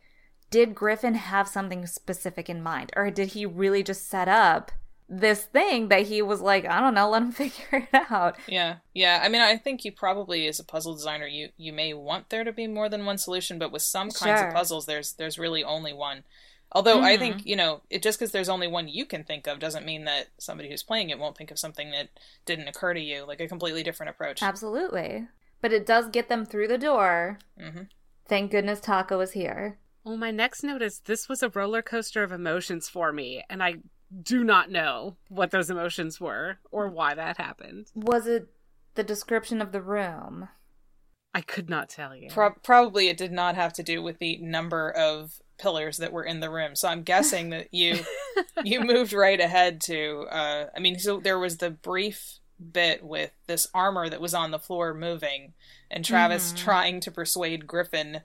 did 0.51 0.75
griffin 0.75 1.15
have 1.15 1.49
something 1.49 1.87
specific 1.87 2.49
in 2.49 2.63
mind 2.63 2.93
or 2.95 3.11
did 3.11 3.29
he 3.29 3.47
really 3.47 3.83
just 3.83 4.07
set 4.09 4.29
up 4.29 4.71
this 5.09 5.45
thing 5.45 5.89
that 5.89 6.07
he 6.07 6.23
was 6.23 6.41
like 6.41 6.65
i 6.67 6.79
don't 6.81 6.95
know 6.95 7.09
let 7.09 7.23
him 7.23 7.33
figure 7.43 7.89
it 7.93 8.05
out 8.11 8.37
Yeah. 8.47 8.77
Yeah. 8.95 9.21
I 9.23 9.29
mean, 9.29 9.43
I 9.43 9.57
think 9.57 9.85
you 9.85 9.93
probably 9.93 10.47
as 10.47 10.59
a 10.61 10.65
puzzle 10.65 10.95
designer 10.95 11.27
you 11.27 11.51
you 11.57 11.73
may 11.73 11.93
want 11.95 12.31
there 12.31 12.45
to 12.45 12.53
be 12.53 12.67
more 12.67 12.89
than 12.89 13.05
one 13.05 13.19
solution, 13.19 13.59
but 13.59 13.73
with 13.73 13.83
some 13.83 14.11
kinds 14.11 14.41
Sure. 14.41 14.49
of 14.49 14.55
puzzles 14.55 14.87
there's 14.87 15.13
there's 15.15 15.39
really 15.39 15.65
only 15.65 15.93
one. 15.93 16.25
Although 16.75 17.03
I 17.03 17.17
Mhm. 17.17 17.19
think, 17.19 17.47
you 17.47 17.55
know, 17.57 17.83
it 17.89 18.03
just 18.03 18.19
cuz 18.19 18.33
there's 18.33 18.49
only 18.49 18.67
one 18.67 18.89
you 18.89 19.07
can 19.07 19.23
think 19.25 19.47
of 19.47 19.59
doesn't 19.61 19.87
mean 19.87 20.05
that 20.05 20.29
somebody 20.39 20.69
who's 20.69 20.83
playing 20.83 21.11
it 21.11 21.19
won't 21.19 21.37
think 21.37 21.51
of 21.51 21.59
something 21.59 21.91
that 21.93 22.09
didn't 22.47 22.69
occur 22.69 22.95
to 22.95 23.01
you, 23.01 23.25
like 23.25 23.41
a 23.41 23.47
completely 23.49 23.83
different 23.83 24.11
approach. 24.11 24.43
absolutely 24.43 25.29
but 25.61 25.73
it 25.73 25.87
does 25.87 26.09
get 26.09 26.29
them 26.29 26.45
through 26.45 26.69
the 26.69 26.77
door 26.77 27.39
Mhm. 27.59 27.89
thank 28.27 28.51
goodness 28.51 28.81
taco 28.81 29.21
is 29.21 29.33
here 29.33 29.79
Well, 30.03 30.19
my 30.19 30.31
next 30.31 30.63
note 30.63 30.83
is 30.83 30.99
this 31.01 31.29
was 31.31 31.43
a 31.43 31.49
roller 31.49 31.81
coaster 31.81 32.23
of 32.23 32.31
emotions 32.31 32.91
for 32.91 33.11
me, 33.11 33.43
and 33.49 33.63
I 33.63 33.77
do 34.23 34.45
not 34.45 34.71
know 34.71 35.17
what 35.29 35.51
those 35.51 35.71
emotions 35.71 36.21
were 36.21 36.59
or 36.71 36.89
why 36.89 37.15
that 37.15 37.39
happened. 37.39 37.91
was 37.95 38.27
it 38.27 38.49
the 38.97 39.03
description 39.05 39.63
of 39.63 39.73
the 39.73 39.81
room 39.81 40.49
I 41.37 41.41
could 41.41 41.69
not 41.71 41.89
tell 41.89 42.15
you. 42.15 42.29
Pro- 42.31 42.53
probably 42.63 43.09
it 43.09 43.17
did 43.17 43.33
not 43.33 43.55
have 43.57 43.73
to 43.73 43.83
do 43.83 44.03
with 44.03 44.19
the 44.19 44.37
number 44.39 44.91
of 44.91 45.41
pillars 45.59 45.97
that 45.99 46.13
were 46.13 46.25
in 46.25 46.41
the 46.41 46.51
room. 46.51 46.75
So 46.77 46.89
I'm 46.89 47.03
guessing 47.03 47.51
that 47.51 47.73
you 47.73 47.99
you 48.65 48.81
moved 48.81 49.13
right 49.13 49.41
ahead 49.41 49.81
to 49.83 50.27
uh 50.31 50.67
I 50.77 50.81
mean 50.81 50.99
so 50.99 51.21
there 51.21 51.39
was 51.39 51.59
the 51.59 51.71
brief 51.71 52.39
bit 52.73 53.05
with 53.05 53.33
this 53.47 53.67
armor 53.75 54.09
that 54.09 54.21
was 54.21 54.35
on 54.35 54.51
the 54.51 54.59
floor 54.59 54.95
moving 54.95 55.55
and 55.91 56.05
Travis 56.05 56.53
Mhm. 56.53 56.57
trying 56.57 57.01
to 57.01 57.11
persuade 57.11 57.67
Griffin 57.67 58.21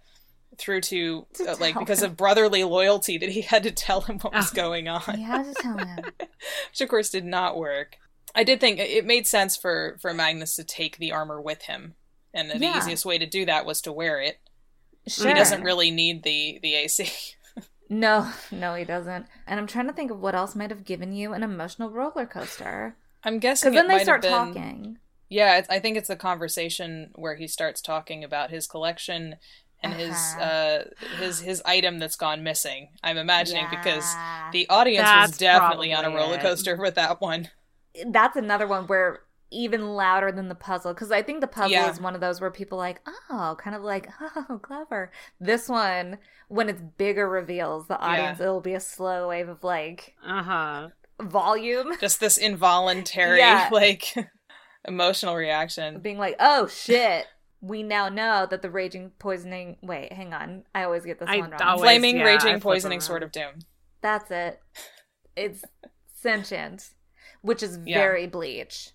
through 0.58 0.82
to, 0.82 1.26
To 1.36 1.52
uh, 1.52 1.56
like 1.60 1.78
because 1.78 2.02
him. 2.04 2.12
of 2.12 2.18
brotherly 2.18 2.64
loyalty 2.64 3.18
that 3.18 3.30
he 3.30 3.42
had 3.42 3.64
to 3.64 3.72
tell 3.72 4.02
him 4.02 4.20
what 4.20 4.34
was 4.34 4.52
Oh. 4.52 4.56
going 4.56 4.88
on 4.88 5.02
you 5.20 5.26
had 5.26 5.46
to 5.46 5.54
tell 5.62 5.78
him 5.78 6.00
which 6.70 6.82
of 6.82 6.90
course 6.90 7.10
did 7.10 7.26
not 7.26 7.58
work. 7.58 7.98
I 8.36 8.44
did 8.44 8.60
think 8.60 8.80
it 8.80 9.06
made 9.06 9.26
sense 9.28 9.56
for 9.58 9.98
for 10.02 10.14
Magnus 10.14 10.56
to 10.56 10.64
take 10.64 10.98
the 10.98 11.12
armor 11.12 11.42
with 11.42 11.64
him, 11.64 11.96
and 12.34 12.50
the 12.52 12.58
Yeah. 12.60 12.78
easiest 12.78 13.06
way 13.06 13.18
to 13.18 13.26
do 13.26 13.46
that 13.46 13.66
was 13.66 13.82
to 13.82 13.92
wear 13.92 14.22
it. 14.22 14.40
Sure 15.08 15.28
He 15.28 15.34
doesn't 15.34 15.64
really 15.64 15.92
need 15.92 16.24
the 16.24 16.60
the 16.62 16.76
AC. 16.76 17.12
no 17.90 18.32
no 18.52 18.76
he 18.76 18.84
doesn't 18.86 19.26
and 19.48 19.60
i'm 19.60 19.68
trying 19.68 19.88
to 19.88 19.94
think 19.94 20.12
of 20.12 20.20
what 20.20 20.36
else 20.36 20.56
might 20.56 20.70
have 20.70 20.86
given 20.86 21.12
you 21.12 21.34
an 21.34 21.44
emotional 21.44 21.90
roller 21.90 22.26
coaster 22.26 22.96
I'm 23.24 23.40
guessing 23.40 23.72
because 23.72 23.88
then 23.88 23.88
they 23.98 24.04
start 24.04 24.22
been, 24.22 24.32
talking 24.32 24.98
Yeah, 25.28 25.58
it's, 25.58 25.70
I 25.70 25.80
think 25.80 25.98
it's 25.98 26.08
the 26.08 26.16
conversation 26.16 27.12
where 27.16 27.36
he 27.36 27.48
starts 27.48 27.82
talking 27.82 28.24
about 28.24 28.50
his 28.50 28.66
collection 28.68 29.36
and 29.84 29.94
his 29.94 30.12
Uh-huh. 30.12 30.42
uh 30.42 30.84
his 31.18 31.42
his 31.42 31.62
item 31.66 32.00
that's 32.00 32.16
gone 32.16 32.44
missing. 32.44 32.90
I'm 33.04 33.18
imagining 33.18 33.68
because 33.70 34.06
the 34.52 34.68
audience 34.70 35.14
was 35.14 35.38
definitely 35.38 35.94
on 35.94 36.06
a 36.06 36.10
probably 36.10 36.18
roller 36.22 36.38
it. 36.38 36.42
coaster 36.42 36.76
with 36.78 36.96
that 36.96 37.20
one. 37.22 37.50
that's 38.08 38.36
another 38.38 38.68
one 38.68 38.88
where 38.88 39.22
even 39.52 39.90
louder 39.96 40.32
than 40.32 40.48
the 40.48 40.56
puzzle 40.56 40.94
because 40.94 41.12
i 41.12 41.22
think 41.22 41.42
the 41.42 41.48
puzzle 41.48 41.72
Yeah. 41.72 41.90
is 41.92 42.00
one 42.00 42.14
of 42.16 42.22
those 42.22 42.40
where 42.40 42.52
people 42.52 42.78
like 42.78 43.02
oh 43.30 43.58
kind 43.60 43.76
of 43.76 43.82
like 43.84 44.08
oh 44.50 44.60
clever 44.62 45.12
this 45.40 45.68
one 45.68 46.18
when 46.50 46.70
it's 46.70 46.82
bigger 46.98 47.28
reveals 47.28 47.88
the 47.88 47.98
audience 48.00 48.40
it'll 48.40 48.62
be 48.62 48.74
a 48.74 48.80
slow 48.80 49.30
wave 49.30 49.50
of 49.50 49.64
like 49.64 50.14
Uh 50.26 50.44
huh. 50.44 50.88
volume 51.22 51.94
Just 52.00 52.20
this 52.20 52.38
involuntary 52.38 53.38
Yeah. 53.40 53.70
like 53.74 54.14
emotional 54.88 55.36
reaction. 55.36 56.00
being 56.00 56.18
like 56.18 56.36
oh 56.40 56.68
shit 56.68 57.26
we 57.62 57.84
now 57.84 58.08
know 58.08 58.48
that 58.50 58.62
the 58.62 58.70
raging 58.70 59.12
poisoning 59.20 59.78
wait 59.82 60.14
hang 60.14 60.34
on 60.34 60.64
i 60.74 60.84
always 60.84 61.04
get 61.06 61.20
this 61.20 61.28
I 61.30 61.38
one 61.40 61.52
wrong 61.52 61.62
always- 61.62 61.82
Flaming, 61.82 62.18
yeah, 62.18 62.24
raging, 62.24 62.52
flip 62.54 62.62
poisoning 62.62 62.98
around. 63.00 63.02
sword 63.06 63.24
of 63.24 63.32
doom. 63.32 63.60
that's 64.02 64.32
it 64.32 64.62
it's 65.36 65.64
sentient 66.16 66.92
which 67.42 67.64
is 67.64 67.80
Yeah. 67.86 67.98
very 67.98 68.28
bleach 68.28 68.92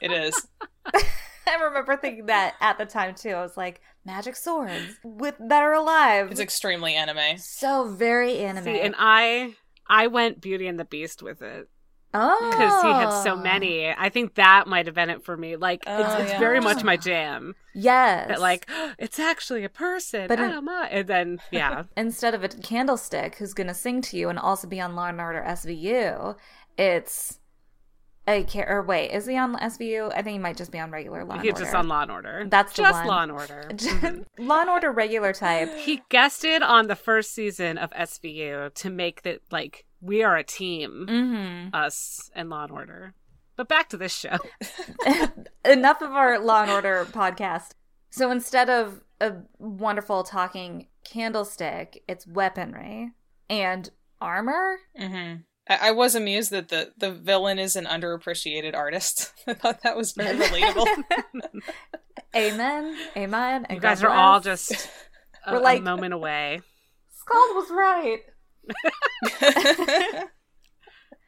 It 0.00 0.12
is. 0.12 0.46
I 0.94 1.56
remember 1.60 1.96
thinking 1.96 2.26
that 2.26 2.54
at 2.60 2.78
the 2.78 2.86
time 2.86 3.14
too. 3.14 3.30
I 3.30 3.42
was 3.42 3.56
like, 3.56 3.80
magic 4.04 4.36
swords 4.36 4.98
with 5.02 5.36
that 5.38 5.62
are 5.62 5.74
alive. 5.74 6.30
It's 6.30 6.40
extremely 6.40 6.94
anime. 6.94 7.38
so 7.38 7.88
very 7.88 8.38
anime. 8.38 8.64
See, 8.64 8.80
and 8.80 8.94
I 8.98 9.54
I 9.86 10.06
went 10.06 10.40
Beauty 10.40 10.66
and 10.66 10.78
the 10.78 10.84
Beast 10.84 11.22
with 11.22 11.42
it 11.42 11.68
oh, 12.14 12.50
because 12.50 12.82
he 12.82 12.88
had 12.88 13.22
so 13.22 13.34
oh. 13.34 13.36
many. 13.36 13.90
I 13.90 14.08
think 14.08 14.34
that 14.36 14.66
might 14.66 14.86
have 14.86 14.94
been 14.94 15.10
it 15.10 15.24
for 15.24 15.36
me. 15.36 15.56
Like 15.56 15.82
Oh, 15.86 16.02
it's, 16.02 16.22
it's 16.22 16.32
yeah. 16.32 16.38
very 16.38 16.60
much 16.60 16.84
my 16.84 16.96
jam. 16.96 17.54
Yes, 17.74 18.28
That 18.28 18.40
like 18.40 18.68
it's 18.98 19.18
actually 19.18 19.64
a 19.64 19.68
person. 19.68 20.28
But 20.28 20.40
oh, 20.40 20.62
But 20.64 20.92
and 20.92 21.08
then 21.08 21.40
yeah, 21.50 21.84
instead 21.96 22.34
of 22.34 22.44
a 22.44 22.48
candlestick 22.48 23.36
who's 23.36 23.54
going 23.54 23.68
to 23.68 23.74
sing 23.74 24.00
to 24.02 24.16
you 24.16 24.28
and 24.28 24.38
also 24.38 24.68
be 24.68 24.80
on 24.80 24.94
Law 24.94 25.08
and 25.08 25.20
Order 25.20 25.44
SVU, 25.46 26.36
it's 26.78 27.38
a 28.28 28.44
ca- 28.44 28.64
or 28.68 28.82
wait, 28.82 29.10
is 29.10 29.26
he 29.26 29.36
on 29.36 29.56
SVU? 29.56 30.10
I 30.12 30.22
think 30.22 30.34
he 30.34 30.38
might 30.38 30.56
just 30.56 30.70
be 30.70 30.78
on 30.78 30.90
regular 30.90 31.24
Law 31.24 31.34
and 31.34 31.42
he's 31.42 31.52
Order. 31.52 31.64
just 31.64 31.74
on 31.74 31.88
Law 31.88 32.02
and 32.02 32.10
Order. 32.10 32.46
That's 32.48 32.72
the 32.74 32.82
just. 32.82 33.04
Law 33.04 33.22
and 33.22 33.32
Order. 33.32 33.70
Law 34.38 34.60
and 34.60 34.70
Order 34.70 34.92
regular 34.92 35.32
type. 35.32 35.74
he 35.76 36.02
guested 36.08 36.62
on 36.62 36.86
the 36.86 36.96
first 36.96 37.32
season 37.34 37.78
of 37.78 37.90
SVU 37.90 38.72
to 38.74 38.90
make 38.90 39.22
that 39.22 39.40
like 39.50 39.84
we 40.00 40.22
are 40.22 40.36
a 40.36 40.44
team, 40.44 41.06
Mm-hmm. 41.08 41.74
us 41.74 42.30
and 42.34 42.48
Law 42.50 42.64
and 42.64 42.72
Order. 42.72 43.14
But 43.56 43.68
back 43.68 43.88
to 43.90 43.96
this 43.96 44.14
show. 44.14 44.38
Enough 45.64 46.00
of 46.02 46.10
our 46.12 46.38
Law 46.38 46.62
and 46.62 46.70
Order 46.70 47.06
podcast. 47.10 47.70
So 48.10 48.30
instead 48.30 48.68
of 48.70 49.02
a 49.20 49.34
wonderful 49.58 50.22
talking 50.24 50.86
candlestick, 51.04 52.02
it's 52.08 52.26
weaponry 52.26 53.10
and 53.50 53.90
armor. 54.20 54.78
Mm-hmm. 54.98 55.42
I-, 55.80 55.88
I 55.88 55.90
was 55.92 56.14
amused 56.14 56.50
that 56.50 56.68
the 56.68 56.92
the 56.96 57.10
villain 57.12 57.58
is 57.58 57.76
an 57.76 57.86
underappreciated 57.86 58.74
artist. 58.74 59.32
I 59.46 59.54
thought 59.54 59.82
that 59.82 59.96
was 59.96 60.12
very 60.12 60.38
relatable. 60.46 60.86
Amen. 62.34 62.96
Amen. 63.16 63.66
And 63.68 63.76
You 63.76 63.80
guys 63.80 64.00
God 64.00 64.08
are 64.08 64.14
all 64.14 64.40
just 64.40 64.72
a, 65.46 65.52
We're 65.52 65.66
a 65.66 65.80
moment 65.80 66.14
away. 66.14 66.60
Scald 67.10 67.56
was 67.56 67.70
right. 67.70 68.18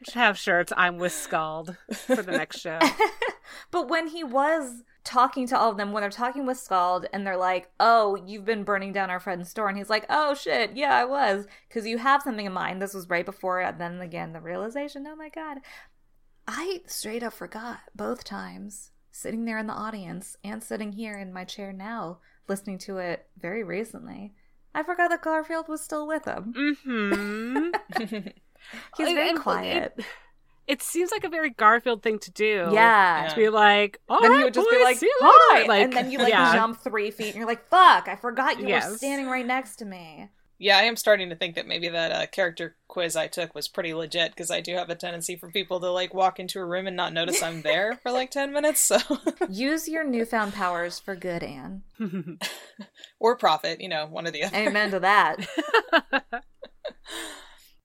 Should 0.07 0.15
have 0.15 0.39
shirts. 0.39 0.73
I'm 0.77 0.99
with 0.99 1.13
Scald 1.13 1.77
for 1.93 2.17
the 2.17 2.33
next 2.33 2.61
show. 2.61 2.79
But 3.71 3.89
when 3.89 4.09
he 4.09 4.23
was 4.25 4.83
talking 5.05 5.47
to 5.49 5.59
all 5.59 5.71
of 5.71 5.77
them, 5.77 5.93
when 5.93 6.01
they're 6.01 6.11
talking 6.11 6.47
with 6.47 6.59
Scald 6.59 7.07
and 7.13 7.27
they're 7.27 7.37
like, 7.37 7.71
oh, 7.79 8.17
you've 8.27 8.45
been 8.45 8.65
burning 8.65 8.93
down 8.93 9.11
our 9.11 9.21
friend's 9.21 9.51
store. 9.51 9.69
And 9.69 9.77
he's 9.77 9.91
like, 9.91 10.07
oh, 10.09 10.35
shit, 10.35 10.73
yeah, 10.75 10.97
I 10.97 11.05
was. 11.05 11.47
Because 11.69 11.87
you 11.87 11.99
have 11.99 12.23
something 12.23 12.47
in 12.47 12.53
mind. 12.53 12.81
This 12.81 12.95
was 12.95 13.09
right 13.09 13.25
before, 13.25 13.61
and 13.61 13.81
then 13.81 14.01
again, 14.01 14.33
the 14.33 14.41
realization, 14.41 15.07
oh 15.07 15.17
my 15.17 15.29
God. 15.29 15.59
I 16.49 16.83
straight 16.87 17.23
up 17.23 17.33
forgot 17.35 17.81
both 17.95 18.25
times, 18.25 18.91
sitting 19.11 19.45
there 19.45 19.59
in 19.59 19.67
the 19.67 19.73
audience 19.73 20.37
and 20.43 20.63
sitting 20.63 20.93
here 20.93 21.17
in 21.17 21.33
my 21.33 21.45
chair 21.45 21.73
now, 21.73 22.19
listening 22.49 22.79
to 22.79 22.99
it 22.99 23.27
very 23.39 23.63
recently. 23.63 24.35
I 24.75 24.83
forgot 24.83 25.09
that 25.11 25.23
Garfield 25.23 25.69
was 25.69 25.81
still 25.81 26.07
with 26.07 26.25
him. 26.25 26.77
hmm 26.85 27.71
He's 28.97 29.13
very 29.13 29.35
quiet. 29.35 29.95
It, 29.97 30.01
it 30.01 30.07
seems 30.83 31.11
like 31.11 31.25
a 31.25 31.29
very 31.29 31.51
Garfield 31.51 32.03
thing 32.03 32.19
to 32.21 32.31
do. 32.31 32.71
yeah. 32.73 33.29
To 33.29 33.37
be 33.37 33.49
like, 33.49 34.01
all 34.09 34.21
then 34.21 34.31
right, 34.31 34.39
he 34.39 34.45
would 34.45 34.55
just 34.55 34.71
be 34.71 34.83
like, 34.83 34.97
see 34.97 35.07
you 35.07 35.19
"Hi," 35.21 35.67
Like, 35.67 35.85
and 35.85 35.93
then 35.93 36.11
you 36.11 36.19
like 36.19 36.29
yeah. 36.29 36.55
jump 36.55 36.81
three 36.81 37.11
feet, 37.11 37.29
and 37.29 37.37
you're 37.37 37.47
like, 37.47 37.69
"Fuck! 37.69 38.09
I 38.09 38.17
forgot 38.17 38.61
you 38.61 38.69
were 38.69 38.81
standing 38.97 39.27
right 39.27 39.47
next 39.47 39.77
to 39.77 39.85
me." 39.85 40.31
yeah, 40.59 40.79
I 40.79 40.83
am 40.83 40.97
starting 40.97 41.31
to 41.31 41.37
think 41.37 41.57
that 41.57 41.67
maybe 41.67 41.89
that 41.89 42.13
uh, 42.13 42.27
character 42.27 42.77
quiz 42.87 43.17
I 43.17 43.27
took 43.27 43.55
was 43.55 43.67
pretty 43.67 43.93
legit 43.93 44.31
because 44.31 44.51
I 44.51 44.61
do 44.61 44.75
have 44.77 44.89
a 44.89 44.95
tendency 44.95 45.37
for 45.37 45.51
people 45.51 45.81
to 45.81 45.91
like 45.91 46.15
walk 46.15 46.39
into 46.39 46.61
a 46.61 46.65
room 46.65 46.87
and 46.87 46.97
not 46.97 47.13
notice 47.13 47.43
I'm 47.43 47.63
there 47.63 47.99
for 48.03 48.13
like 48.13 48.31
ten 48.31 48.53
minutes. 48.53 48.81
So 48.81 48.99
Use 49.51 49.89
your 49.89 50.05
newfound 50.05 50.55
powers 50.55 50.99
for 50.99 51.17
good, 51.17 51.43
Anne. 51.43 51.83
or 53.21 53.37
profit, 53.37 53.81
you 53.81 53.89
know, 53.89 54.07
one 54.07 54.27
or 54.27 54.31
the 54.31 54.45
other. 54.45 54.57
Amen 54.57 54.91
to 54.93 55.01
that. 55.01 55.47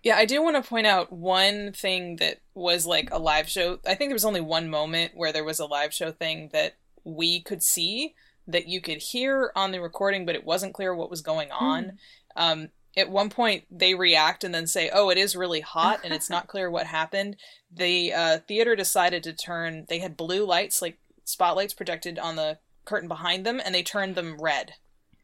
Yeah, 0.03 0.15
I 0.15 0.25
do 0.25 0.41
want 0.41 0.55
to 0.55 0.67
point 0.67 0.87
out 0.87 1.11
one 1.11 1.73
thing 1.73 2.17
that 2.17 2.39
was 2.53 2.85
like 2.85 3.09
a 3.11 3.19
live 3.19 3.49
show. 3.49 3.79
I 3.85 3.95
think 3.95 4.09
there 4.09 4.15
was 4.15 4.25
only 4.25 4.41
one 4.41 4.69
moment 4.69 5.11
where 5.15 5.33
there 5.33 5.43
was 5.43 5.59
a 5.59 5.65
live 5.65 5.93
show 5.93 6.11
thing 6.11 6.49
that 6.53 6.77
we 7.03 7.41
could 7.41 7.61
see 7.61 8.15
that 8.47 8.67
you 8.67 8.81
could 8.81 8.97
hear 8.97 9.51
on 9.55 9.71
the 9.71 9.81
recording, 9.81 10.25
but 10.25 10.35
it 10.35 10.45
wasn't 10.45 10.73
clear 10.73 10.95
what 10.95 11.09
was 11.09 11.21
going 11.21 11.51
on. 11.51 11.99
Um, 12.35 12.69
at 12.97 13.09
one 13.09 13.29
point, 13.29 13.65
they 13.69 13.93
react 13.93 14.43
and 14.43 14.53
then 14.53 14.67
say, 14.67 14.89
"Oh, 14.91 15.09
it 15.09 15.17
is 15.17 15.35
really 15.35 15.61
hot," 15.61 15.99
and 16.03 16.13
it's 16.13 16.29
not 16.35 16.47
clear 16.47 16.71
what 16.71 16.87
happened. 16.87 17.35
The 17.71 18.13
uh, 18.13 18.37
theater 18.47 18.75
decided 18.75 19.23
to 19.23 19.33
turn. 19.33 19.85
They 19.89 19.99
had 19.99 20.17
blue 20.17 20.45
lights, 20.45 20.81
like 20.81 20.97
spotlights, 21.25 21.73
projected 21.73 22.17
on 22.17 22.35
the 22.35 22.57
curtain 22.85 23.07
behind 23.07 23.45
them, 23.45 23.61
and 23.63 23.75
they 23.75 23.83
turned 23.83 24.15
them 24.15 24.37
red. 24.39 24.73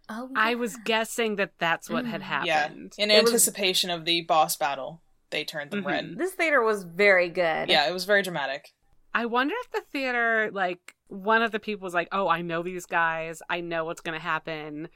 Oh, 0.09 0.29
I 0.35 0.55
was 0.55 0.75
guessing 0.85 1.35
that 1.37 1.53
that's 1.57 1.89
what 1.89 2.05
had 2.05 2.21
Mm, 2.21 2.25
happened. 2.25 2.93
Yeah, 2.97 3.03
in 3.03 3.11
It 3.11 3.23
was- 3.23 3.31
anticipation 3.31 3.89
of 3.89 4.05
the 4.05 4.21
boss 4.21 4.55
battle, 4.55 5.01
they 5.31 5.43
turned 5.43 5.71
them 5.71 5.83
Mhm. 5.83 5.87
red. 5.87 6.17
This 6.17 6.33
theater 6.33 6.61
was 6.61 6.83
very 6.83 7.29
good. 7.29 7.69
Yeah, 7.69 7.87
it 7.87 7.91
was 7.93 8.05
very 8.05 8.21
dramatic. 8.21 8.71
I 9.13 9.25
wonder 9.25 9.55
if 9.63 9.71
the 9.71 9.81
theater, 9.91 10.49
like, 10.51 10.93
one 11.07 11.41
of 11.41 11.51
the 11.51 11.59
people 11.59 11.85
was 11.85 11.93
like, 11.93 12.09
oh, 12.11 12.27
I 12.27 12.41
know 12.41 12.61
these 12.63 12.85
guys. 12.85 13.41
I 13.49 13.61
know 13.61 13.85
what's 13.85 14.01
going 14.01 14.17
to 14.17 14.23
happen. 14.23 14.89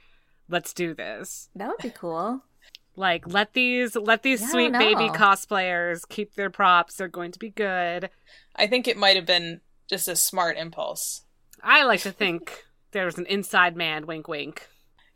Let's 0.48 0.74
do 0.74 0.94
this. 0.94 1.50
that 1.56 1.68
would 1.70 1.78
be 1.78 1.90
cool. 1.92 2.42
Like, 2.96 3.26
let 3.32 3.54
these 3.54 3.96
let 3.96 4.24
these 4.24 4.42
Yeah, 4.42 4.48
sweet 4.50 4.74
baby 4.74 5.08
cosplayers 5.08 6.02
keep 6.10 6.34
their 6.36 6.50
props. 6.50 6.96
They're 6.96 7.08
going 7.08 7.32
to 7.32 7.40
be 7.40 7.50
good. 7.50 8.10
I 8.58 8.68
think 8.68 8.90
it 8.90 8.98
might 8.98 9.16
have 9.16 9.26
been 9.26 9.62
just 9.88 10.10
a 10.10 10.18
smart 10.18 10.58
impulse. 10.58 11.22
I 11.64 11.84
like 11.86 12.02
to 12.02 12.12
think 12.12 12.66
there 12.92 13.06
was 13.06 13.18
an 13.18 13.26
inside 13.28 13.78
man, 13.78 14.06
wink, 14.06 14.28
wink. 14.28 14.68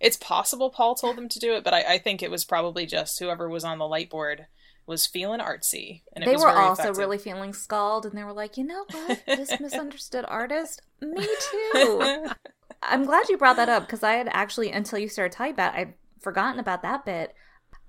It's 0.03 0.17
possible 0.17 0.69
Paul 0.69 0.95
told 0.95 1.15
them 1.17 1.29
to 1.29 1.39
do 1.39 1.53
it, 1.55 1.63
but 1.63 1.73
I, 1.73 1.93
I 1.93 1.97
think 1.97 2.21
it 2.21 2.29
was 2.29 2.43
probably 2.43 2.85
just 2.85 3.17
whoever 3.19 3.49
was 3.49 3.63
on 3.63 3.77
the 3.77 3.87
light 3.87 4.09
board 4.09 4.47
was 4.85 5.07
feeling 5.07 5.39
artsy, 5.39 6.01
and 6.13 6.23
it 6.23 6.27
they 6.27 6.35
were 6.35 6.49
also 6.49 6.81
effective. 6.83 6.97
really 6.97 7.17
feeling 7.17 7.53
scald, 7.53 8.05
and 8.05 8.17
they 8.17 8.23
were 8.25 8.33
like, 8.33 8.57
"You 8.57 8.65
know 8.65 8.83
what? 8.91 9.23
This 9.25 9.57
misunderstood 9.59 10.25
artist. 10.27 10.81
Me 11.01 11.25
too." 11.51 12.25
I'm 12.83 13.05
glad 13.05 13.29
you 13.29 13.37
brought 13.37 13.55
that 13.55 13.69
up 13.69 13.83
because 13.83 14.03
I 14.03 14.15
had 14.15 14.27
actually, 14.33 14.71
until 14.71 14.99
you 14.99 15.07
started 15.07 15.31
talking 15.37 15.53
about, 15.53 15.73
it, 15.75 15.79
I'd 15.79 15.93
forgotten 16.19 16.59
about 16.59 16.81
that 16.81 17.05
bit. 17.05 17.33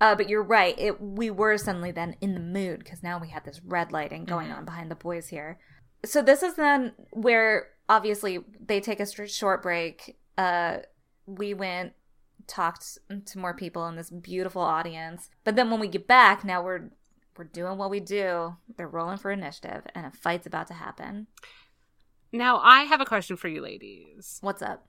Uh, 0.00 0.14
but 0.14 0.28
you're 0.28 0.42
right. 0.42 0.78
It 0.78 1.00
we 1.00 1.30
were 1.30 1.58
suddenly 1.58 1.90
then 1.90 2.14
in 2.20 2.34
the 2.34 2.40
mood 2.40 2.78
because 2.80 3.02
now 3.02 3.18
we 3.18 3.28
had 3.30 3.44
this 3.44 3.60
red 3.64 3.90
lighting 3.90 4.24
going 4.24 4.48
Mhm. 4.50 4.58
on 4.58 4.64
behind 4.64 4.88
the 4.90 4.94
boys 4.94 5.28
here. 5.28 5.58
So 6.04 6.22
this 6.22 6.42
is 6.44 6.54
then 6.54 6.92
where 7.10 7.70
obviously 7.88 8.38
they 8.64 8.80
take 8.80 9.00
a 9.00 9.26
short 9.26 9.62
break. 9.62 10.16
Uh, 10.38 10.78
we 11.26 11.54
went 11.54 11.94
talked 12.46 12.98
to 13.26 13.38
more 13.38 13.54
people 13.54 13.86
in 13.86 13.96
this 13.96 14.10
beautiful 14.10 14.62
audience, 14.62 15.30
but 15.44 15.56
then 15.56 15.70
when 15.70 15.80
we 15.80 15.88
get 15.88 16.06
back, 16.06 16.44
now 16.44 16.62
we're 16.62 16.90
we're 17.36 17.44
doing 17.44 17.78
what 17.78 17.90
we 17.90 18.00
do. 18.00 18.56
They're 18.76 18.88
rolling 18.88 19.18
for 19.18 19.30
initiative, 19.30 19.86
and 19.94 20.06
a 20.06 20.10
fight's 20.10 20.46
about 20.46 20.68
to 20.68 20.74
happen. 20.74 21.26
Now, 22.32 22.58
I 22.58 22.82
have 22.82 23.00
a 23.00 23.06
question 23.06 23.36
for 23.36 23.48
you 23.48 23.60
ladies. 23.60 24.38
What's 24.40 24.62
up? 24.62 24.86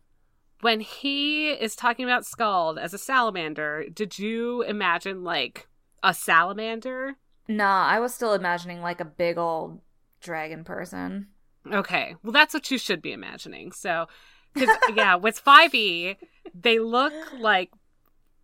When 0.62 0.80
he 0.80 1.52
is 1.52 1.76
talking 1.76 2.06
about 2.06 2.26
Scald 2.26 2.80
as 2.80 2.94
a 2.94 2.98
salamander, 2.98 3.86
did 3.94 4.18
you 4.18 4.62
imagine, 4.64 5.24
like, 5.24 5.68
a 6.02 6.14
salamander? 6.14 7.16
Nah, 7.48 7.86
I 7.86 8.00
was 8.00 8.14
still 8.14 8.34
imagining 8.34 8.82
like 8.82 9.00
a 9.00 9.06
big 9.06 9.38
old 9.38 9.82
dragon 10.22 10.64
person. 10.64 11.28
Okay, 11.72 12.16
well, 12.24 12.32
that's 12.32 12.54
what 12.54 12.70
you 12.72 12.78
should 12.78 13.02
be 13.02 13.12
imagining. 13.12 13.72
So, 13.72 14.08
because 14.56 14.76
yeah, 14.96 15.16
with 15.16 15.38
Five 15.40 15.76
E, 15.76 16.18
they 16.60 16.80
look 16.80 17.14
like 17.38 17.72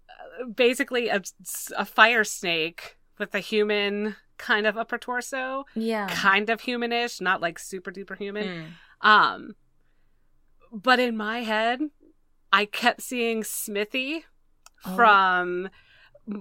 uh, 0.09 0.45
basically 0.45 1.07
a, 1.09 1.21
a 1.75 1.85
fire 1.85 2.23
snake 2.23 2.97
with 3.17 3.33
a 3.33 3.39
human 3.39 4.15
kind 4.37 4.65
of 4.67 4.77
upper 4.77 4.97
torso, 4.97 5.65
Yeah. 5.75 6.07
kind 6.11 6.49
of 6.49 6.61
humanish, 6.61 7.21
not 7.21 7.41
like 7.41 7.57
super 7.59 7.91
duper 7.91 8.17
human. 8.17 8.47
Mm. 9.01 9.07
Um, 9.07 9.55
but 10.71 10.99
in 10.99 11.15
my 11.17 11.41
head, 11.41 11.79
I 12.51 12.65
kept 12.65 13.01
seeing 13.01 13.43
Smithy 13.43 14.25
Oh. 14.85 14.95
from 14.95 15.69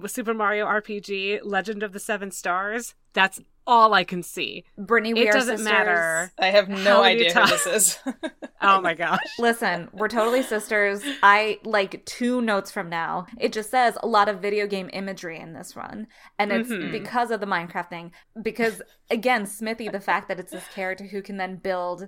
Super 0.07 0.33
Mario 0.33 0.65
RPG: 0.65 1.41
Legend 1.43 1.83
of 1.83 1.91
the 1.93 1.99
Seven 1.99 2.31
Stars. 2.31 2.95
That's 3.13 3.39
all 3.67 3.93
I 3.93 4.03
can 4.03 4.23
see. 4.23 4.65
Brittany, 4.77 5.13
we 5.13 5.21
it 5.21 5.29
are 5.29 5.33
doesn't 5.33 5.57
sisters. 5.59 5.71
matter. 5.73 6.31
I 6.39 6.47
have 6.47 6.67
no 6.69 7.01
many 7.03 7.27
idea 7.27 7.33
who 7.33 7.47
this 7.47 7.65
is. 7.67 7.99
Oh 8.63 8.79
my 8.79 8.93
gosh. 8.93 9.17
Listen, 9.39 9.89
we're 9.91 10.07
totally 10.07 10.43
sisters. 10.43 11.01
I 11.23 11.57
like 11.63 12.05
two 12.05 12.41
notes 12.41 12.71
from 12.71 12.89
now. 12.89 13.25
It 13.39 13.53
just 13.53 13.71
says 13.71 13.97
a 14.03 14.07
lot 14.07 14.29
of 14.29 14.39
video 14.39 14.67
game 14.67 14.87
imagery 14.93 15.39
in 15.39 15.53
this 15.53 15.75
run. 15.75 16.05
And 16.37 16.51
it's 16.51 16.69
Mhm. 16.69 16.91
because 16.91 17.31
of 17.31 17.39
the 17.39 17.47
Minecraft 17.47 17.89
thing. 17.89 18.11
Because 18.39 18.83
again, 19.09 19.47
Smithy, 19.47 19.89
the 19.89 19.99
fact 19.99 20.27
that 20.27 20.39
it's 20.39 20.51
this 20.51 20.67
character 20.75 21.05
who 21.05 21.23
can 21.23 21.37
then 21.37 21.55
build 21.55 22.07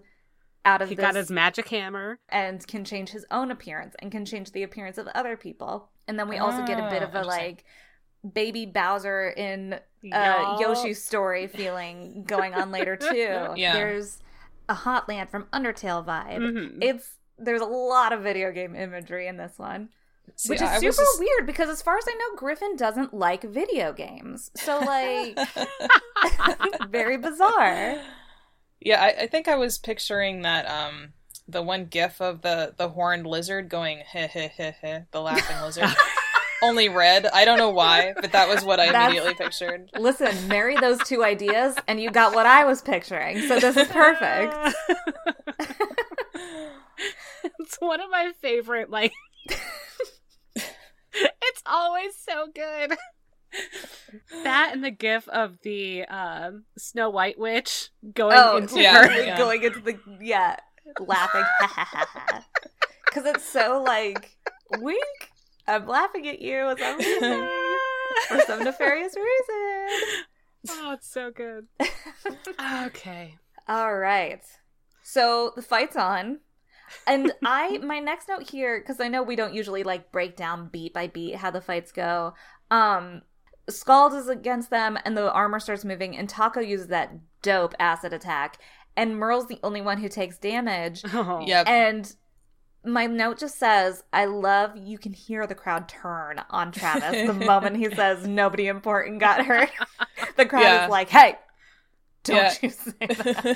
out 0.63 0.83
of 0.83 0.89
He 0.89 0.95
this 0.95 1.01
got 1.03 1.15
his 1.15 1.31
magic 1.31 1.67
hammer. 1.69 2.19
and 2.29 2.65
can 2.67 2.85
change 2.85 3.09
his 3.09 3.25
own 3.31 3.49
appearance 3.49 3.95
and 3.97 4.11
can 4.11 4.23
change 4.23 4.51
the 4.51 4.61
appearance 4.61 4.99
of 4.99 5.07
other 5.07 5.35
people. 5.35 5.89
And 6.07 6.19
then 6.19 6.29
we 6.29 6.37
also 6.37 6.63
get 6.67 6.77
a 6.79 6.87
bit 6.91 7.01
Ah, 7.01 7.07
of 7.07 7.15
a 7.15 7.23
like 7.23 7.63
baby 8.31 8.67
Bowser 8.67 9.29
in 9.35 9.79
uh. 10.11 10.57
Yoshi's 10.59 11.03
story 11.03 11.47
feeling 11.47 12.23
going 12.25 12.53
on 12.53 12.71
later 12.71 12.95
too. 12.95 13.53
Yeah. 13.55 13.73
There's 13.73 14.19
a 14.69 14.73
Hotland 14.75 15.29
from 15.29 15.45
Undertale 15.53 16.05
vibe. 16.05 16.37
Mhm. 16.39 16.77
It's 16.83 17.09
there's 17.37 17.61
a 17.61 17.65
lot 17.65 18.13
of 18.13 18.21
video 18.21 18.51
game 18.51 18.75
imagery 18.75 19.27
in 19.27 19.37
this 19.37 19.57
one, 19.57 19.89
See, 20.35 20.49
which 20.49 20.61
is 20.61 20.69
I 20.69 20.75
super 20.79 20.93
just- 21.01 21.19
weird 21.19 21.45
because 21.45 21.69
as 21.69 21.81
far 21.81 21.97
as 21.97 22.05
I 22.07 22.13
know, 22.15 22.35
Griffin 22.37 22.75
doesn't 22.75 23.13
like 23.13 23.43
video 23.43 23.91
games. 23.93 24.51
So 24.55 24.79
like, 24.79 25.37
very 26.89 27.17
bizarre. 27.17 27.97
yeah, 28.79 29.01
I, 29.01 29.23
I 29.23 29.27
think 29.27 29.47
I 29.47 29.55
was 29.55 29.77
picturing 29.77 30.41
that 30.43 30.69
um 30.69 31.13
the 31.47 31.61
one 31.61 31.85
gif 31.85 32.21
of 32.21 32.41
the 32.41 32.73
the 32.77 32.89
horned 32.89 33.27
lizard 33.27 33.67
going 33.69 33.99
heh 33.99 34.27
heh 34.27 34.47
heh 34.47 34.71
heh, 34.81 34.99
the 35.11 35.21
laughing 35.21 35.61
lizard. 35.61 35.89
Only 36.63 36.89
red. 36.89 37.27
I 37.27 37.45
don't 37.45 37.57
know 37.57 37.69
why, 37.69 38.13
but 38.21 38.31
that 38.31 38.47
was 38.47 38.63
what 38.63 38.79
I 38.79 38.87
That's- 38.87 39.11
immediately 39.11 39.33
pictured. 39.35 39.89
Listen, 39.97 40.47
marry 40.47 40.77
those 40.77 40.99
two 40.99 41.23
ideas, 41.23 41.75
and 41.87 42.01
you 42.01 42.09
got 42.09 42.33
what 42.33 42.45
I 42.45 42.65
was 42.65 42.81
picturing. 42.81 43.41
So 43.41 43.59
this 43.59 43.77
is 43.77 43.87
perfect. 43.89 44.55
it's 47.59 47.75
one 47.79 47.99
of 47.99 48.09
my 48.09 48.31
favorite, 48.41 48.89
like, 48.89 49.13
it's 50.55 51.63
always 51.65 52.15
so 52.15 52.47
good. 52.53 52.97
that 54.43 54.71
and 54.73 54.83
the 54.83 54.89
gif 54.89 55.27
of 55.27 55.59
the 55.61 56.05
um, 56.05 56.63
Snow 56.77 57.09
White 57.11 57.37
witch 57.37 57.89
going 58.13 58.35
oh, 58.39 58.57
into 58.57 58.79
yeah, 58.79 59.07
her. 59.07 59.23
yeah. 59.23 59.37
going 59.37 59.61
into 59.63 59.79
the 59.79 59.99
yeah, 60.19 60.55
laughing 60.99 61.43
because 63.13 63.25
it's 63.25 63.45
so 63.45 63.83
like 63.85 64.31
wink. 64.79 65.32
I'm 65.67 65.87
laughing 65.87 66.27
at 66.27 66.41
you 66.41 66.69
as 66.69 66.77
I'm 66.81 66.97
reason 66.97 67.49
for 68.27 68.39
some 68.41 68.63
nefarious 68.63 69.15
reason. 69.15 70.23
Oh, 70.69 70.91
it's 70.93 71.09
so 71.09 71.31
good. 71.31 71.67
okay. 72.85 73.37
All 73.67 73.95
right. 73.97 74.43
So 75.03 75.51
the 75.55 75.61
fight's 75.61 75.95
on. 75.95 76.39
And 77.07 77.31
I 77.43 77.77
my 77.83 77.99
next 77.99 78.27
note 78.27 78.49
here 78.49 78.81
cuz 78.81 78.99
I 78.99 79.07
know 79.07 79.23
we 79.23 79.35
don't 79.35 79.53
usually 79.53 79.83
like 79.83 80.11
break 80.11 80.35
down 80.35 80.67
beat 80.69 80.93
by 80.93 81.07
beat 81.07 81.35
how 81.37 81.51
the 81.51 81.61
fights 81.61 81.91
go. 81.91 82.33
Um 82.71 83.21
Scald 83.69 84.13
is 84.13 84.27
against 84.27 84.69
them 84.69 84.97
and 85.05 85.15
the 85.15 85.31
armor 85.31 85.59
starts 85.59 85.85
moving 85.85 86.17
and 86.17 86.29
Taako 86.29 86.67
uses 86.67 86.87
that 86.87 87.11
dope 87.41 87.73
acid 87.79 88.11
attack 88.11 88.57
and 88.97 89.17
Merle's 89.17 89.47
the 89.47 89.59
only 89.63 89.81
one 89.81 89.97
who 89.99 90.09
takes 90.09 90.37
damage 90.37 91.01
Oh. 91.13 91.43
Yep. 91.45 91.67
and 91.67 92.15
my 92.85 93.05
note 93.07 93.39
just 93.39 93.57
says, 93.57 94.03
I 94.13 94.25
love 94.25 94.75
you 94.77 94.97
can 94.97 95.13
hear 95.13 95.47
the 95.47 95.55
crowd 95.55 95.87
turn 95.87 96.41
on 96.49 96.71
Travis 96.71 97.21
the 97.21 97.33
moment 97.33 97.77
he 97.77 97.89
says 97.89 98.27
nobody 98.27 98.67
important 98.67 99.19
got 99.19 99.45
hurt. 99.45 99.69
The 100.37 100.45
crowd 100.45 100.71
Yeah. 100.71 100.83
is 100.83 100.87
like, 100.87 101.09
hey, 101.09 101.35
don't 102.23 102.37
Yeah. 102.37 102.53
you 102.61 102.69
say 102.69 102.93
that. 103.17 103.47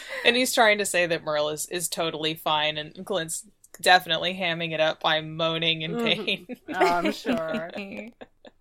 and 0.24 0.36
he's 0.36 0.54
trying 0.54 0.78
to 0.78 0.86
say 0.86 1.06
that 1.06 1.24
Merle 1.24 1.50
is, 1.50 1.66
is 1.66 1.88
totally 1.88 2.34
fine, 2.34 2.78
and 2.78 3.04
Clint's 3.06 3.46
definitely 3.80 4.34
hamming 4.34 4.72
it 4.72 4.80
up 4.80 5.00
by 5.00 5.20
moaning 5.20 5.82
in 5.82 5.96
Mhm. 5.96 5.96
pain, 5.96 6.46
Oh, 6.72 6.86
I'm 6.92 7.10
sure. 7.10 7.70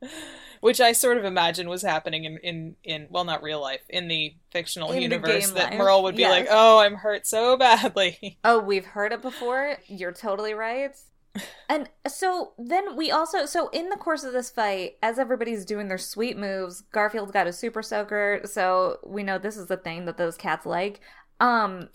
which 0.61 0.79
I 0.79 0.91
sort 0.91 1.17
of 1.17 1.25
imagine 1.25 1.67
was 1.67 1.81
happening 1.81 2.23
in, 2.25 2.37
in, 2.37 2.75
in 2.83 3.07
well, 3.09 3.23
not 3.23 3.43
real 3.43 3.59
life, 3.59 3.81
in 3.89 4.07
the 4.07 4.35
fictional 4.51 4.91
In 4.91 5.01
universe, 5.01 5.47
game 5.47 5.55
that 5.55 5.71
life, 5.71 5.79
Merle 5.79 6.03
would 6.03 6.15
be 6.15 6.21
yes. 6.21 6.31
like, 6.31 6.47
oh, 6.49 6.79
I'm 6.79 6.95
hurt 6.95 7.27
so 7.27 7.57
badly. 7.57 8.37
Oh, 8.43 8.59
we've 8.59 8.85
heard 8.85 9.11
it 9.11 9.21
before. 9.21 9.77
You're 9.87 10.13
totally 10.13 10.53
right. 10.53 10.95
And 11.69 11.89
so 12.05 12.51
then 12.57 12.97
we 12.97 13.09
also 13.09 13.45
so 13.45 13.69
in 13.69 13.87
the 13.87 13.95
course 13.95 14.25
of 14.25 14.33
this 14.33 14.49
fight, 14.49 14.97
as 15.01 15.17
everybody's 15.17 15.63
doing 15.63 15.87
their 15.87 15.97
sweet 15.97 16.37
moves, 16.37 16.81
Garfield's 16.91 17.31
got 17.31 17.47
a 17.47 17.53
super 17.53 17.81
soaker, 17.81 18.41
so 18.43 18.97
we 19.05 19.23
know 19.23 19.37
this 19.37 19.55
is 19.55 19.67
the 19.67 19.77
thing 19.77 20.03
that 20.03 20.17
those 20.17 20.35
cats 20.35 20.65
like. 20.65 20.99
Um 21.39 21.87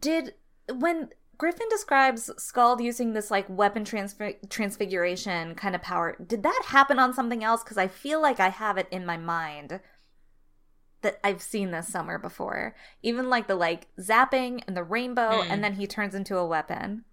did 0.00 0.34
when 0.72 1.08
Griffin 1.38 1.66
describes 1.70 2.30
Scald 2.38 2.80
using 2.80 3.12
this 3.12 3.30
like 3.30 3.46
weapon 3.48 3.84
transfi- 3.84 4.48
transfiguration 4.50 5.54
kind 5.54 5.74
of 5.74 5.82
power, 5.82 6.16
did 6.24 6.42
that 6.42 6.62
happen 6.66 6.98
on 6.98 7.12
something 7.14 7.42
else? 7.42 7.62
Because 7.62 7.78
I 7.78 7.88
feel 7.88 8.20
like 8.20 8.40
I 8.40 8.48
have 8.50 8.78
it 8.78 8.88
in 8.90 9.04
my 9.06 9.16
mind 9.16 9.80
that 11.02 11.18
I've 11.22 11.42
seen 11.42 11.70
this 11.70 11.88
somewhere 11.88 12.18
before. 12.18 12.74
Even 13.02 13.28
like 13.28 13.46
the 13.46 13.54
like 13.54 13.88
zapping 14.00 14.62
and 14.66 14.76
the 14.76 14.82
rainbow, 14.84 15.42
Hmm. 15.42 15.50
and 15.50 15.64
then 15.64 15.74
he 15.74 15.86
turns 15.86 16.14
into 16.14 16.36
a 16.38 16.46
weapon. 16.46 17.04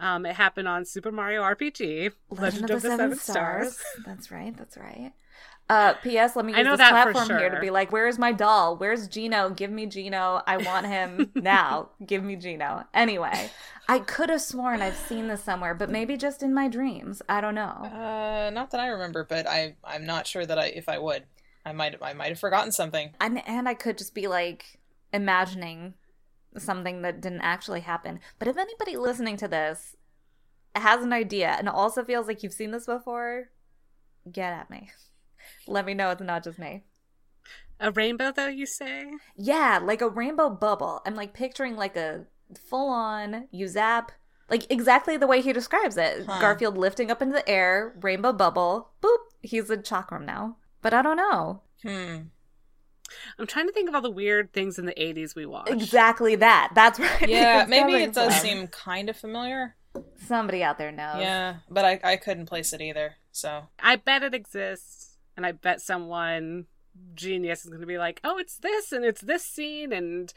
Um, 0.00 0.24
it 0.24 0.36
happened 0.36 0.68
on 0.68 0.84
Super 0.84 1.10
Mario 1.10 1.42
RPG, 1.42 2.12
Legend, 2.30 2.70
of 2.70 2.82
the, 2.82 2.88
Seven, 2.88 3.16
Stars. 3.18 3.82
That's 4.06 4.30
right. 4.30 4.56
That's 4.56 4.76
right. 4.76 5.12
Uh, 5.68 5.92
P.S. 5.94 6.34
Let 6.34 6.46
me 6.46 6.54
I 6.54 6.58
use 6.58 6.64
know 6.64 6.70
this 6.72 6.78
that 6.78 7.04
for 7.04 7.12
platform 7.12 7.38
here 7.38 7.50
to 7.50 7.60
be 7.60 7.70
like, 7.70 7.92
"Where's 7.92 8.18
my 8.18 8.32
doll? 8.32 8.76
Where's 8.76 9.06
Geno? 9.06 9.50
Give 9.50 9.70
me 9.70 9.84
Geno. 9.84 10.40
I 10.46 10.56
want 10.56 10.86
him 10.86 11.30
now. 11.34 11.90
Give 12.06 12.24
me 12.24 12.36
Geno." 12.36 12.84
Anyway, 12.94 13.50
I 13.86 13.98
could 13.98 14.30
have 14.30 14.40
sworn 14.40 14.80
I've 14.80 14.96
seen 14.96 15.28
this 15.28 15.44
somewhere, 15.44 15.74
but 15.74 15.90
maybe 15.90 16.16
just 16.16 16.42
in 16.42 16.54
my 16.54 16.68
dreams. 16.68 17.20
I 17.28 17.42
don't 17.42 17.54
know. 17.54 17.82
Uh, 17.84 18.50
not 18.52 18.70
that 18.70 18.80
I 18.80 18.88
remember, 18.88 19.24
but 19.24 19.46
I 19.46 19.74
I'm 19.84 20.06
not 20.06 20.26
sure 20.26 20.46
that 20.46 20.58
I 20.58 20.66
if 20.66 20.88
I 20.88 20.98
would, 20.98 21.24
I 21.66 21.72
might 21.72 22.02
I 22.02 22.14
might 22.14 22.28
have 22.28 22.40
forgotten 22.40 22.72
something. 22.72 23.10
And 23.20 23.46
and 23.46 23.68
I 23.68 23.74
could 23.74 23.98
just 23.98 24.14
be 24.14 24.26
like 24.26 24.78
imagining 25.12 25.94
something 26.56 27.02
that 27.02 27.20
didn't 27.20 27.42
actually 27.42 27.80
happen. 27.80 28.20
But 28.38 28.48
if 28.48 28.56
anybody 28.56 28.96
listening 28.96 29.36
to 29.38 29.48
this 29.48 29.96
has 30.74 31.02
an 31.02 31.12
idea 31.12 31.48
and 31.58 31.68
also 31.68 32.04
feels 32.04 32.26
like 32.26 32.42
you've 32.42 32.52
seen 32.54 32.70
this 32.70 32.86
before, 32.86 33.50
get 34.30 34.52
at 34.52 34.70
me. 34.70 34.90
Let 35.66 35.86
me 35.86 35.94
know 35.94 36.10
it's 36.10 36.20
not 36.20 36.44
just 36.44 36.58
me. 36.58 36.84
A 37.80 37.90
rainbow, 37.90 38.32
though, 38.34 38.48
you 38.48 38.66
say? 38.66 39.06
Yeah, 39.36 39.78
like 39.82 40.00
a 40.00 40.08
rainbow 40.08 40.50
bubble. 40.50 41.00
I'm 41.06 41.14
like 41.14 41.32
picturing 41.32 41.76
like 41.76 41.96
a 41.96 42.26
full 42.68 42.88
on 42.88 43.46
you 43.50 43.68
zap 43.68 44.12
like 44.50 44.66
exactly 44.70 45.16
the 45.16 45.26
way 45.26 45.40
he 45.40 45.52
describes 45.52 45.96
it. 45.96 46.24
Huh. 46.26 46.40
Garfield 46.40 46.76
lifting 46.76 47.10
up 47.10 47.20
into 47.20 47.34
the 47.34 47.48
air, 47.48 47.94
rainbow 48.00 48.32
bubble, 48.32 48.90
boop, 49.02 49.18
he's 49.42 49.70
a 49.70 49.76
chakram 49.76 50.24
now. 50.24 50.56
But 50.80 50.94
I 50.94 51.02
don't 51.02 51.16
know. 51.16 51.62
Hmm. 51.82 52.16
I'm 53.38 53.46
trying 53.46 53.66
to 53.66 53.72
think 53.72 53.88
of 53.88 53.94
all 53.94 54.02
the 54.02 54.10
weird 54.10 54.52
things 54.52 54.78
in 54.78 54.84
the 54.84 54.92
80s 54.92 55.34
we 55.34 55.46
watched. 55.46 55.70
Exactly 55.70 56.36
that. 56.36 56.72
That's 56.74 56.98
right. 56.98 57.28
Yeah, 57.28 57.64
maybe 57.68 57.94
it 57.94 58.12
does 58.12 58.34
seem 58.40 58.66
kind 58.68 59.08
of 59.08 59.16
familiar. 59.16 59.76
Somebody 60.26 60.62
out 60.62 60.78
there 60.78 60.92
knows. 60.92 61.20
Yeah, 61.20 61.56
but 61.70 61.84
I 61.84 62.00
I 62.04 62.16
couldn't 62.16 62.46
place 62.46 62.72
it 62.72 62.80
either. 62.80 63.14
So 63.32 63.68
I 63.80 63.96
bet 63.96 64.22
it 64.22 64.34
exists, 64.34 65.07
and 65.38 65.46
I 65.46 65.52
bet 65.52 65.80
someone 65.80 66.66
genius 67.14 67.62
is 67.64 67.70
going 67.70 67.80
to 67.80 67.86
be 67.86 67.96
like, 67.96 68.20
"Oh, 68.24 68.36
it's 68.38 68.58
this, 68.58 68.90
and 68.92 69.04
it's 69.04 69.20
this 69.20 69.44
scene, 69.44 69.92
and 69.92 70.32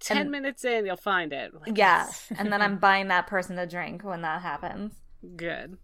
ten 0.00 0.16
And- 0.18 0.30
minutes 0.30 0.64
in, 0.64 0.84
you'll 0.84 0.96
find 0.96 1.32
it." 1.32 1.54
Like, 1.54 1.78
Yeah. 1.78 2.04
yes. 2.06 2.30
And 2.38 2.52
then 2.52 2.60
I'm 2.60 2.78
buying 2.78 3.08
that 3.08 3.28
person 3.28 3.58
a 3.58 3.66
drink 3.66 4.02
when 4.04 4.20
that 4.22 4.42
happens. 4.42 4.92
good. 5.36 5.78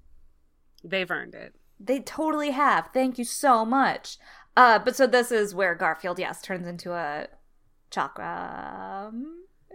They've 0.84 1.10
earned 1.10 1.34
it. 1.34 1.54
They 1.80 2.00
totally 2.00 2.50
have. 2.50 2.90
Thank 2.92 3.18
you 3.18 3.24
so 3.24 3.64
much. 3.64 4.18
Uh, 4.56 4.78
but 4.80 4.96
so 4.96 5.06
this 5.06 5.30
is 5.30 5.54
where 5.54 5.74
Garfield, 5.76 6.18
yes, 6.18 6.42
turns 6.42 6.66
into 6.66 6.92
a 6.92 7.28
chakram. 7.90 9.22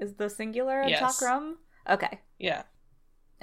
Is 0.02 0.16
the 0.16 0.30
singular 0.30 0.82
a 0.82 0.90
Yes. 0.90 1.02
chakram? 1.22 1.54
Okay. 1.90 2.20
yeah, 2.40 2.64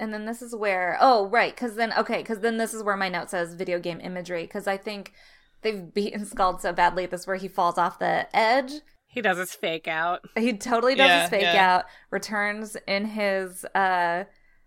And 0.01 0.11
then 0.11 0.25
this 0.25 0.41
is 0.41 0.55
where, 0.55 0.97
oh, 0.99 1.27
right, 1.27 1.53
because 1.53 1.75
then, 1.75 1.93
okay, 1.93 2.17
because 2.17 2.39
then 2.39 2.57
this 2.57 2.73
is 2.73 2.81
where 2.81 2.97
my 2.97 3.07
note 3.07 3.29
says 3.29 3.53
video 3.53 3.79
game 3.79 4.01
imagery, 4.01 4.41
because 4.41 4.65
I 4.65 4.75
think 4.75 5.13
they've 5.61 5.93
beaten 5.93 6.25
Scald 6.25 6.59
so 6.59 6.73
badly, 6.73 7.05
this 7.05 7.21
is 7.21 7.27
where 7.27 7.35
he 7.35 7.47
falls 7.47 7.77
off 7.77 7.99
the 7.99 8.27
edge. 8.35 8.73
He 9.05 9.21
does 9.21 9.37
his 9.37 9.53
fake 9.53 9.87
out. 9.87 10.21
He 10.35 10.53
totally 10.53 10.95
does 10.95 11.07
Yeah, 11.07 11.21
his 11.21 11.29
fake 11.29 11.41
yeah. 11.43 11.75
out, 11.75 11.85
returns 12.09 12.75
in 12.87 13.05
his, 13.05 13.63
uh, 13.75 14.23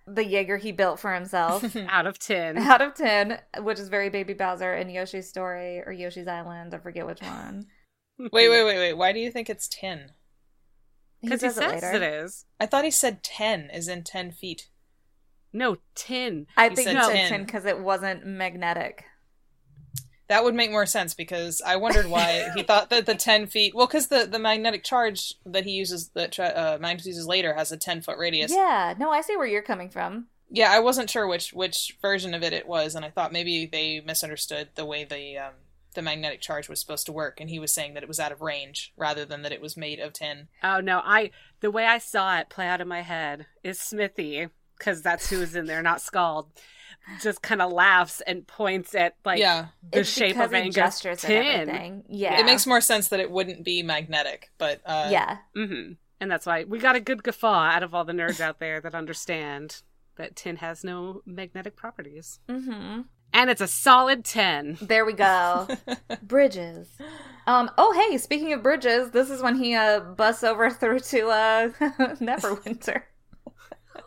the 0.06 0.24
Jaeger 0.24 0.58
he 0.58 0.70
built 0.70 1.00
for 1.00 1.12
himself. 1.12 1.74
out 1.88 2.06
of 2.06 2.20
tin. 2.20 2.56
out 2.56 2.80
of 2.80 2.94
10, 2.94 3.40
which 3.62 3.80
is 3.80 3.88
very 3.88 4.10
Baby 4.10 4.34
Bowser 4.34 4.72
and 4.72 4.88
Yoshi's 4.92 5.28
Story 5.28 5.82
or 5.84 5.90
Yoshi's 5.90 6.28
Island. 6.28 6.74
I 6.74 6.78
forget 6.78 7.06
which 7.06 7.22
one. 7.22 7.66
wait, 8.18 8.30
wait, 8.48 8.64
wait, 8.64 8.78
wait. 8.78 8.92
Why 8.92 9.12
do 9.12 9.18
you 9.18 9.32
think 9.32 9.50
it's 9.50 9.68
ten? 9.68 10.12
Because 11.20 11.40
he 11.40 11.48
says 11.48 11.80
says 11.80 11.94
it 11.94 12.02
is. 12.02 12.44
I 12.60 12.66
thought 12.66 12.84
he 12.84 12.90
said 12.92 13.24
ten, 13.24 13.70
is 13.72 13.88
in 13.88 14.04
ten 14.04 14.30
feet. 14.30 14.68
No, 15.54 15.76
tin. 15.94 16.46
I 16.56 16.68
He 16.68 16.74
think 16.74 16.88
said 16.88 16.96
he 16.96 17.02
said 17.02 17.12
10. 17.12 17.28
10 17.30 17.44
because 17.44 17.64
it 17.64 17.78
wasn't 17.78 18.26
magnetic. 18.26 19.04
That 20.26 20.42
would 20.42 20.54
make 20.54 20.70
more 20.70 20.86
sense 20.86 21.14
because 21.14 21.62
I 21.64 21.76
wondered 21.76 22.06
why 22.08 22.50
he 22.54 22.62
thought 22.64 22.90
that 22.90 23.06
the 23.06 23.14
ten 23.14 23.46
feet. 23.46 23.74
Well, 23.74 23.86
because 23.86 24.08
the, 24.08 24.26
the 24.26 24.38
magnetic 24.38 24.82
charge 24.82 25.34
that 25.46 25.64
he 25.64 25.72
uses 25.72 26.08
that 26.14 26.32
tra- 26.32 26.46
uh, 26.46 26.78
Magnus 26.80 27.06
uses 27.06 27.26
later 27.26 27.54
has 27.54 27.70
a 27.72 27.76
ten 27.76 28.00
foot 28.00 28.18
radius. 28.18 28.50
Yeah, 28.52 28.94
no, 28.98 29.10
I 29.10 29.20
see 29.20 29.36
where 29.36 29.46
you're 29.46 29.62
coming 29.62 29.90
from. 29.90 30.26
Yeah, 30.50 30.72
I 30.72 30.80
wasn't 30.80 31.10
sure 31.10 31.26
which 31.26 31.52
which 31.52 31.96
version 32.00 32.32
of 32.34 32.42
it 32.42 32.52
it 32.54 32.66
was, 32.66 32.94
and 32.94 33.04
I 33.04 33.10
thought 33.10 33.32
maybe 33.32 33.66
they 33.66 34.00
misunderstood 34.00 34.70
the 34.76 34.86
way 34.86 35.04
the 35.04 35.36
um, 35.38 35.52
the 35.94 36.02
magnetic 36.02 36.40
charge 36.40 36.70
was 36.70 36.80
supposed 36.80 37.04
to 37.06 37.12
work, 37.12 37.38
and 37.38 37.50
he 37.50 37.58
was 37.58 37.72
saying 37.72 37.92
that 37.94 38.02
it 38.02 38.08
was 38.08 38.18
out 38.18 38.32
of 38.32 38.40
range 38.40 38.94
rather 38.96 39.26
than 39.26 39.42
that 39.42 39.52
it 39.52 39.60
was 39.60 39.76
made 39.76 40.00
of 40.00 40.14
tin. 40.14 40.48
Oh 40.62 40.80
no, 40.80 41.02
I 41.04 41.32
the 41.60 41.70
way 41.70 41.84
I 41.84 41.98
saw 41.98 42.38
it 42.38 42.48
play 42.48 42.66
out 42.66 42.80
in 42.80 42.88
my 42.88 43.02
head 43.02 43.46
is 43.62 43.78
Smithy 43.78 44.48
because 44.78 45.02
that's 45.02 45.28
who 45.30 45.40
is 45.42 45.54
in 45.54 45.66
there, 45.66 45.82
not 45.82 46.00
Scald. 46.00 46.48
Just 47.22 47.42
kind 47.42 47.60
of 47.60 47.70
laughs 47.70 48.22
and 48.26 48.46
points 48.46 48.94
at 48.94 49.14
like 49.26 49.38
yeah, 49.38 49.66
the 49.92 50.00
It's 50.00 50.08
shape 50.10 50.38
of 50.38 50.52
he 50.52 50.56
it 50.58 50.64
and 50.64 50.74
goes, 50.74 51.00
tin. 51.00 52.04
Yeah. 52.08 52.40
it 52.40 52.46
makes 52.46 52.66
more 52.66 52.80
sense 52.80 53.08
that 53.08 53.20
it 53.20 53.30
wouldn't 53.30 53.62
be 53.62 53.82
magnetic, 53.82 54.50
but 54.56 54.80
uh, 54.86 55.08
yeah. 55.10 55.36
hmm 55.54 55.92
And 56.20 56.30
that's 56.30 56.46
why 56.46 56.64
we 56.64 56.78
got 56.78 56.96
a 56.96 57.00
good 57.00 57.22
guffaw 57.22 57.66
out 57.66 57.82
of 57.82 57.94
all 57.94 58.04
the 58.06 58.14
nerds 58.14 58.40
out 58.40 58.58
there 58.58 58.80
that 58.80 58.94
understand 58.94 59.82
that 60.16 60.34
tin 60.34 60.56
has 60.56 60.82
no 60.82 61.20
magnetic 61.26 61.76
properties. 61.76 62.40
Mm-hmm. 62.48 63.02
And 63.34 63.50
it's 63.50 63.60
a 63.60 63.66
solid 63.68 64.24
10. 64.24 64.78
There 64.80 65.04
we 65.04 65.12
go. 65.12 65.66
bridges. 66.22 66.88
Um. 67.46 67.70
Oh, 67.76 67.92
hey. 68.08 68.16
Speaking 68.16 68.52
of 68.54 68.62
bridges, 68.62 69.10
this 69.10 69.28
is 69.28 69.42
when 69.42 69.56
he 69.56 69.74
uh 69.74 70.00
busts 70.00 70.44
over 70.44 70.70
through 70.70 71.00
to 71.00 71.28
uh 71.28 71.68
Neverwinter. 72.20 73.02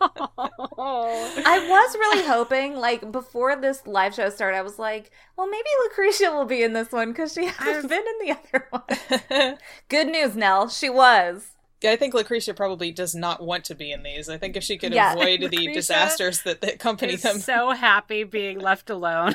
I 0.00 1.66
was 1.68 1.94
really 1.96 2.26
hoping, 2.26 2.76
like, 2.76 3.10
before 3.12 3.56
this 3.56 3.86
live 3.86 4.14
show 4.14 4.28
started, 4.30 4.56
I 4.56 4.62
was 4.62 4.78
like, 4.78 5.10
well, 5.36 5.48
maybe 5.48 5.68
Lucretia 5.84 6.30
will 6.32 6.44
be 6.44 6.62
in 6.62 6.72
this 6.72 6.92
one 6.92 7.08
because 7.12 7.32
she 7.32 7.46
hasn't 7.46 7.88
been 7.88 8.02
in 8.20 8.26
the 8.28 8.36
other 8.38 8.66
one. 9.48 9.58
Good 9.88 10.08
news, 10.08 10.36
Nell. 10.36 10.68
She 10.68 10.88
was. 10.90 11.50
Yeah, 11.80 11.92
I 11.92 11.96
think 11.96 12.12
Lucretia 12.12 12.54
probably 12.54 12.90
does 12.90 13.14
not 13.14 13.40
want 13.42 13.64
to 13.66 13.74
be 13.74 13.92
in 13.92 14.02
these. 14.02 14.28
I 14.28 14.36
think 14.36 14.56
if 14.56 14.64
she 14.64 14.76
could 14.78 14.92
Yeah. 14.92 15.12
avoid 15.14 15.40
the 15.50 15.72
disasters 15.72 16.42
that, 16.42 16.60
that 16.60 16.74
accompany 16.74 17.16
them. 17.16 17.38
so 17.38 17.70
happy 17.70 18.24
being 18.24 18.58
left 18.58 18.90
alone. 18.90 19.34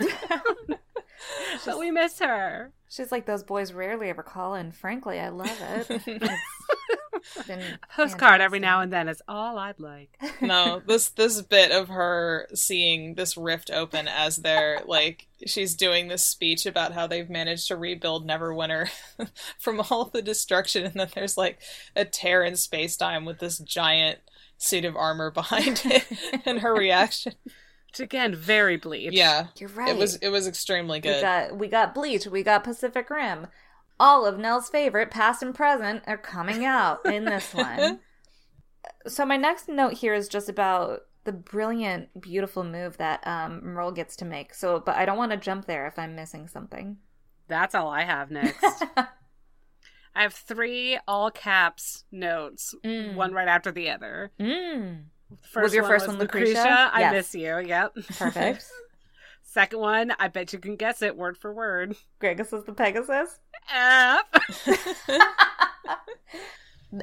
but 1.66 1.80
we 1.80 1.90
miss 1.92 2.20
her. 2.20 2.72
She's 2.90 3.12
like, 3.12 3.26
those 3.26 3.44
boys 3.44 3.74
rarely 3.74 4.10
ever 4.10 4.22
call, 4.24 4.54
and 4.54 4.76
frankly, 4.76 5.20
I 5.20 5.30
love 5.30 5.58
it. 5.62 6.30
It's 7.48 7.78
Postcard 7.96 8.42
every 8.42 8.60
now 8.60 8.82
and 8.82 8.92
then 8.92 9.08
is 9.08 9.22
all 9.28 9.58
I'd 9.58 9.80
like. 9.80 10.18
no, 10.42 10.82
this 10.86 11.10
this 11.10 11.42
bit 11.42 11.72
of 11.72 11.90
her 11.90 12.48
seeing 12.54 13.16
this 13.16 13.38
rift 13.38 13.70
open 13.72 14.08
as 14.08 14.38
they're 14.38 14.82
like 14.86 15.28
she's 15.46 15.76
doing 15.76 16.08
this 16.08 16.26
speech 16.26 16.66
about 16.66 16.94
how 16.94 17.08
they've 17.08 17.30
managed 17.30 17.68
to 17.68 17.76
rebuild 17.76 18.28
Neverwinter 18.28 18.90
from 19.60 19.82
all 19.90 20.06
the 20.06 20.22
destruction, 20.22 20.86
and 20.86 20.94
then 20.96 21.10
there's 21.14 21.38
like 21.38 21.60
a 21.96 22.06
tear 22.06 22.44
in 22.44 22.56
space 22.56 22.98
time 22.98 23.26
with 23.26 23.40
this 23.40 23.60
giant 23.60 24.20
suit 24.58 24.86
of 24.86 24.96
armor 24.96 25.32
behind 25.32 25.82
it, 25.86 26.06
and 26.46 26.60
her 26.60 26.74
reaction. 26.74 27.34
Which 27.94 28.00
again, 28.00 28.34
very 28.34 28.78
bleach. 28.78 29.14
Yeah, 29.14 29.48
You're 29.60 29.70
right. 29.70 29.90
it 29.90 29.98
was 29.98 30.16
it 30.16 30.30
was 30.30 30.48
extremely 30.48 31.00
good. 31.00 31.10
We 31.10 31.14
good. 31.16 31.22
got 31.22 31.58
we 31.58 31.68
got 31.68 31.94
Bleach, 31.94 32.26
we 32.26 32.42
got 32.42 32.64
Pacific 32.64 33.08
Rim. 33.10 33.48
All 34.04 34.26
of 34.26 34.38
Nell's 34.38 34.68
favorite, 34.70 35.10
past 35.12 35.42
and 35.42 35.56
present, 35.56 36.04
are 36.08 36.18
coming 36.18 36.66
out 36.66 37.06
in 37.06 37.24
this 37.24 37.54
one. 37.54 38.00
so 39.08 39.26
my 39.26 39.38
next 39.38 39.70
note 39.70 39.94
here 39.94 40.14
is 40.14 40.28
just 40.28 40.50
about 40.50 41.04
the 41.24 41.32
brilliant, 41.32 42.20
beautiful 42.20 42.66
move 42.66 42.98
that 42.98 43.26
um, 43.26 43.62
Merle 43.64 43.94
gets 43.94 44.18
to 44.18 44.26
make. 44.26 44.54
So, 44.54 44.82
but 44.86 44.98
I 44.98 45.06
don't 45.06 45.18
want 45.18 45.32
to 45.32 45.38
jump 45.38 45.68
there 45.68 45.88
if 45.88 45.98
I'm 45.98 46.16
missing 46.16 46.50
something. 46.50 46.98
That's 47.48 47.74
all 47.74 47.88
I 47.88 48.04
have 48.04 48.30
next. 48.30 48.84
I 48.98 50.22
have 50.24 50.34
three 50.34 51.00
all 51.08 51.32
caps 51.32 52.04
notes, 52.12 52.76
Mm. 52.84 53.16
one 53.16 53.32
right 53.32 53.48
after 53.48 53.72
the 53.72 53.90
other. 53.90 54.32
Mm, 54.38 55.04
First 55.50 55.64
Was 55.64 55.74
your 55.74 55.86
first 55.86 56.08
one 56.08 56.20
Lucretia? 56.20 56.90
I 56.94 57.00
Yes. 57.00 57.14
miss 57.14 57.36
you. 57.36 57.58
Yep. 57.58 57.96
perfect. 58.18 58.66
Second 59.54 59.82
one, 59.82 60.14
I 60.18 60.30
bet 60.30 60.52
you 60.52 60.58
can 60.58 60.76
guess 60.76 61.04
it 61.04 61.16
word 61.16 61.38
for 61.38 61.54
word. 61.54 61.96
Gregus 62.20 62.58
is 62.58 62.64
the 62.64 62.74
Pegasus. 62.74 63.38
F. 63.72 64.26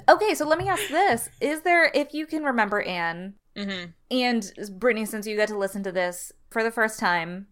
Okay, 0.09 0.35
so 0.35 0.47
let 0.47 0.59
me 0.59 0.69
ask 0.69 0.89
this: 0.89 1.29
Is 1.41 1.63
there, 1.63 1.91
if 1.95 2.15
you 2.15 2.27
can 2.27 2.45
remember, 2.45 2.83
Anne 2.83 3.35
hmm 3.57 3.87
and 4.11 4.53
Brittany, 4.79 5.05
since 5.05 5.27
you 5.27 5.37
got 5.37 5.49
to 5.49 5.59
listen 5.59 5.83
to 5.85 5.93
this 5.93 6.33
for 6.51 6.63
the 6.63 6.71
first 6.71 6.99
time 7.01 7.47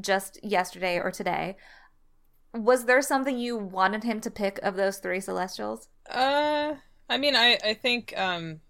just 0.00 0.38
yesterday 0.44 0.98
or 0.98 1.10
today, 1.10 1.56
was 2.54 2.84
there 2.86 3.02
something 3.02 3.38
you 3.38 3.56
wanted 3.56 4.04
him 4.04 4.20
to 4.20 4.30
pick 4.30 4.58
of 4.62 4.76
those 4.76 4.98
three 4.98 5.20
Celestials? 5.20 5.88
Uh, 6.08 6.74
I 7.08 7.18
mean, 7.18 7.34
I 7.36 7.58
I 7.64 7.74
think 7.74 8.14
um, 8.16 8.60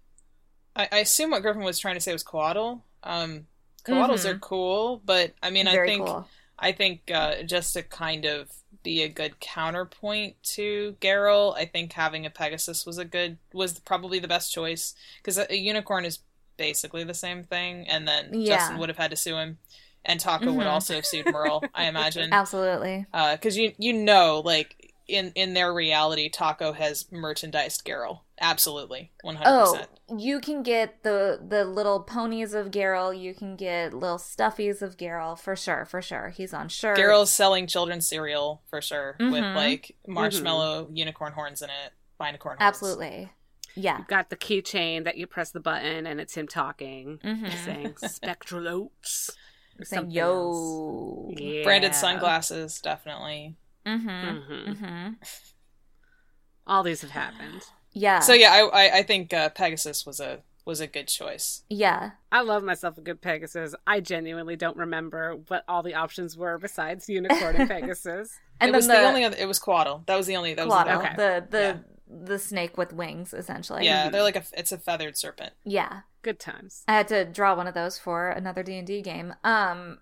I, 0.75 0.87
I 0.91 0.97
assume 0.99 1.31
what 1.31 1.41
Griffin 1.41 1.63
was 1.63 1.79
trying 1.79 1.95
to 1.95 2.01
say 2.01 2.13
was 2.13 2.23
Coatl. 2.23 2.81
Um, 3.03 3.45
Coatls 3.85 4.25
Mhm. 4.25 4.29
are 4.35 4.39
cool, 4.39 5.01
but 5.03 5.33
I 5.41 5.49
mean, 5.49 5.67
I 5.67 5.85
think 5.85 6.05
cool. 6.05 6.27
I 6.59 6.71
think 6.71 7.09
uh, 7.11 7.41
just 7.43 7.73
to 7.73 7.83
kind 7.83 8.25
of 8.25 8.51
be 8.83 9.01
a 9.03 9.09
good 9.09 9.39
counterpoint 9.39 10.35
to 10.43 10.95
Garyl, 11.01 11.55
I 11.55 11.65
think 11.65 11.93
having 11.93 12.25
a 12.25 12.29
Pegasus 12.29 12.85
was 12.85 12.97
a 12.97 13.05
good 13.05 13.37
was 13.53 13.79
probably 13.79 14.19
the 14.19 14.27
best 14.27 14.53
choice 14.53 14.93
because 15.17 15.37
a, 15.37 15.51
a 15.51 15.55
unicorn 15.55 16.05
is 16.05 16.19
basically 16.57 17.03
the 17.03 17.13
same 17.13 17.43
thing, 17.43 17.87
and 17.87 18.07
then 18.07 18.29
Yeah. 18.33 18.57
Justin 18.57 18.77
would 18.77 18.89
have 18.89 18.97
had 18.97 19.11
to 19.11 19.17
sue 19.17 19.37
him, 19.37 19.57
and 20.05 20.19
Taako 20.19 20.53
would 20.55 20.67
Mhm. 20.67 20.71
also 20.71 20.95
have 20.95 21.05
sued 21.05 21.25
Merle, 21.31 21.63
I 21.73 21.85
imagine, 21.85 22.31
Absolutely. 22.33 23.05
because 23.11 23.57
you 23.57 23.73
you 23.77 23.93
know 23.93 24.41
like 24.45 24.93
in 25.07 25.31
in 25.35 25.53
their 25.55 25.73
reality, 25.73 26.29
Taako 26.29 26.75
has 26.75 27.11
merchandised 27.11 27.83
Garyl, 27.83 28.19
absolutely, 28.41 29.11
one 29.21 29.35
hundred 29.35 29.49
Oh, 29.61 29.71
percent. 29.73 29.89
you 30.19 30.39
can 30.41 30.63
get 30.63 31.03
the 31.03 31.39
the 31.47 31.63
little 31.63 32.01
ponies 32.01 32.53
of 32.53 32.71
Garyl. 32.71 33.17
You 33.17 33.33
can 33.33 33.55
get 33.55 33.93
little 33.93 34.17
stuffies 34.17 34.81
of 34.81 34.97
Garyl 34.97 35.39
for 35.39 35.55
sure. 35.55 35.85
For 35.85 36.01
sure, 36.01 36.29
he's 36.29 36.53
on 36.53 36.67
shirt. 36.67 36.97
Garyl's 36.97 37.31
selling 37.31 37.67
children's 37.67 38.07
cereal 38.07 38.63
for 38.69 38.81
sure, 38.81 39.15
with 39.19 39.29
Mhm. 39.43 39.55
like 39.55 39.95
marshmallow 40.07 40.89
unicorn 40.91 41.33
horns 41.33 41.61
in 41.61 41.69
it, 41.69 41.93
binacorn 42.19 42.57
horns. 42.57 42.57
Absolutely. 42.61 43.31
Yeah. 43.75 43.99
You've 43.99 44.07
got 44.07 44.29
the 44.29 44.35
keychain 44.35 45.05
that 45.05 45.15
you 45.17 45.27
press 45.27 45.51
the 45.51 45.61
button 45.61 46.05
and 46.05 46.19
it's 46.19 46.33
him 46.35 46.47
talking, 46.47 47.19
Mhm. 47.23 47.51
saying 47.63 47.95
spectral 48.09 48.67
oats. 48.67 49.29
or 49.79 49.85
Saying 49.85 50.11
yo. 50.11 51.31
Yeah. 51.37 51.63
Branded 51.63 51.95
sunglasses, 51.95 52.81
definitely. 52.81 53.55
Mm-hmm. 53.85 54.09
Mhm. 54.09 54.67
Mm-hmm. 54.67 55.13
All 56.67 56.83
these 56.83 57.01
have 57.01 57.11
happened. 57.11 57.63
Yeah. 57.93 58.19
So 58.19 58.33
yeah, 58.33 58.51
I 58.51 58.59
I, 58.87 58.97
I 58.99 59.03
think 59.03 59.33
uh, 59.33 59.49
Pegasus 59.49 60.05
was 60.05 60.19
a 60.19 60.39
was 60.63 60.79
a 60.79 60.87
good 60.87 61.07
choice. 61.07 61.63
yeah. 61.69 62.11
I 62.31 62.41
love 62.41 62.63
myself 62.63 62.97
a 62.97 63.01
good 63.01 63.19
Pegasus. 63.19 63.73
I 63.87 63.99
genuinely 63.99 64.55
don't 64.55 64.77
remember 64.77 65.37
what 65.47 65.63
all 65.67 65.81
the 65.83 65.95
options 65.95 66.37
were 66.37 66.57
besides 66.59 67.09
unicorn 67.09 67.55
and 67.55 67.67
Pegasus. 67.75 68.39
And 68.59 68.69
it 68.69 68.75
was 68.75 68.85
the, 68.87 68.93
the, 68.93 69.03
only 69.03 69.23
other. 69.23 69.35
It 69.39 69.47
was 69.47 69.59
Coatl. 69.59 70.05
That 70.05 70.15
was 70.17 70.27
the 70.27 70.35
only. 70.35 70.53
That 70.53 70.67
was 70.67 70.85
the, 70.85 70.97
Okay. 70.99 71.13
the 71.17 71.47
the 71.49 71.59
Yeah. 71.59 71.77
the 72.25 72.39
snake 72.39 72.77
with 72.77 72.93
wings, 72.93 73.33
essentially. 73.33 73.85
yeah. 73.85 74.09
They're 74.09 74.21
like 74.21 74.35
a. 74.35 74.43
It's 74.53 74.71
a 74.71 74.77
feathered 74.77 75.17
serpent. 75.17 75.53
Yeah. 75.65 76.01
Good 76.21 76.39
times. 76.39 76.83
I 76.87 76.93
had 76.93 77.07
to 77.07 77.25
draw 77.25 77.55
one 77.55 77.65
of 77.65 77.73
those 77.73 77.97
for 77.97 78.29
another 78.29 78.61
D 78.61 78.77
and 78.77 78.85
D 78.85 79.01
game. 79.01 79.33
Um, 79.43 79.97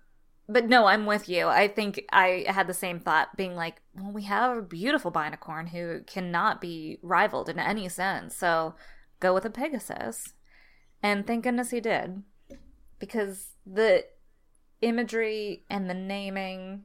but 0.52 0.66
no, 0.66 0.86
I'm 0.86 1.06
with 1.06 1.28
you. 1.28 1.46
I 1.46 1.68
think 1.68 2.04
I 2.12 2.44
had 2.48 2.66
the 2.66 2.74
same 2.74 2.98
thought, 3.00 3.36
being 3.36 3.54
like, 3.56 3.80
well, 3.94 4.12
we 4.12 4.24
have 4.24 4.56
a 4.56 4.62
beautiful 4.62 5.12
binacorn 5.12 5.68
who 5.68 6.00
cannot 6.06 6.60
be 6.60 6.98
rivaled 7.02 7.48
in 7.48 7.58
any 7.58 7.88
sense. 7.88 8.36
So 8.36 8.74
go 9.20 9.32
with 9.32 9.44
a 9.44 9.50
Pegasus, 9.50 10.34
and 11.02 11.26
thank 11.26 11.44
goodness 11.44 11.70
he 11.70 11.80
did, 11.80 12.22
because 12.98 13.50
the 13.66 14.04
imagery 14.80 15.64
and 15.70 15.88
the 15.88 15.94
naming, 15.94 16.82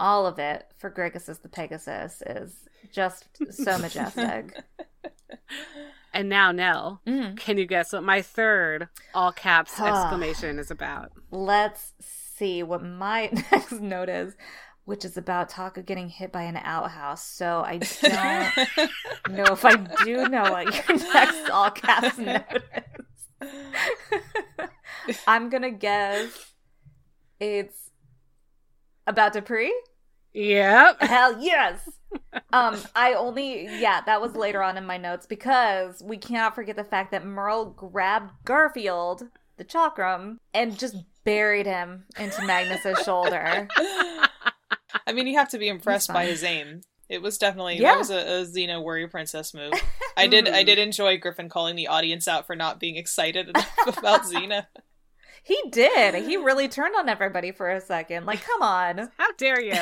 all 0.00 0.26
of 0.26 0.38
it 0.38 0.72
for 0.76 0.90
Gregus 0.90 1.26
the 1.40 1.48
Pegasus 1.48 2.22
is 2.26 2.56
just 2.92 3.26
so 3.50 3.78
majestic. 3.86 4.62
And 6.12 6.28
now, 6.28 6.52
Nell, 6.52 7.00
Mm. 7.06 7.36
can 7.36 7.58
you 7.58 7.66
guess 7.66 7.92
what 7.92 8.02
my 8.04 8.22
third 8.22 8.88
all 9.14 9.32
caps 9.32 9.72
exclamation 9.80 10.58
is 10.58 10.70
about? 10.70 11.10
Let's 11.30 11.92
see 12.00 12.23
what 12.40 12.82
my 12.82 13.30
next 13.52 13.72
note 13.72 14.08
is, 14.08 14.34
which 14.84 15.04
is 15.04 15.16
about 15.16 15.50
Taako 15.50 15.84
getting 15.84 16.08
hit 16.08 16.32
by 16.32 16.42
an 16.42 16.56
outhouse. 16.56 17.24
So 17.24 17.62
I 17.64 17.78
don't 17.78 19.28
know 19.30 19.52
if 19.52 19.64
I 19.64 19.76
do 20.04 20.28
know 20.28 20.50
what 20.50 20.88
your 20.88 20.98
next 21.14 21.50
all 21.50 21.70
caps 21.70 22.18
note 22.18 22.42
is. 23.40 25.18
I'm 25.26 25.48
gonna 25.50 25.70
guess 25.70 26.52
it's 27.40 27.90
about 29.06 29.32
Dupree. 29.32 29.74
Yep. 30.32 31.02
Hell 31.02 31.40
yes. 31.40 31.88
Um, 32.52 32.76
I 32.94 33.14
only 33.14 33.64
yeah, 33.80 34.00
that 34.06 34.20
was 34.20 34.34
later 34.34 34.62
on 34.62 34.76
in 34.76 34.86
my 34.86 34.96
notes 34.96 35.26
because 35.26 36.02
we 36.02 36.16
cannot 36.16 36.54
forget 36.54 36.76
the 36.76 36.84
fact 36.84 37.10
that 37.12 37.24
Merle 37.24 37.66
grabbed 37.66 38.32
Garfield, 38.44 39.28
the 39.56 39.64
chakram, 39.64 40.38
and 40.52 40.78
just 40.78 40.96
buried 41.24 41.66
him 41.66 42.04
into 42.18 42.44
Magnus's 42.44 42.98
shoulder. 43.04 43.68
I 45.06 45.12
mean, 45.12 45.26
you 45.26 45.38
have 45.38 45.50
to 45.50 45.58
be 45.58 45.68
impressed 45.68 46.12
by 46.12 46.26
his 46.26 46.42
aim. 46.44 46.82
It 47.08 47.20
was 47.20 47.36
definitely 47.38 47.78
Yeah. 47.78 47.92
that 47.92 47.98
was 47.98 48.10
a, 48.10 48.16
a 48.18 48.44
Xena 48.46 48.80
warrior 48.82 49.08
princess 49.08 49.52
move. 49.52 49.72
I 50.16 50.26
did 50.26 50.48
I 50.48 50.62
did 50.62 50.78
enjoy 50.78 51.18
Griffin 51.18 51.48
calling 51.48 51.76
the 51.76 51.88
audience 51.88 52.26
out 52.28 52.46
for 52.46 52.56
not 52.56 52.80
being 52.80 52.96
excited 52.96 53.48
enough 53.48 53.74
about 53.86 54.22
Xena. 54.24 54.66
He 55.42 55.60
did. 55.70 56.14
He 56.24 56.38
really 56.38 56.68
turned 56.68 56.94
on 56.96 57.08
everybody 57.10 57.52
for 57.52 57.70
a 57.70 57.80
second. 57.82 58.24
Like, 58.24 58.42
come 58.42 58.62
on. 58.62 59.10
How 59.18 59.32
dare 59.36 59.60
you? 59.60 59.76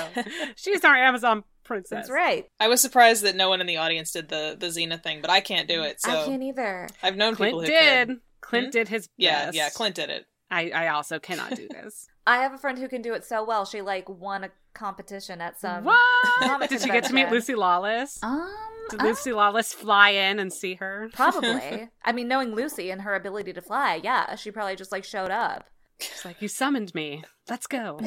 She's 0.57 0.82
our 0.84 0.97
Amazon 0.97 1.45
princess. 1.62 1.90
That's 1.90 2.11
right. 2.11 2.47
I 2.59 2.66
was 2.66 2.80
surprised 2.80 3.22
that 3.22 3.36
no 3.36 3.49
one 3.49 3.61
in 3.61 3.68
the 3.68 3.76
audience 3.76 4.11
did 4.11 4.28
the 4.28 4.57
the 4.59 4.66
Xena 4.68 5.01
thing, 5.01 5.20
but 5.20 5.30
I 5.30 5.40
can't 5.40 5.68
do 5.68 5.82
it. 5.84 6.01
So 6.01 6.11
I 6.11 6.24
can't 6.24 6.43
either. 6.43 6.88
I've 7.05 7.16
known 7.16 7.36
people 7.36 7.61
Clint 7.61 7.72
who 7.72 7.78
did. 7.78 8.09
could. 8.09 8.20
Clint 8.40 8.64
Hmm? 8.66 8.70
did 8.70 8.88
his 8.88 9.03
best. 9.07 9.11
Yeah, 9.18 9.51
yeah, 9.53 9.68
Clint 9.70 9.95
did 9.95 10.11
it. 10.11 10.26
I, 10.53 10.71
I 10.71 10.89
also 10.89 11.19
cannot 11.19 11.57
do 11.57 11.67
this. 11.69 12.09
I 12.27 12.37
have 12.37 12.53
a 12.53 12.59
friend 12.59 12.79
who 12.79 12.87
can 12.87 13.01
do 13.03 13.15
it 13.15 13.25
so 13.25 13.43
well. 13.43 13.65
She 13.65 13.81
like 13.81 14.09
won 14.09 14.45
a 14.45 14.51
competition 14.75 15.41
at 15.41 15.59
some. 15.59 15.85
what? 15.85 16.69
Did 16.69 16.83
she 16.83 16.89
get 16.89 17.05
to 17.05 17.15
meet. 17.15 17.31
Lucy 17.31 17.55
Lawless? 17.55 18.23
Um, 18.23 18.53
Did 18.91 19.01
uh, 19.01 19.05
Lucy 19.05 19.33
Lawless 19.33 19.73
fly 19.73 20.11
in 20.11 20.39
and 20.39 20.53
see 20.53 20.75
her? 20.75 21.09
probably. 21.15 21.89
I 22.05 22.13
mean, 22.13 22.29
knowing 22.29 22.55
Lucy 22.55 22.91
and 22.91 23.03
her 23.03 23.15
ability 23.15 23.55
to 23.55 23.63
fly, 23.63 24.01
yeah, 24.03 24.37
she 24.37 24.51
probably 24.51 24.77
just 24.77 24.93
like 24.93 25.05
showed 25.05 25.31
up. 25.31 25.65
She's 25.99 26.25
like, 26.25 26.43
you 26.43 26.49
summoned 26.49 26.95
me. 26.95 27.25
Let's 27.49 27.67
go. 27.67 28.01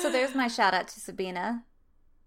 So 0.00 0.10
there's 0.10 0.34
my 0.34 0.48
shout 0.48 0.74
out 0.74 0.88
to 0.88 1.00
Sabina, 1.00 1.64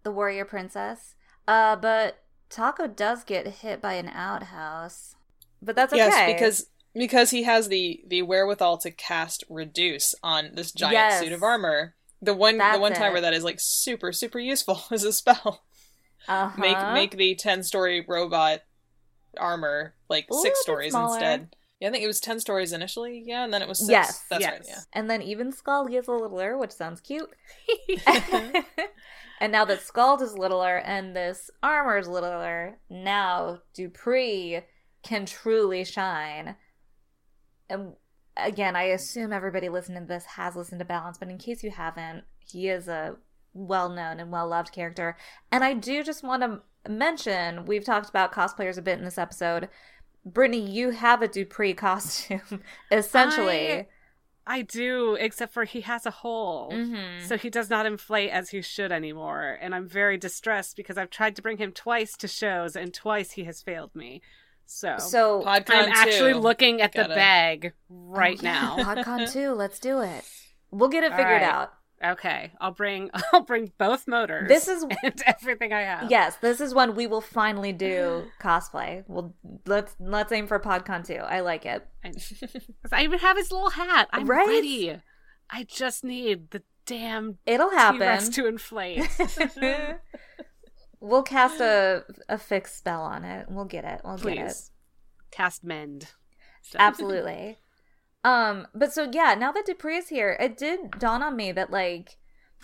the 0.03 0.11
warrior 0.11 0.45
princess. 0.45 1.15
Uh, 1.47 1.75
but 1.75 2.23
Taako 2.49 2.95
does 2.95 3.23
get 3.23 3.47
hit 3.47 3.81
by 3.81 3.93
an 3.93 4.07
outhouse, 4.07 5.15
but 5.61 5.75
that's 5.75 5.93
okay. 5.93 6.05
Yes, 6.05 6.33
because 6.33 6.67
because 6.93 7.29
he 7.31 7.43
has 7.43 7.69
the 7.69 8.01
the 8.07 8.21
wherewithal 8.21 8.77
to 8.79 8.91
cast 8.91 9.43
reduce 9.49 10.13
on 10.23 10.51
this 10.53 10.71
giant 10.71 10.93
Yes. 10.93 11.19
suit 11.21 11.31
of 11.31 11.43
armor. 11.43 11.95
The 12.21 12.33
one 12.33 12.57
That's 12.57 12.77
the 12.77 12.81
one 12.81 12.93
time 12.93 13.09
it. 13.09 13.13
where 13.13 13.21
that 13.21 13.33
is 13.33 13.43
like 13.43 13.57
super 13.59 14.11
super 14.11 14.39
useful 14.39 14.81
is 14.91 15.03
a 15.03 15.13
spell. 15.13 15.63
uh-huh. 16.27 16.59
Make 16.59 16.93
make 16.93 17.17
the 17.17 17.35
ten 17.35 17.63
story 17.63 18.03
robot 18.07 18.61
armor, 19.37 19.93
like 20.09 20.25
little 20.29 20.41
six 20.43 20.59
stories 20.61 20.95
instead. 20.95 21.49
Yeah, 21.79 21.89
I 21.89 21.91
think 21.91 22.03
it 22.03 22.07
was 22.07 22.19
ten 22.19 22.39
stories 22.39 22.73
initially. 22.73 23.23
Yeah, 23.27 23.43
and 23.43 23.53
then 23.53 23.61
it 23.61 23.67
was 23.67 23.77
six. 23.77 23.89
Yes. 23.91 24.23
that's 24.31 24.41
Yes. 24.41 24.51
right. 24.53 24.65
Yeah. 24.67 24.79
And 24.93 25.07
then 25.09 25.21
even 25.21 25.51
Scald 25.51 25.91
gets 25.91 26.07
a 26.07 26.11
littler, 26.11 26.57
which 26.57 26.71
sounds 26.71 27.01
cute. 27.01 27.29
and 29.39 29.51
now 29.51 29.65
that 29.65 29.81
Scald 29.81 30.21
is 30.21 30.35
littler 30.37 30.77
and 30.77 31.15
this 31.15 31.51
armor 31.61 31.97
is 31.99 32.07
littler, 32.07 32.79
now 32.89 33.59
Dupree 33.75 34.61
can 35.03 35.25
truly 35.27 35.85
shine. 35.85 36.55
And 37.69 37.93
again, 38.35 38.75
I 38.75 38.83
assume 38.83 39.33
everybody 39.33 39.69
listening 39.69 40.01
to 40.03 40.07
this 40.07 40.25
has 40.25 40.55
listened 40.55 40.79
to 40.79 40.85
Balance, 40.85 41.17
but 41.17 41.29
in 41.29 41.37
case 41.37 41.63
you 41.63 41.71
haven't, 41.71 42.23
he 42.45 42.69
is 42.69 42.87
a 42.87 43.15
well 43.53 43.89
known 43.89 44.19
and 44.19 44.31
well 44.31 44.47
loved 44.47 44.71
character. 44.71 45.17
And 45.51 45.63
I 45.63 45.73
do 45.73 46.03
just 46.03 46.23
want 46.23 46.43
to 46.43 46.61
mention 46.89 47.65
we've 47.65 47.83
talked 47.83 48.09
about 48.09 48.31
cosplayers 48.31 48.77
a 48.77 48.81
bit 48.81 48.99
in 48.99 49.05
this 49.05 49.17
episode. 49.17 49.69
Brittany, 50.25 50.59
you 50.69 50.91
have 50.91 51.21
a 51.21 51.27
Dupree 51.27 51.73
costume, 51.73 52.61
essentially. 52.91 53.71
I- 53.71 53.87
I 54.49 54.61
do, 54.61 55.15
except 55.19 55.53
for 55.53 55.65
he 55.65 55.81
has 55.81 56.05
a 56.05 56.09
hole. 56.11 56.71
Mhm. 56.71 57.21
So 57.27 57.37
he 57.37 57.49
does 57.49 57.69
not 57.69 57.85
inflate 57.85 58.29
as 58.29 58.51
he 58.51 58.61
should 58.61 58.93
anymore. 58.93 59.57
And 59.59 59.75
I'm 59.75 59.89
very 59.89 60.17
distressed 60.17 60.77
because 60.77 60.97
I've 60.97 61.09
tried 61.09 61.35
to 61.35 61.41
bring 61.41 61.57
him 61.57 61.73
twice 61.73 62.15
to 62.15 62.29
shows 62.29 62.77
and 62.77 62.93
twice 62.93 63.31
he 63.31 63.43
has 63.43 63.61
failed 63.61 63.93
me. 63.93 64.21
So, 64.69 64.95
So 64.99 65.41
PodCon 65.43 65.69
I'm 65.85 65.91
actually 65.91 66.33
two. 66.33 66.39
looking 66.39 66.81
at 66.81 66.91
the 66.91 67.03
Gotta- 67.03 67.15
bag 67.15 67.73
right 67.89 68.37
Oh, 68.39 68.43
yeah, 68.43 68.75
now. 68.75 68.77
PodCon 68.95 69.31
2, 69.33 69.53
let's 69.53 69.79
do 69.79 70.01
it. 70.01 70.23
We'll 70.71 70.89
get 70.89 71.03
it 71.03 71.11
All 71.11 71.17
figured 71.17 71.41
right. 71.41 71.49
out. 71.49 71.73
Okay, 72.03 72.51
I'll 72.61 72.73
bring 72.73 73.09
I'll 73.33 73.41
bring 73.41 73.71
both 73.79 74.07
motors. 74.07 74.47
This 74.47 74.67
is 74.67 74.83
and 74.83 75.23
everything 75.25 75.73
I 75.73 75.81
have. 75.81 76.11
yes, 76.11 76.35
this 76.35 76.61
is 76.61 76.73
when 76.75 76.95
we 76.95 77.07
will 77.07 77.21
finally 77.21 77.71
do 77.73 78.25
cosplay. 78.41 79.03
We'll 79.07 79.33
let's 79.65 79.95
let's 79.99 80.31
aim 80.31 80.45
for 80.45 80.59
PodCon 80.59 81.07
2. 81.07 81.15
I 81.15 81.39
like 81.39 81.65
it. 81.65 81.87
I, 82.05 82.11
'cause 82.11 82.91
I 82.91 83.03
even 83.03 83.17
have 83.19 83.35
his 83.37 83.51
little 83.51 83.71
hat. 83.71 84.09
I'm 84.13 84.27
Right? 84.27 84.45
ready. 84.47 85.01
I 85.49 85.63
just 85.63 86.03
need 86.03 86.51
the 86.51 86.61
damn 86.85 87.37
It'll 87.47 87.69
T-Rex 87.69 88.01
happen. 88.01 88.31
to 88.33 88.45
inflate. 88.47 89.07
We'll 90.99 91.23
cast 91.23 91.59
a 91.59 92.03
a 92.29 92.37
fixed 92.37 92.77
spell 92.77 93.01
on 93.01 93.23
it. 93.23 93.47
We'll 93.49 93.65
get 93.65 93.85
it. 93.85 94.01
We'll 94.03 94.17
get 94.17 94.37
it. 94.37 94.61
Cast 95.31 95.63
mend. 95.63 96.09
So- 96.61 96.77
Absolutely. 96.79 97.57
um, 98.23 98.67
but 98.73 98.93
so 98.93 99.09
yeah, 99.11 99.35
now 99.35 99.51
that 99.51 99.65
Dupree 99.65 99.97
is 99.97 100.09
here, 100.09 100.37
it 100.39 100.57
did 100.57 100.91
dawn 100.99 101.21
on 101.23 101.35
me 101.35 101.51
that 101.51 101.71
like 101.71 102.17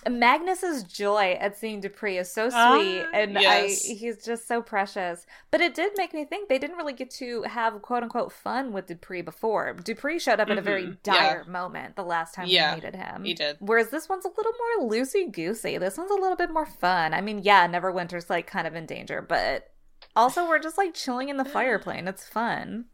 Magnus's 0.09 0.83
joy 0.83 1.37
at 1.39 1.57
seeing 1.57 1.79
Dupree 1.81 2.17
is 2.17 2.31
so 2.31 2.49
sweet, 2.49 2.55
Ah, 3.03 3.09
and 3.13 3.33
yes. 3.33 3.89
I 3.89 3.93
he's 3.93 4.23
just 4.23 4.47
so 4.47 4.61
precious. 4.61 5.25
But 5.51 5.61
it 5.61 5.73
did 5.73 5.91
make 5.97 6.13
me 6.13 6.25
think 6.25 6.49
they 6.49 6.57
didn't 6.59 6.77
really 6.77 6.93
get 6.93 7.09
to 7.11 7.43
have 7.43 7.81
quote 7.81 8.03
unquote 8.03 8.31
fun 8.31 8.71
with 8.73 8.87
Dupree 8.87 9.21
before. 9.21 9.73
Dupree 9.73 10.19
showed 10.19 10.39
up 10.39 10.49
at 10.49 10.57
a 10.57 10.61
very 10.61 10.85
Mhm. 10.87 11.03
dire 11.03 11.43
moment 11.45 11.95
the 11.95 12.03
last 12.03 12.33
time 12.35 12.47
Yeah, 12.47 12.71
we 12.71 12.75
needed 12.81 12.95
him. 12.95 13.23
he 13.23 13.33
did. 13.33 13.57
Whereas 13.59 13.89
this 13.89 14.07
one's 14.09 14.25
a 14.25 14.29
little 14.35 14.53
more 14.79 14.89
loosey 14.89 15.31
goosey. 15.31 15.77
This 15.77 15.97
one's 15.97 16.11
a 16.11 16.15
little 16.15 16.37
bit 16.37 16.49
more 16.51 16.65
fun. 16.65 17.13
I 17.13 17.21
mean, 17.21 17.39
yeah, 17.43 17.67
Neverwinter's 17.67 18.29
like 18.29 18.47
kind 18.47 18.67
of 18.67 18.75
in 18.75 18.85
danger, 18.85 19.21
but 19.21 19.71
also 20.15 20.47
we're 20.47 20.59
just 20.59 20.77
like 20.77 20.93
chilling 20.93 21.29
in 21.29 21.37
the 21.37 21.45
fire 21.45 21.79
plane. 21.79 22.07
It's 22.07 22.27
fun. 22.27 22.85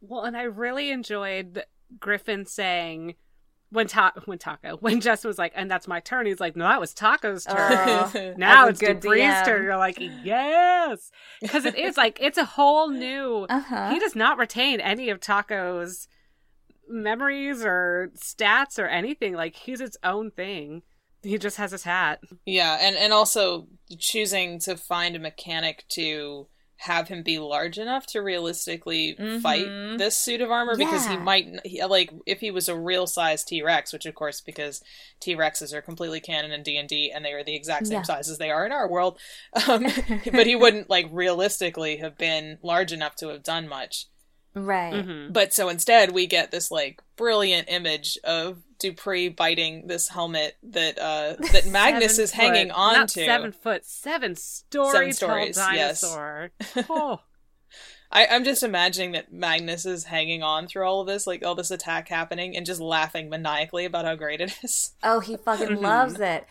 Well, 0.00 0.22
and 0.24 0.36
I 0.36 0.42
really 0.42 0.90
enjoyed 0.90 1.64
Griffin 1.98 2.46
saying 2.46 3.16
when 3.70 3.86
ta- 3.86 4.12
when 4.24 4.38
Taako 4.38 4.80
when 4.80 5.00
Jess 5.00 5.24
was 5.24 5.38
like, 5.38 5.52
and 5.54 5.70
that's 5.70 5.88
my 5.88 6.00
turn. 6.00 6.26
He's 6.26 6.40
like, 6.40 6.56
no, 6.56 6.64
that 6.64 6.80
was 6.80 6.94
Taako's 6.94 7.44
turn. 7.44 7.56
Oh, 7.56 8.34
now 8.36 8.66
it's 8.66 8.82
a 8.82 8.94
Dupree's 8.94 9.46
turn. 9.46 9.64
You're 9.64 9.76
like, 9.76 9.98
yes, 10.22 11.10
because 11.40 11.64
it 11.64 11.76
is 11.76 11.96
like 11.96 12.18
it's 12.20 12.38
a 12.38 12.44
whole 12.44 12.90
new. 12.90 13.46
Uh-huh. 13.48 13.90
He 13.90 13.98
does 13.98 14.16
not 14.16 14.38
retain 14.38 14.80
any 14.80 15.08
of 15.10 15.20
Taako's 15.20 16.08
memories 16.88 17.64
or 17.64 18.10
stats 18.16 18.78
or 18.78 18.86
anything. 18.86 19.34
Like 19.34 19.54
he's 19.54 19.80
its 19.80 19.96
own 20.02 20.30
thing. 20.30 20.82
He 21.22 21.38
just 21.38 21.58
has 21.58 21.70
his 21.70 21.84
hat. 21.84 22.20
Yeah, 22.46 22.78
and 22.80 22.96
and 22.96 23.12
also 23.12 23.68
choosing 23.98 24.58
to 24.60 24.76
find 24.76 25.14
a 25.14 25.20
mechanic 25.20 25.84
to 25.90 26.48
have 26.84 27.08
him 27.08 27.22
be 27.22 27.38
large 27.38 27.78
enough 27.78 28.06
to 28.06 28.20
realistically 28.22 29.14
Mhm. 29.14 29.42
fight 29.42 29.98
this 29.98 30.16
suit 30.16 30.40
of 30.40 30.50
armor 30.50 30.76
because 30.76 31.06
he 31.06 31.16
might 31.18 31.46
he, 31.66 31.84
like 31.84 32.10
if 32.26 32.40
he 32.40 32.50
was 32.50 32.68
a 32.70 32.76
real 32.76 33.06
size 33.06 33.44
T-Rex, 33.44 33.92
which 33.92 34.06
of 34.06 34.14
course 34.14 34.40
because 34.40 34.82
T-Rexes 35.20 35.74
are 35.74 35.82
completely 35.82 36.20
canon 36.20 36.52
in 36.52 36.62
D&D 36.62 37.12
and 37.14 37.22
they 37.22 37.32
are 37.32 37.44
the 37.44 37.54
exact 37.54 37.86
same 37.86 37.98
Yeah. 37.98 38.02
size 38.04 38.30
as 38.30 38.38
they 38.38 38.50
are 38.50 38.64
in 38.64 38.72
our 38.72 38.88
world. 38.88 39.18
Um, 39.68 39.84
but 40.32 40.46
he 40.46 40.56
wouldn't 40.56 40.88
like 40.88 41.06
realistically 41.10 41.98
have 41.98 42.16
been 42.16 42.58
large 42.62 42.92
enough 42.92 43.14
to 43.16 43.28
have 43.28 43.42
done 43.42 43.68
much. 43.68 44.06
Right. 44.54 44.92
Mhm. 44.94 45.32
But 45.32 45.52
so 45.54 45.68
instead, 45.68 46.12
we 46.12 46.26
get 46.26 46.50
this 46.50 46.70
like 46.70 47.00
brilliant 47.16 47.68
image 47.70 48.18
of 48.24 48.58
Dupree 48.78 49.28
biting 49.28 49.86
this 49.86 50.08
helmet 50.08 50.56
that 50.62 50.98
uh 50.98 51.34
that 51.52 51.66
Magnus 51.66 52.18
is 52.18 52.32
hanging 52.32 52.68
foot- 52.68 52.76
on 52.78 52.94
not 52.94 53.08
to. 53.10 53.24
Seven 53.24 53.52
foot, 53.52 53.84
seven 53.84 54.34
story 54.36 54.92
Seven 54.92 55.12
stories, 55.12 55.56
tall 55.56 55.72
yes. 55.74 56.00
dinosaur. 56.00 56.50
Oh, 56.88 57.20
I, 58.12 58.26
I'm 58.26 58.42
just 58.42 58.64
imagining 58.64 59.12
that 59.12 59.32
Magnus 59.32 59.86
is 59.86 60.02
hanging 60.02 60.42
on 60.42 60.66
through 60.66 60.82
all 60.84 61.00
of 61.00 61.06
this, 61.06 61.28
like 61.28 61.44
all 61.44 61.54
this 61.54 61.70
attack 61.70 62.08
happening, 62.08 62.56
and 62.56 62.66
just 62.66 62.80
laughing 62.80 63.28
maniacally 63.28 63.84
about 63.84 64.04
how 64.04 64.16
great 64.16 64.40
it 64.40 64.52
is. 64.64 64.94
Oh, 65.04 65.20
he 65.20 65.36
fucking 65.36 65.76
loves 65.80 66.18
it, 66.18 66.44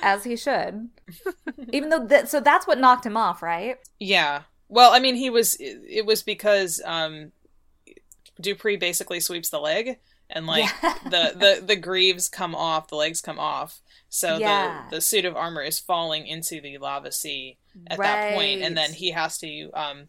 as 0.00 0.22
he 0.22 0.36
should. 0.36 0.90
Even 1.72 1.88
though, 1.88 2.06
that, 2.06 2.28
so 2.28 2.38
that's 2.38 2.68
what 2.68 2.78
knocked 2.78 3.04
him 3.04 3.16
off, 3.16 3.42
right? 3.42 3.78
Yeah. 3.98 4.42
Well, 4.72 4.92
I 4.92 5.00
mean, 5.00 5.16
he 5.16 5.28
was. 5.28 5.54
It, 5.56 5.82
it 5.86 6.06
was 6.06 6.22
because 6.22 6.80
um, 6.84 7.32
Dupree 8.40 8.76
basically 8.78 9.20
sweeps 9.20 9.50
the 9.50 9.60
leg, 9.60 9.98
and 10.30 10.46
like 10.46 10.64
Yeah. 10.82 10.94
the, 11.04 11.32
the 11.60 11.62
the 11.66 11.76
greaves 11.76 12.28
come 12.30 12.54
off, 12.54 12.88
the 12.88 12.96
legs 12.96 13.20
come 13.20 13.38
off, 13.38 13.80
so 14.08 14.38
Yeah. 14.38 14.86
the 14.90 14.96
the 14.96 15.00
suit 15.02 15.24
of 15.26 15.36
armor 15.36 15.62
is 15.62 15.78
falling 15.78 16.26
into 16.26 16.60
the 16.60 16.78
lava 16.78 17.12
sea 17.12 17.58
at 17.86 17.98
that 17.98 18.34
point, 18.34 18.62
and 18.62 18.74
then 18.76 18.92
he 18.94 19.10
has 19.10 19.36
to 19.38 19.70
um 19.74 20.08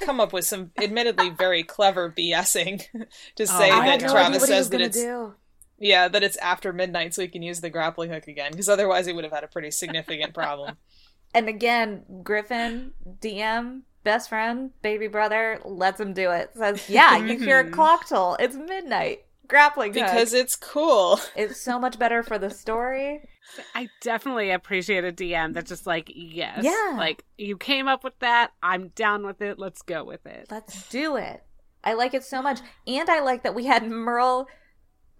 come 0.00 0.18
up 0.20 0.32
with 0.32 0.44
some 0.44 0.72
admittedly 0.80 1.30
very 1.30 1.62
clever 1.62 2.10
BSing 2.10 2.82
to 3.36 3.46
say 3.46 3.70
Oh, 3.70 3.74
I 3.74 3.78
my 3.78 3.86
had 3.86 4.00
that 4.00 4.06
no 4.06 4.12
God. 4.12 4.16
idea 4.26 4.40
Travis 4.40 4.40
what 4.40 4.48
he 4.50 4.54
was 4.56 4.66
says 4.66 4.70
that 4.70 4.80
it's 4.80 4.96
do. 4.98 5.34
yeah 5.78 6.08
that 6.08 6.22
it's 6.24 6.36
after 6.38 6.72
midnight, 6.72 7.14
so 7.14 7.22
he 7.22 7.28
can 7.28 7.42
use 7.42 7.60
the 7.60 7.70
grappling 7.70 8.10
hook 8.10 8.26
again, 8.26 8.50
because 8.50 8.68
otherwise 8.68 9.06
he 9.06 9.12
would 9.12 9.24
have 9.24 9.32
had 9.32 9.44
a 9.44 9.48
pretty 9.48 9.70
significant 9.70 10.34
problem. 10.34 10.76
And 11.32 11.48
again, 11.48 12.02
Griffin, 12.24 12.90
DM, 13.20 13.82
best 14.04 14.28
friend, 14.28 14.70
baby 14.82 15.06
brother, 15.08 15.60
lets 15.64 16.00
him 16.00 16.12
do 16.12 16.30
it. 16.30 16.50
Says, 16.54 16.84
"Yeah, 16.88 17.16
you 17.16 17.38
hear 17.38 17.60
a 17.60 17.64
Mhm. 17.64 17.72
clock 17.72 18.08
toll. 18.08 18.36
It's 18.40 18.56
midnight. 18.56 19.24
Grappling 19.48 19.92
hook. 19.94 20.04
because 20.04 20.32
it's 20.32 20.54
cool. 20.56 21.18
it's 21.34 21.60
so 21.60 21.78
much 21.78 21.98
better 21.98 22.22
for 22.22 22.38
the 22.38 22.50
story." 22.50 23.28
I 23.74 23.88
definitely 24.00 24.50
appreciate 24.52 25.02
a 25.04 25.10
DM 25.10 25.52
that's 25.54 25.68
just 25.70 25.84
like, 25.84 26.08
yes, 26.14 26.62
Yeah. 26.62 26.94
like 26.96 27.24
you 27.36 27.56
came 27.56 27.88
up 27.88 28.04
with 28.04 28.16
that. 28.20 28.52
I'm 28.62 28.88
down 28.90 29.26
with 29.26 29.42
it. 29.42 29.58
Let's 29.58 29.82
go 29.82 30.04
with 30.04 30.24
it. 30.24 30.46
Let's 30.52 30.88
do 30.88 31.16
it. 31.16 31.42
I 31.82 31.94
like 31.94 32.14
it 32.14 32.22
so 32.22 32.42
much. 32.42 32.60
And 32.86 33.10
I 33.10 33.18
like 33.20 33.42
that 33.42 33.54
we 33.56 33.66
had 33.66 33.88
Merle 33.90 34.46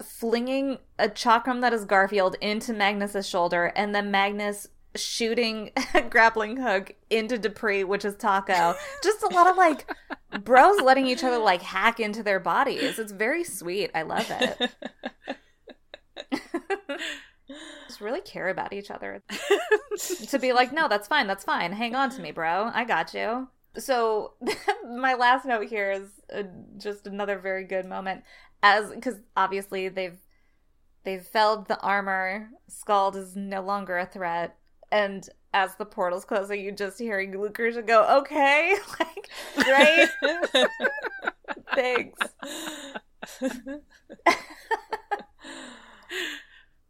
flinging 0.02 0.78
a 0.98 1.08
chakram 1.08 1.60
that 1.60 1.72
is 1.72 1.84
Garfield 1.84 2.36
into 2.40 2.72
Magnus's 2.72 3.28
shoulder 3.28 3.72
and 3.74 3.94
then 3.94 4.10
Magnus 4.12 4.68
shooting 4.96 5.70
a 5.94 6.02
grappling 6.10 6.56
hook 6.56 6.94
into 7.08 7.38
Dupree, 7.38 7.84
which 7.84 8.04
is 8.04 8.14
Taako. 8.14 8.76
Just 9.02 9.22
a 9.22 9.28
lot 9.28 9.46
of 9.46 9.56
like 9.56 9.90
bros 10.44 10.80
letting 10.80 11.06
each 11.06 11.24
other 11.24 11.38
like 11.38 11.62
hack 11.62 12.00
into 12.00 12.22
their 12.22 12.40
bodies. 12.40 12.98
It's 12.98 13.12
very 13.12 13.44
sweet. 13.44 13.90
I 13.94 14.02
love 14.02 14.30
it. 14.30 14.70
Just 17.88 18.00
really 18.00 18.20
care 18.20 18.48
about 18.48 18.72
each 18.72 18.90
other. 18.90 19.22
to 20.28 20.38
be 20.38 20.52
like, 20.52 20.72
no, 20.72 20.88
that's 20.88 21.08
fine, 21.08 21.26
that's 21.26 21.44
fine. 21.44 21.72
Hang 21.72 21.94
on 21.94 22.10
to 22.10 22.20
me, 22.20 22.30
bro. 22.30 22.70
I 22.72 22.84
got 22.84 23.12
you. 23.14 23.48
So 23.76 24.34
my 24.88 25.14
last 25.14 25.44
note 25.44 25.68
here 25.68 25.90
is 25.90 26.08
uh, 26.34 26.42
just 26.76 27.06
another 27.06 27.38
very 27.38 27.64
good 27.64 27.86
moment, 27.86 28.24
as 28.62 28.90
because 28.90 29.16
obviously 29.36 29.88
they've 29.88 30.18
they've 31.04 31.24
felled 31.24 31.68
the 31.68 31.80
armor. 31.80 32.50
Scald 32.68 33.16
is 33.16 33.36
no 33.36 33.62
longer 33.62 33.98
a 33.98 34.06
threat, 34.06 34.56
and 34.92 35.28
as 35.52 35.74
the 35.76 35.84
portal's 35.84 36.24
closing, 36.24 36.60
you 36.60 36.72
just 36.72 36.98
hearing 36.98 37.38
Lucretia 37.38 37.82
go, 37.82 38.18
"Okay, 38.20 38.76
like 39.00 39.28
great, 39.54 40.08
thanks." 41.74 42.18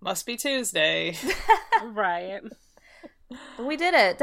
Must 0.01 0.25
be 0.25 0.37
Tuesday. 0.37 1.17
right. 1.83 2.41
We 3.59 3.77
did 3.77 3.95
it. 3.95 4.19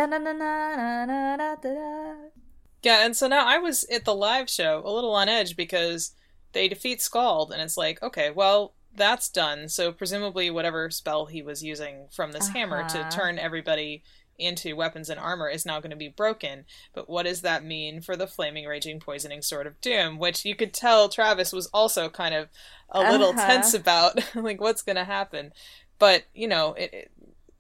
Yeah, 2.84 3.06
and 3.06 3.16
so 3.16 3.28
now 3.28 3.46
I 3.46 3.60
was 3.60 3.84
at 3.86 4.06
the 4.06 4.16
live 4.16 4.50
show 4.50 4.82
a 4.84 4.92
little 4.92 5.14
on 5.14 5.30
edge 5.30 5.56
because 5.56 6.14
they 6.54 6.68
defeat 6.68 7.02
Scald, 7.02 7.52
and 7.52 7.62
it's 7.62 7.78
like, 7.78 8.02
okay, 8.02 8.32
well, 8.32 8.74
that's 8.98 9.30
done. 9.30 9.70
So 9.70 9.92
presumably, 9.92 10.50
whatever 10.50 10.90
spell 10.92 11.28
he 11.28 11.42
was 11.42 11.64
using 11.64 12.08
from 12.12 12.32
this 12.34 12.50
hammer 12.50 12.84
to 12.86 13.00
Uh-huh. 13.02 13.10
turn 13.10 13.40
everybody 13.40 14.04
into 14.40 14.76
weapons 14.76 15.10
and 15.10 15.20
armor 15.20 15.50
is 15.50 15.66
now 15.66 15.80
going 15.80 15.90
to 15.92 15.96
be 15.96 16.10
broken. 16.10 16.66
But 16.94 17.10
what 17.10 17.24
does 17.26 17.42
that 17.42 17.64
mean 17.64 18.02
for 18.02 18.16
the 18.16 18.28
flaming, 18.28 18.66
raging, 18.68 19.00
poisoning 19.00 19.42
sword 19.42 19.66
of 19.68 19.82
doom? 19.82 20.20
Which 20.20 20.46
you 20.46 20.56
could 20.56 20.74
tell 20.74 21.10
Travis 21.10 21.52
was 21.54 21.68
also 21.68 22.10
kind 22.10 22.36
of 22.36 22.50
a 22.90 23.02
little 23.12 23.30
Uh-huh. 23.32 23.46
tense 23.48 23.74
about, 23.74 24.20
like 24.36 24.62
what's 24.62 24.84
going 24.84 24.96
to 24.98 25.06
happen. 25.06 25.54
But 26.00 26.26
you 26.34 26.48
know, 26.48 26.74
it, 26.74 26.94
it, 26.94 27.12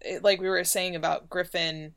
it, 0.02 0.24
like 0.24 0.40
we 0.42 0.50
were 0.50 0.64
saying 0.64 0.96
about 0.96 1.30
Griffin 1.30 1.96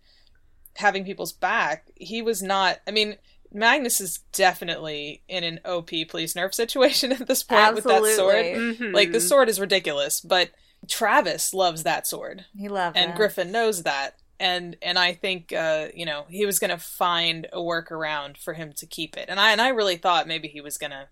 having 0.76 1.04
people's 1.04 1.32
back, 1.32 1.90
he 1.96 2.22
was 2.22 2.42
not. 2.42 2.80
I 2.86 2.90
mean. 2.92 3.16
Magnus 3.52 4.00
is 4.00 4.18
definitely 4.32 5.22
in 5.28 5.44
an 5.44 5.60
OP 5.64 5.90
police 6.08 6.34
nerf 6.34 6.54
situation 6.54 7.12
at 7.20 7.26
this 7.26 7.42
point 7.42 7.74
with 7.74 7.84
that 7.84 8.04
sword. 8.04 8.36
Absolutely. 8.36 8.86
Mhm. 8.88 8.94
Like 8.94 9.12
the 9.12 9.20
sword 9.20 9.48
is 9.48 9.60
ridiculous, 9.60 10.20
but 10.20 10.50
Travis 10.88 11.52
loves 11.52 11.82
that 11.82 12.06
sword, 12.06 12.46
He 12.56 12.68
loved 12.68 12.96
and 12.96 13.10
it. 13.10 13.16
Griffin 13.16 13.52
knows 13.52 13.82
that. 13.82 14.16
And 14.38 14.76
and 14.80 14.98
I 14.98 15.12
think 15.12 15.52
uh, 15.52 15.88
you 15.94 16.06
know 16.06 16.24
he 16.30 16.46
was 16.46 16.58
gonna 16.58 16.78
find 16.78 17.46
a 17.52 17.58
workaround 17.58 18.38
for 18.38 18.54
him 18.54 18.72
to 18.74 18.86
keep 18.86 19.16
it. 19.16 19.26
And 19.28 19.38
I 19.38 19.52
and 19.52 19.60
I 19.60 19.68
really 19.68 19.96
thought 19.96 20.26
maybe 20.26 20.48
he 20.48 20.62
was 20.62 20.78
gonna, 20.78 21.08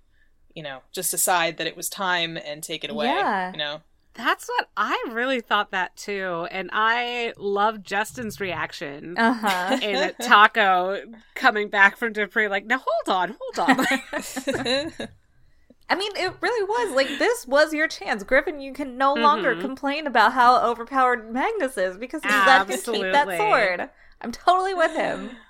you 0.54 0.62
know, 0.62 0.80
just 0.92 1.10
decide 1.10 1.58
that 1.58 1.66
it 1.66 1.76
was 1.76 1.90
time 1.90 2.38
and 2.38 2.62
take 2.62 2.84
it 2.84 2.90
away. 2.90 3.06
Yeah. 3.06 3.52
You 3.52 3.58
know. 3.58 3.80
That's 4.14 4.48
what 4.48 4.68
I 4.76 5.04
really 5.12 5.40
thought 5.40 5.70
that 5.70 5.96
too. 5.96 6.46
And 6.50 6.70
I 6.72 7.32
love 7.36 7.82
Justin's 7.82 8.40
reaction 8.40 9.16
Uh 9.16 9.32
huh. 9.34 9.78
in 9.82 10.10
Taako 10.20 11.02
coming 11.34 11.68
back 11.68 11.96
from 11.96 12.12
Dupree, 12.12 12.48
like, 12.48 12.66
now 12.66 12.82
hold 12.84 13.16
on, 13.16 13.36
hold 13.40 13.70
on. 13.70 13.86
I 15.90 15.94
mean, 15.94 16.12
it 16.16 16.34
really 16.42 16.64
was 16.64 16.94
like 16.94 17.08
this 17.18 17.46
was 17.46 17.72
your 17.72 17.88
chance, 17.88 18.22
Griffin. 18.22 18.60
You 18.60 18.72
can 18.74 18.98
no 18.98 19.14
longer 19.14 19.54
Mhm. 19.54 19.60
complain 19.62 20.06
about 20.06 20.34
how 20.34 20.60
overpowered 20.68 21.32
Magnus 21.32 21.78
is 21.78 21.96
because 21.96 22.22
he's 22.22 22.32
let 22.32 22.68
him 22.68 22.76
keep 22.78 23.02
that 23.12 23.36
sword. 23.38 23.88
I'm 24.20 24.32
totally 24.32 24.74
with 24.74 24.94
him. 24.94 25.30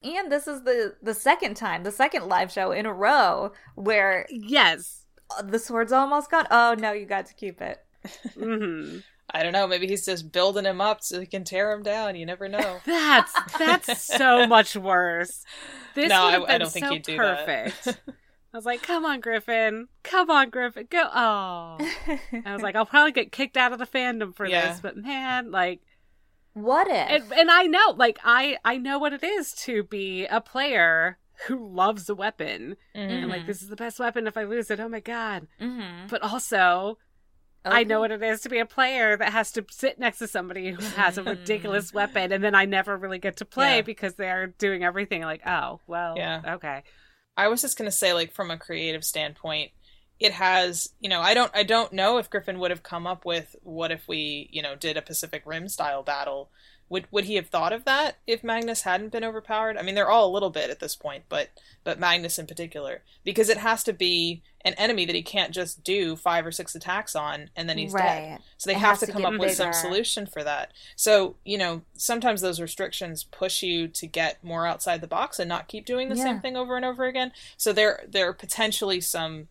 And 0.00 0.30
this 0.30 0.46
is 0.46 0.62
the 0.62 0.94
the 1.02 1.12
second 1.12 1.56
time, 1.56 1.82
the 1.82 1.90
second 1.90 2.28
live 2.28 2.52
show 2.52 2.70
in 2.70 2.86
a 2.86 2.92
row 2.92 3.50
where 3.74 4.26
yes. 4.30 5.06
the 5.42 5.58
sword's 5.58 5.90
almost 5.90 6.30
gone. 6.30 6.46
Oh 6.52 6.76
no, 6.78 6.92
you 6.92 7.04
got 7.04 7.26
to 7.26 7.34
keep 7.34 7.60
it. 7.60 7.84
Hmm 8.34 8.98
I 9.30 9.42
don't 9.42 9.52
know. 9.52 9.66
Maybe 9.66 9.86
he's 9.86 10.06
just 10.06 10.32
building 10.32 10.64
him 10.64 10.80
up 10.80 11.02
so 11.02 11.20
he 11.20 11.26
can 11.26 11.44
tear 11.44 11.70
him 11.72 11.82
down. 11.82 12.16
You 12.16 12.24
never 12.24 12.48
know. 12.48 12.78
That's 12.86 13.30
that's 13.58 14.02
so 14.02 14.46
much 14.48 14.74
worse. 14.74 15.44
This 15.94 16.08
No, 16.08 16.22
I- 16.24 16.32
have 16.32 16.42
I 16.44 16.56
don't 16.58 16.70
think 16.72 16.86
so 16.86 16.92
he'd 16.94 17.02
do 17.02 17.18
that. 17.18 17.44
perfect. 17.46 18.00
I 18.54 18.56
was 18.56 18.64
like, 18.64 18.80
"Come 18.82 19.04
on, 19.04 19.20
Griffin! 19.20 19.88
Come 20.02 20.30
on, 20.30 20.48
Griffin! 20.48 20.86
Go!" 20.90 21.02
Oh, 21.02 21.76
I 21.78 22.52
was 22.54 22.62
like, 22.62 22.74
"I'll 22.74 22.86
probably 22.86 23.12
get 23.12 23.30
kicked 23.30 23.58
out 23.58 23.72
of 23.74 23.78
the 23.78 23.86
fandom 23.86 24.34
for 24.34 24.46
Yeah. 24.46 24.68
this," 24.72 24.80
but 24.80 24.96
man, 24.96 25.50
like, 25.50 25.80
what 26.54 26.88
if? 26.88 26.94
and, 27.30 27.32
and 27.34 27.50
I 27.50 27.64
know, 27.64 27.94
like, 27.98 28.18
I 28.24 28.56
I 28.64 28.78
know 28.78 28.98
what 28.98 29.12
it 29.12 29.22
is 29.22 29.52
to 29.64 29.82
be 29.82 30.24
a 30.24 30.40
player 30.40 31.18
who 31.46 31.68
loves 31.68 32.08
a 32.08 32.14
weapon, 32.14 32.76
Mhm. 32.96 33.10
and 33.10 33.28
like, 33.28 33.44
this 33.46 33.60
is 33.60 33.68
the 33.68 33.76
best 33.76 34.00
weapon. 34.00 34.26
If 34.26 34.38
I 34.38 34.44
lose 34.44 34.70
it, 34.70 34.80
oh 34.80 34.88
my 34.88 35.00
god! 35.00 35.46
mm-hmm. 35.60 36.06
But 36.08 36.22
also, 36.22 36.96
I 37.64 37.84
know 37.84 38.00
what 38.00 38.10
it 38.10 38.22
is 38.22 38.40
to 38.42 38.48
be 38.48 38.58
a 38.58 38.66
player 38.66 39.16
that 39.16 39.32
has 39.32 39.52
to 39.52 39.64
sit 39.70 39.98
next 39.98 40.18
to 40.18 40.26
somebody 40.28 40.70
who 40.70 40.82
has 40.82 41.18
a 41.18 41.22
ridiculous 41.22 41.92
weapon, 41.94 42.32
and 42.32 42.42
then 42.42 42.54
I 42.54 42.64
never 42.64 42.96
really 42.96 43.18
get 43.18 43.36
to 43.38 43.44
play 43.44 43.76
Yeah. 43.76 43.82
because 43.82 44.14
they're 44.14 44.46
doing 44.46 44.84
everything 44.84 45.22
like, 45.22 45.42
oh, 45.46 45.80
well, 45.86 46.14
Yeah. 46.16 46.54
okay. 46.54 46.82
I 47.36 47.48
was 47.48 47.60
just 47.60 47.76
gonna 47.78 47.90
say, 47.92 48.12
like 48.12 48.32
from 48.32 48.50
a 48.50 48.56
creative 48.58 49.04
standpoint, 49.04 49.70
it 50.18 50.32
has 50.32 50.90
you 50.98 51.08
know 51.08 51.20
I 51.20 51.34
don't 51.34 51.52
I 51.54 51.62
don't 51.62 51.92
know 51.92 52.18
if 52.18 52.28
Griffin 52.30 52.58
would 52.58 52.72
have 52.72 52.82
come 52.82 53.06
up 53.06 53.24
with 53.24 53.54
what 53.62 53.92
if 53.92 54.08
we 54.08 54.48
you 54.52 54.62
know 54.62 54.74
did 54.74 54.96
a 54.96 55.02
Pacific 55.02 55.42
Rim 55.46 55.68
style 55.68 56.02
battle. 56.02 56.50
Would 56.90 57.06
would 57.10 57.24
he 57.26 57.34
have 57.36 57.48
thought 57.48 57.72
of 57.72 57.84
that 57.84 58.18
if 58.26 58.42
Magnus 58.44 58.82
hadn't 58.82 59.10
been 59.12 59.24
overpowered? 59.24 59.76
I 59.76 59.82
mean, 59.82 59.94
they're 59.94 60.10
all 60.10 60.28
a 60.28 60.32
little 60.32 60.50
bit 60.50 60.70
at 60.70 60.80
this 60.80 60.96
point, 60.96 61.24
but 61.28 61.50
but 61.84 61.98
Magnus 61.98 62.38
in 62.38 62.46
particular, 62.46 63.02
because 63.24 63.48
it 63.48 63.58
has 63.58 63.84
to 63.84 63.92
be 63.92 64.42
an 64.64 64.74
enemy 64.74 65.04
that 65.04 65.14
he 65.14 65.22
can't 65.22 65.54
just 65.54 65.82
do 65.84 66.16
five 66.16 66.46
or 66.46 66.52
six 66.52 66.74
attacks 66.74 67.14
on 67.14 67.50
and 67.56 67.68
then 67.68 67.78
he's 67.78 67.94
dead. 67.94 68.24
So 68.56 68.68
they 68.70 68.74
It 68.74 68.78
have 68.78 68.98
to 69.00 69.06
to 69.06 69.06
come 69.06 69.24
up 69.24 69.38
with 69.38 69.52
some 69.52 69.72
solution 69.72 70.26
for 70.26 70.42
that. 70.44 70.72
So, 70.96 71.36
you 71.44 71.58
know, 71.58 71.82
sometimes 71.94 72.40
those 72.40 72.60
restrictions 72.60 73.24
push 73.24 73.62
you 73.62 73.88
to 73.88 74.06
get 74.06 74.42
more 74.42 74.66
outside 74.66 75.00
the 75.00 75.06
box 75.06 75.38
and 75.38 75.48
not 75.48 75.68
keep 75.68 75.86
doing 75.86 76.08
the 76.08 76.16
Yeah. 76.16 76.22
same 76.22 76.40
thing 76.40 76.56
over 76.56 76.76
and 76.76 76.84
over 76.84 77.04
again. 77.04 77.32
So 77.56 77.72
there 77.72 78.04
there 78.08 78.28
are 78.28 78.32
potentially 78.34 79.00
some 79.00 79.48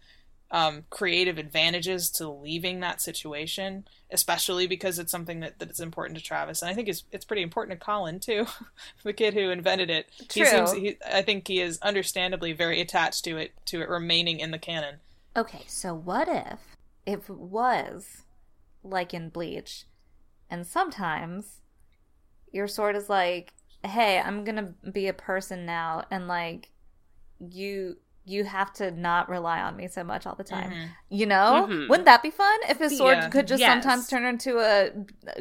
um, 0.49 0.85
creative 0.89 1.37
advantages 1.37 2.09
to 2.11 2.29
leaving 2.29 2.79
that 2.79 3.01
situation, 3.01 3.85
especially 4.11 4.67
because 4.67 4.97
it's 4.97 5.11
something 5.11 5.41
that, 5.41 5.59
that 5.59 5.69
is 5.69 5.79
important 5.79 6.17
to 6.17 6.23
Travis. 6.23 6.61
And 6.61 6.71
I 6.71 6.73
think 6.73 6.87
it's 6.87 7.03
it's 7.11 7.25
pretty 7.25 7.41
important 7.41 7.79
to 7.79 7.85
Colin 7.85 8.19
too, 8.19 8.45
the 9.03 9.13
kid 9.13 9.33
who 9.33 9.49
invented 9.49 9.89
it. 9.89 10.07
He 10.31 10.41
True. 10.41 10.45
seems 10.45 10.71
he, 10.71 10.97
I 11.05 11.21
think 11.21 11.47
he 11.47 11.59
is 11.59 11.79
understandably 11.79 12.53
very 12.53 12.79
attached 12.79 13.25
to 13.25 13.37
it 13.37 13.51
to 13.67 13.81
it 13.81 13.89
remaining 13.89 14.39
in 14.39 14.51
the 14.51 14.59
canon. 14.59 14.95
Okay, 15.35 15.63
so 15.67 15.93
what 15.93 16.27
if 16.29 16.59
if 17.05 17.29
it 17.29 17.37
was 17.37 18.23
like 18.83 19.13
in 19.13 19.29
Bleach, 19.29 19.85
and 20.49 20.65
sometimes 20.65 21.61
your 22.53 22.67
sword 22.67 22.95
is 22.95 23.09
like, 23.09 23.53
"Hey, 23.83 24.17
I'm 24.19 24.45
gonna 24.45 24.73
be 24.91 25.07
a 25.07 25.13
person 25.13 25.65
now," 25.65 26.05
and 26.09 26.29
like 26.29 26.69
you 27.39 27.97
you 28.27 28.43
have 28.43 28.73
to 28.73 28.91
not 28.91 29.29
rely 29.29 29.61
on 29.61 29.75
me 29.77 29.87
so 29.87 30.03
much 30.03 30.27
all 30.27 30.35
the 30.35 30.43
time. 30.43 30.69
Mhm. 30.71 30.89
You 31.09 31.25
know, 31.25 31.65
Mhm. 31.69 31.87
wouldn't 31.89 32.05
that 32.05 32.21
be 32.21 32.29
fun 32.29 32.59
if 32.69 32.77
his 32.77 32.97
sword 32.97 33.17
Yeah. 33.17 33.29
could 33.29 33.47
just 33.47 33.61
Yes. 33.61 33.71
sometimes 33.71 34.07
turn 34.09 34.25
into 34.25 34.59
a 34.59 34.91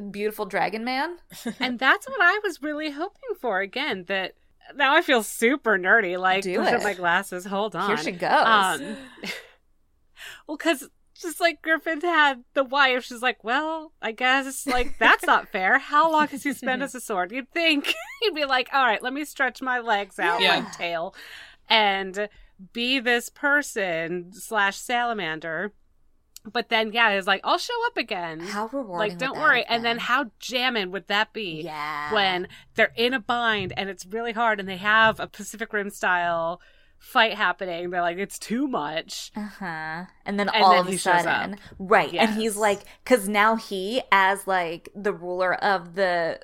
beautiful 0.02 0.46
dragon 0.46 0.84
man? 0.84 1.18
and 1.60 1.78
that's 1.78 2.06
what 2.08 2.20
I 2.22 2.38
was 2.44 2.62
really 2.62 2.90
hoping 2.92 3.34
for. 3.40 3.60
Again, 3.60 4.04
that 4.06 4.34
now 4.74 4.94
I 4.94 5.02
feel 5.02 5.22
super 5.22 5.76
nerdy. 5.78 6.16
Like, 6.18 6.44
Do 6.44 6.62
it. 6.62 6.82
my 6.84 6.94
glasses. 6.94 7.44
Hold 7.46 7.74
on. 7.74 7.88
Here 7.88 7.96
she 7.96 8.12
goes. 8.12 8.30
Um, 8.30 8.96
well, 10.46 10.56
because 10.56 10.88
just 11.14 11.40
like 11.40 11.62
Griffin 11.62 12.00
had 12.02 12.44
the 12.54 12.64
wife, 12.64 13.04
she's 13.04 13.22
like, 13.22 13.42
well, 13.42 13.92
I 14.02 14.12
guess 14.12 14.66
like 14.66 14.98
that's 14.98 15.24
not 15.24 15.48
fair. 15.52 15.78
How 15.78 16.10
long 16.10 16.28
has 16.28 16.42
he 16.42 16.52
spent 16.52 16.82
as 16.82 16.94
a 16.94 17.00
sword? 17.00 17.32
You'd 17.32 17.50
think 17.52 17.94
he'd 18.20 18.34
be 18.34 18.44
like, 18.44 18.68
all 18.72 18.84
right, 18.84 19.02
let 19.02 19.12
me 19.12 19.24
stretch 19.24 19.62
my 19.62 19.78
legs 19.80 20.18
out, 20.18 20.40
Yeah. 20.40 20.60
my 20.60 20.70
tail, 20.70 21.14
and 21.68 22.28
be 22.72 22.98
this 22.98 23.28
person 23.28 24.32
slash 24.32 24.76
salamander. 24.76 25.72
But 26.50 26.68
then, 26.68 26.92
yeah, 26.92 27.10
it's 27.10 27.26
like, 27.26 27.40
I'll 27.42 27.58
show 27.58 27.74
up 27.86 27.96
again. 27.96 28.38
how 28.38 28.68
rewarding! 28.68 29.10
like, 29.10 29.18
don't 29.18 29.36
worry. 29.38 29.64
And 29.64 29.84
then 29.84 29.98
how 29.98 30.30
jamming 30.38 30.92
would 30.92 31.08
that 31.08 31.32
be? 31.32 31.62
yeah, 31.62 32.12
when 32.12 32.46
they're 32.76 32.92
in 32.96 33.14
a 33.14 33.20
bind 33.20 33.72
and 33.76 33.90
it's 33.90 34.06
really 34.06 34.32
hard 34.32 34.60
and 34.60 34.68
they 34.68 34.76
have 34.76 35.18
a 35.18 35.26
Pacific 35.26 35.72
Rim 35.72 35.90
style 35.90 36.60
fight 36.98 37.34
happening. 37.34 37.90
They're 37.90 38.00
like, 38.00 38.18
it's 38.18 38.38
too 38.38 38.68
much. 38.68 39.32
Uh 39.34 39.48
huh. 39.58 40.04
And 40.24 40.38
then 40.38 40.48
And 40.48 40.62
all 40.62 40.70
then 40.70 40.80
of 40.86 40.88
a 40.88 40.96
sudden, 40.98 41.58
right? 41.78 42.14
And 42.14 42.34
he's 42.34 42.56
like, 42.56 42.80
because 43.02 43.28
now 43.28 43.56
he, 43.56 44.02
as 44.12 44.46
like 44.46 44.88
the 44.94 45.12
ruler 45.12 45.54
of 45.54 45.94
the 45.94 46.40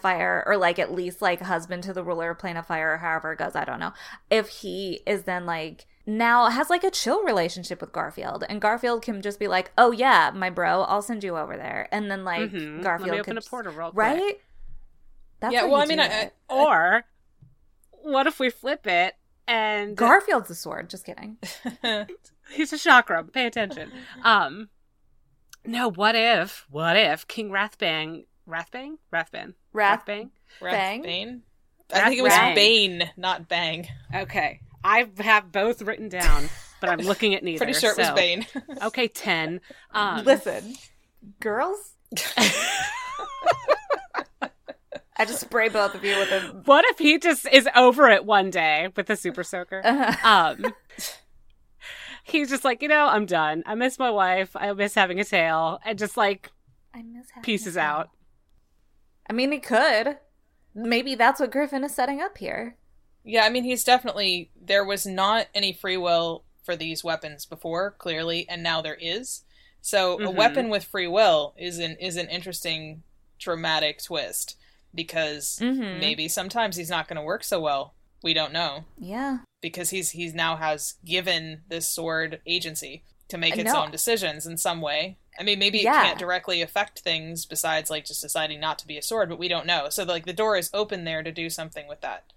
fire, 0.00 0.42
or 0.46 0.56
like 0.56 0.78
at 0.78 0.92
least 0.92 1.20
like 1.22 1.40
husband 1.40 1.82
to 1.84 1.92
the 1.92 2.02
ruler 2.04 2.30
of 2.30 2.38
plane 2.38 2.56
of 2.56 2.66
fire, 2.66 2.94
or 2.94 2.98
however 2.98 3.32
it 3.32 3.38
goes, 3.38 3.54
I 3.54 3.64
don't 3.64 3.80
know. 3.80 3.92
If 4.30 4.48
he 4.48 5.00
is 5.06 5.22
then 5.24 5.46
like 5.46 5.86
now 6.06 6.48
has 6.48 6.68
like 6.70 6.84
a 6.84 6.90
chill 6.90 7.22
relationship 7.24 7.80
with 7.80 7.92
Garfield, 7.92 8.44
and 8.48 8.60
Garfield 8.60 9.02
can 9.02 9.22
just 9.22 9.38
be 9.38 9.48
like, 9.48 9.72
"Oh 9.78 9.90
yeah, 9.90 10.30
my 10.34 10.50
bro, 10.50 10.82
I'll 10.82 11.02
send 11.02 11.24
you 11.24 11.36
over 11.36 11.56
there," 11.56 11.88
and 11.92 12.10
then 12.10 12.24
like 12.24 12.50
Mhm. 12.50 12.82
Garfield 12.82 13.08
Let 13.10 13.18
me 13.18 13.24
could 13.24 13.30
open 13.32 13.38
a 13.38 13.42
portal 13.42 13.72
real 13.72 13.90
quick. 13.90 13.96
right? 13.96 14.40
That's 15.40 15.52
yeah, 15.54 15.64
well, 15.64 15.76
I 15.80 15.86
mean, 15.86 16.00
I. 16.00 16.06
I, 16.06 16.30
Or 16.48 17.04
what 18.02 18.26
if 18.26 18.38
we 18.38 18.50
flip 18.50 18.86
it 18.86 19.14
and 19.46 19.94
Garfield's 19.96 20.50
a 20.50 20.54
sword. 20.54 20.88
Just 20.88 21.04
kidding. 21.04 21.36
he's 22.50 22.72
a 22.72 22.78
chakra. 22.78 23.24
Pay 23.24 23.46
attention. 23.46 23.90
Um, 24.22 24.68
no. 25.66 25.90
What 25.90 26.14
if? 26.14 26.66
What 26.70 26.96
if 26.96 27.26
King 27.28 27.50
Rathbang? 27.50 28.24
Rathbang? 28.48 28.98
Rathbang? 29.12 29.54
Wrath. 29.72 30.04
Rathbang? 30.06 30.30
Bang? 30.60 31.02
Bane? 31.02 31.42
I 31.92 32.08
think 32.08 32.18
it 32.18 32.22
was 32.22 32.32
Rathbang. 32.32 32.54
Bane, 32.54 33.10
not 33.16 33.48
Bang. 33.48 33.86
Okay, 34.14 34.60
I 34.82 35.06
have 35.20 35.50
both 35.52 35.82
written 35.82 36.08
down, 36.08 36.48
but 36.80 36.90
I'm 36.90 36.98
looking 37.00 37.34
at 37.34 37.42
neither. 37.44 37.64
Pretty 37.64 37.78
sure 37.78 37.92
it 37.92 37.98
was 37.98 38.06
so- 38.08 38.14
Bane. 38.14 38.46
Okay, 38.82 39.08
ten. 39.08 39.60
Um, 39.92 40.24
Listen, 40.24 40.74
girls. 41.40 41.94
I 45.16 45.24
just 45.26 45.40
spray 45.40 45.68
both 45.68 45.94
of 45.94 46.04
you 46.04 46.18
with 46.18 46.32
a. 46.32 46.40
What 46.64 46.84
if 46.88 46.98
he 46.98 47.18
just 47.18 47.46
is 47.52 47.68
over 47.76 48.08
it 48.08 48.24
one 48.24 48.50
day 48.50 48.88
with 48.96 49.06
the 49.06 49.14
super 49.16 49.44
soaker? 49.44 49.80
Uh, 49.84 50.14
Um, 50.24 50.74
he's 52.24 52.50
just 52.50 52.64
like, 52.64 52.82
you 52.82 52.88
know, 52.88 53.06
I'm 53.06 53.24
done. 53.24 53.62
I 53.64 53.76
miss 53.76 53.96
my 53.98 54.10
wife. 54.10 54.56
I 54.56 54.72
miss 54.72 54.94
having 54.94 55.20
a 55.20 55.24
tail, 55.24 55.78
and 55.84 55.98
just 55.98 56.16
like 56.16 56.50
I 56.92 57.02
miss 57.02 57.26
having 57.30 57.44
pieces 57.44 57.76
a 57.76 57.80
tail. 57.80 57.88
out. 57.88 58.10
I 59.28 59.32
mean, 59.32 59.52
he 59.52 59.58
could. 59.58 60.18
Maybe 60.74 61.14
that's 61.14 61.40
what 61.40 61.50
Griffin 61.52 61.84
is 61.84 61.94
setting 61.94 62.20
up 62.20 62.38
here. 62.38 62.76
Yeah, 63.24 63.44
I 63.44 63.48
mean, 63.50 63.64
he's 63.64 63.84
definitely. 63.84 64.50
There 64.60 64.84
was 64.84 65.06
not 65.06 65.46
any 65.54 65.72
free 65.72 65.96
will 65.96 66.44
for 66.62 66.76
these 66.76 67.04
weapons 67.04 67.46
before, 67.46 67.92
clearly, 67.92 68.46
and 68.48 68.62
now 68.62 68.82
there 68.82 68.98
is. 69.00 69.44
So 69.80 70.14
a 70.14 70.18
Mhm. 70.28 70.34
weapon 70.34 70.68
with 70.70 70.84
free 70.84 71.06
will 71.06 71.54
is 71.58 71.78
an 71.78 71.96
is 71.96 72.16
an 72.16 72.28
interesting 72.28 73.02
dramatic 73.38 74.02
twist 74.02 74.56
because 74.94 75.58
Mhm. 75.60 75.98
maybe 76.00 76.28
sometimes 76.28 76.76
he's 76.76 76.88
not 76.90 77.06
going 77.08 77.16
to 77.16 77.22
work 77.22 77.44
so 77.44 77.60
well. 77.60 77.94
We 78.22 78.32
don't 78.32 78.52
know 78.52 78.84
Yeah. 78.98 79.38
because 79.60 79.90
he's 79.90 80.10
he's 80.10 80.32
now 80.34 80.56
has 80.56 80.94
given 81.04 81.62
this 81.68 81.86
sword 81.88 82.40
agency 82.46 83.04
to 83.28 83.36
make 83.36 83.56
its 83.58 83.72
own 83.74 83.90
decisions 83.90 84.46
in 84.46 84.56
some 84.56 84.80
way. 84.80 85.18
I 85.38 85.42
mean, 85.42 85.58
maybe 85.58 85.80
it 85.80 85.84
can't 85.84 86.18
directly 86.18 86.62
affect 86.62 87.00
things 87.00 87.44
besides 87.46 87.90
like 87.90 88.04
just 88.04 88.22
deciding 88.22 88.60
not 88.60 88.78
to 88.80 88.86
be 88.86 88.96
a 88.98 89.02
sword, 89.02 89.28
but 89.28 89.38
we 89.38 89.48
don't 89.48 89.66
know. 89.66 89.88
So 89.90 90.04
like 90.04 90.26
the 90.26 90.32
door 90.32 90.56
is 90.56 90.70
open 90.72 91.04
there 91.04 91.22
to 91.22 91.32
do 91.32 91.50
something 91.50 91.88
with 91.88 92.00
that. 92.02 92.32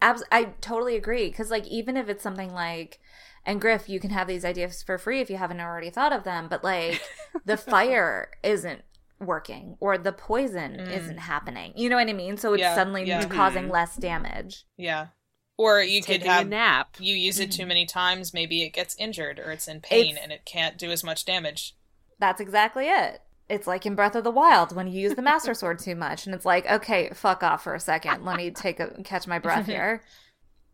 Abs- 0.00 0.24
I 0.32 0.44
totally 0.60 0.96
agree. 0.96 1.28
Because, 1.28 1.50
like, 1.50 1.66
even 1.68 1.96
if 1.96 2.08
it's 2.08 2.22
something 2.22 2.52
like, 2.52 2.98
and 3.46 3.60
Griff, 3.60 3.88
you 3.88 4.00
can 4.00 4.10
have 4.10 4.26
these 4.26 4.44
ideas 4.44 4.82
for 4.82 4.98
free 4.98 5.20
if 5.20 5.30
you 5.30 5.36
haven't 5.36 5.60
already 5.60 5.90
thought 5.90 6.12
of 6.12 6.24
them, 6.24 6.48
but 6.48 6.64
like, 6.64 7.00
the 7.44 7.56
fire 7.56 8.30
isn't 8.42 8.82
working 9.20 9.76
or 9.78 9.96
the 9.98 10.12
poison 10.12 10.72
Mm. 10.72 10.90
isn't 10.96 11.18
happening. 11.18 11.72
You 11.76 11.88
know 11.88 11.96
what 11.96 12.08
I 12.08 12.12
mean? 12.12 12.36
So 12.36 12.52
it's 12.54 12.60
Yeah, 12.62 12.74
suddenly 12.74 13.04
yeah. 13.04 13.24
causing 13.26 13.68
Mhm. 13.68 13.72
less 13.72 13.94
damage. 13.96 14.64
Yeah. 14.76 15.08
Or 15.56 15.80
you 15.80 16.00
could 16.02 16.14
Taking 16.22 16.26
have 16.30 16.46
a 16.46 16.50
nap. 16.50 16.96
you 16.98 17.14
use 17.14 17.38
it 17.38 17.50
Mm-hmm. 17.50 17.62
too 17.62 17.66
many 17.66 17.86
times, 17.86 18.34
maybe 18.34 18.64
it 18.64 18.70
gets 18.70 18.96
injured 18.96 19.38
or 19.38 19.52
it's 19.52 19.68
in 19.68 19.80
pain 19.80 20.12
It's- 20.14 20.20
and 20.24 20.32
it 20.32 20.44
can't 20.44 20.76
do 20.76 20.90
as 20.90 21.04
much 21.04 21.24
damage. 21.24 21.76
That's 22.22 22.40
exactly 22.40 22.86
it. 22.86 23.20
It's 23.48 23.66
like 23.66 23.84
in 23.84 23.96
Breath 23.96 24.14
of 24.14 24.22
the 24.22 24.30
Wild 24.30 24.76
when 24.76 24.86
you 24.86 25.00
use 25.00 25.14
the 25.16 25.22
Master 25.22 25.54
Sword 25.54 25.80
too 25.80 25.96
much, 25.96 26.24
and 26.24 26.32
it's 26.36 26.44
like, 26.46 26.70
okay, 26.70 27.10
fuck 27.12 27.42
off 27.42 27.64
for 27.64 27.74
a 27.74 27.80
second. 27.80 28.24
Let 28.24 28.36
me 28.36 28.52
take 28.52 28.78
a 28.78 29.02
catch 29.02 29.26
my 29.26 29.40
breath 29.40 29.66
here. 29.74 30.04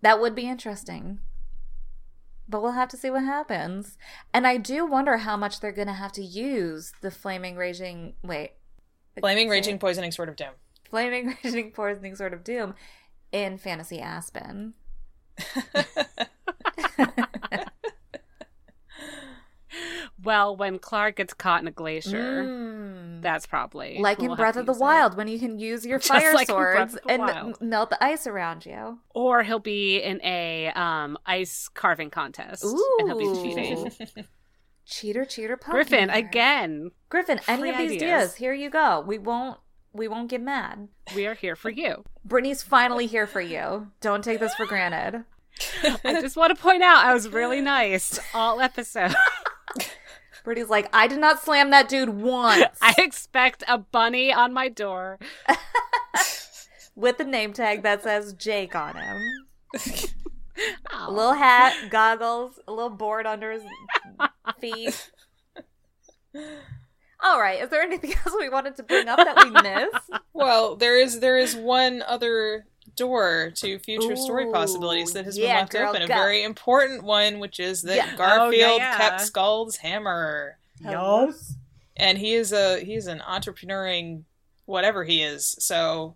That 0.03 0.21
would 0.21 0.35
be 0.35 0.47
interesting, 0.47 1.21
but 2.47 2.63
we'll 2.63 2.73
have 2.73 2.91
to 2.91 2.99
see 2.99 3.09
what 3.09 3.25
happens. 3.25 3.97
And 4.35 4.47
I 4.47 4.59
do 4.59 4.85
wonder 4.85 5.17
how 5.17 5.39
much 5.39 5.61
they're 5.61 5.73
going 5.73 5.89
to 5.89 5.95
have 5.95 6.13
to 6.13 6.23
use 6.23 6.93
the 7.01 7.11
flaming 7.11 7.57
raging. 7.57 8.13
Wait, 8.23 8.53
Flaming 9.19 9.49
raging 9.49 9.79
poisoning 9.79 10.13
sword 10.13 10.29
of 10.29 10.37
doom. 10.37 10.53
flaming 10.91 11.35
raging 11.45 11.71
poisoning 11.73 12.15
sort 12.15 12.35
of 12.35 12.45
doom 12.45 12.75
in 13.33 13.57
Fantasy 13.57 14.01
Aspen. 14.01 14.75
Well, 20.23 20.57
when 20.57 20.79
Clark 20.79 21.17
gets 21.17 21.33
caught 21.33 21.63
in 21.63 21.69
a 21.69 21.73
glacier, 21.73 22.43
Mm. 22.45 23.23
that's 23.23 23.47
probably 23.47 23.99
like 24.01 24.19
we'll 24.19 24.33
in 24.33 24.37
Breath 24.37 24.57
of 24.57 24.67
the 24.67 24.73
use 24.73 24.81
it. 24.81 24.83
Wild, 24.85 25.17
when 25.17 25.29
you 25.29 25.39
can 25.39 25.59
use 25.59 25.87
your 25.87 25.99
Just 26.01 26.09
fire 26.11 26.35
like 26.35 26.49
swords 26.49 26.99
and 27.09 27.23
Wild. 27.23 27.61
melt 27.61 27.91
the 27.91 28.03
ice 28.03 28.27
around 28.27 28.67
you. 28.67 28.99
Or 29.15 29.43
he'll 29.45 29.59
be 29.61 29.99
in 29.99 30.21
a 30.25 30.69
um, 30.75 31.19
ice 31.25 31.69
carving 31.73 32.11
contest, 32.11 32.65
and 32.65 33.09
he'll 33.09 33.19
be 33.19 33.41
cheating. 33.43 33.93
Cheater, 34.87 35.25
cheater, 35.27 35.57
pumpkin. 35.59 35.75
Griffin 35.75 36.09
here. 36.09 36.19
again. 36.19 36.91
Griffin, 37.11 37.39
any 37.47 37.61
Free 37.61 37.71
of 37.71 37.77
these 37.79 37.91
ideas. 37.93 38.03
ideas, 38.03 38.35
here 38.37 38.55
you 38.55 38.71
go. 38.71 39.05
We 39.07 39.19
won't, 39.19 39.59
we 39.93 40.09
won't 40.09 40.31
get 40.31 40.41
mad. 40.41 40.89
We 41.15 41.27
are 41.27 41.35
here 41.35 41.55
for 41.57 41.69
you. 41.69 42.05
Brittany's 42.25 42.63
finally 42.63 43.07
here 43.07 43.27
for 43.27 43.43
you. 43.43 43.89
Don't 44.01 44.25
take 44.25 44.41
this 44.41 44.55
for 44.55 44.65
granted. 44.65 45.25
I 46.05 46.21
just 46.23 46.37
want 46.39 46.57
to 46.57 46.63
point 46.63 46.83
out 46.83 47.05
I 47.05 47.13
was 47.13 47.29
really 47.29 47.61
nice 47.61 48.19
all 48.33 48.61
episode. 48.63 49.15
Brittany's 50.45 50.71
like, 50.71 50.89
I 50.93 51.07
did 51.07 51.19
not 51.19 51.43
slam 51.43 51.71
that 51.71 51.89
dude 51.89 52.11
once 52.11 52.65
I 52.83 52.95
expect 52.99 53.65
a 53.69 53.79
bunny 53.79 54.33
on 54.33 54.53
my 54.53 54.69
door. 54.69 55.19
with 56.95 57.19
the 57.19 57.25
name 57.25 57.53
tag 57.53 57.83
that 57.83 58.03
says 58.03 58.33
Jake 58.33 58.75
on 58.75 58.97
him. 58.97 59.23
Aw. 59.77 60.07
A 61.07 61.11
little 61.11 61.35
hat, 61.35 61.73
goggles, 61.89 62.59
a 62.67 62.73
little 62.73 62.91
board 62.91 63.27
under 63.27 63.53
his 63.53 63.63
feet. 64.61 65.11
All 67.23 67.41
right. 67.41 67.63
Is 67.63 67.71
there 67.71 67.83
anything 67.83 68.13
else 68.13 68.35
we 68.37 68.49
wanted 68.49 68.75
to 68.77 68.83
bring 68.83 69.07
up 69.07 69.19
that 69.19 69.37
we 69.45 69.51
missed? 69.51 70.11
well, 70.33 70.75
there 70.75 71.01
is 71.01 71.21
there 71.21 71.39
is 71.39 71.55
one 71.55 72.03
other 72.03 72.67
door 72.99 73.51
to 73.57 73.79
future 73.79 74.17
story 74.17 74.47
possibilities 74.53 75.13
that 75.13 75.25
has 75.25 75.37
been 75.37 75.47
yeah, 75.49 75.59
left 75.61 75.73
girl, 75.73 75.91
open. 75.91 76.03
A 76.03 76.07
very 76.07 76.43
important 76.43 77.03
one, 77.05 77.39
which 77.39 77.59
is 77.61 77.83
that 77.83 77.97
Yeah. 77.97 78.15
Garfield 78.17 78.73
Oh, 78.73 78.77
yeah. 78.77 78.97
kept 78.97 79.21
Scald's 79.23 79.77
hammer. 79.79 80.59
Yes. 80.81 81.55
and 81.97 82.19
he 82.19 82.35
is 82.35 82.53
a 82.53 82.79
he's 82.85 83.07
an 83.09 83.19
entrepreneuring 83.21 84.23
whatever 84.67 85.03
he 85.03 85.23
is 85.23 85.57
so 85.59 86.15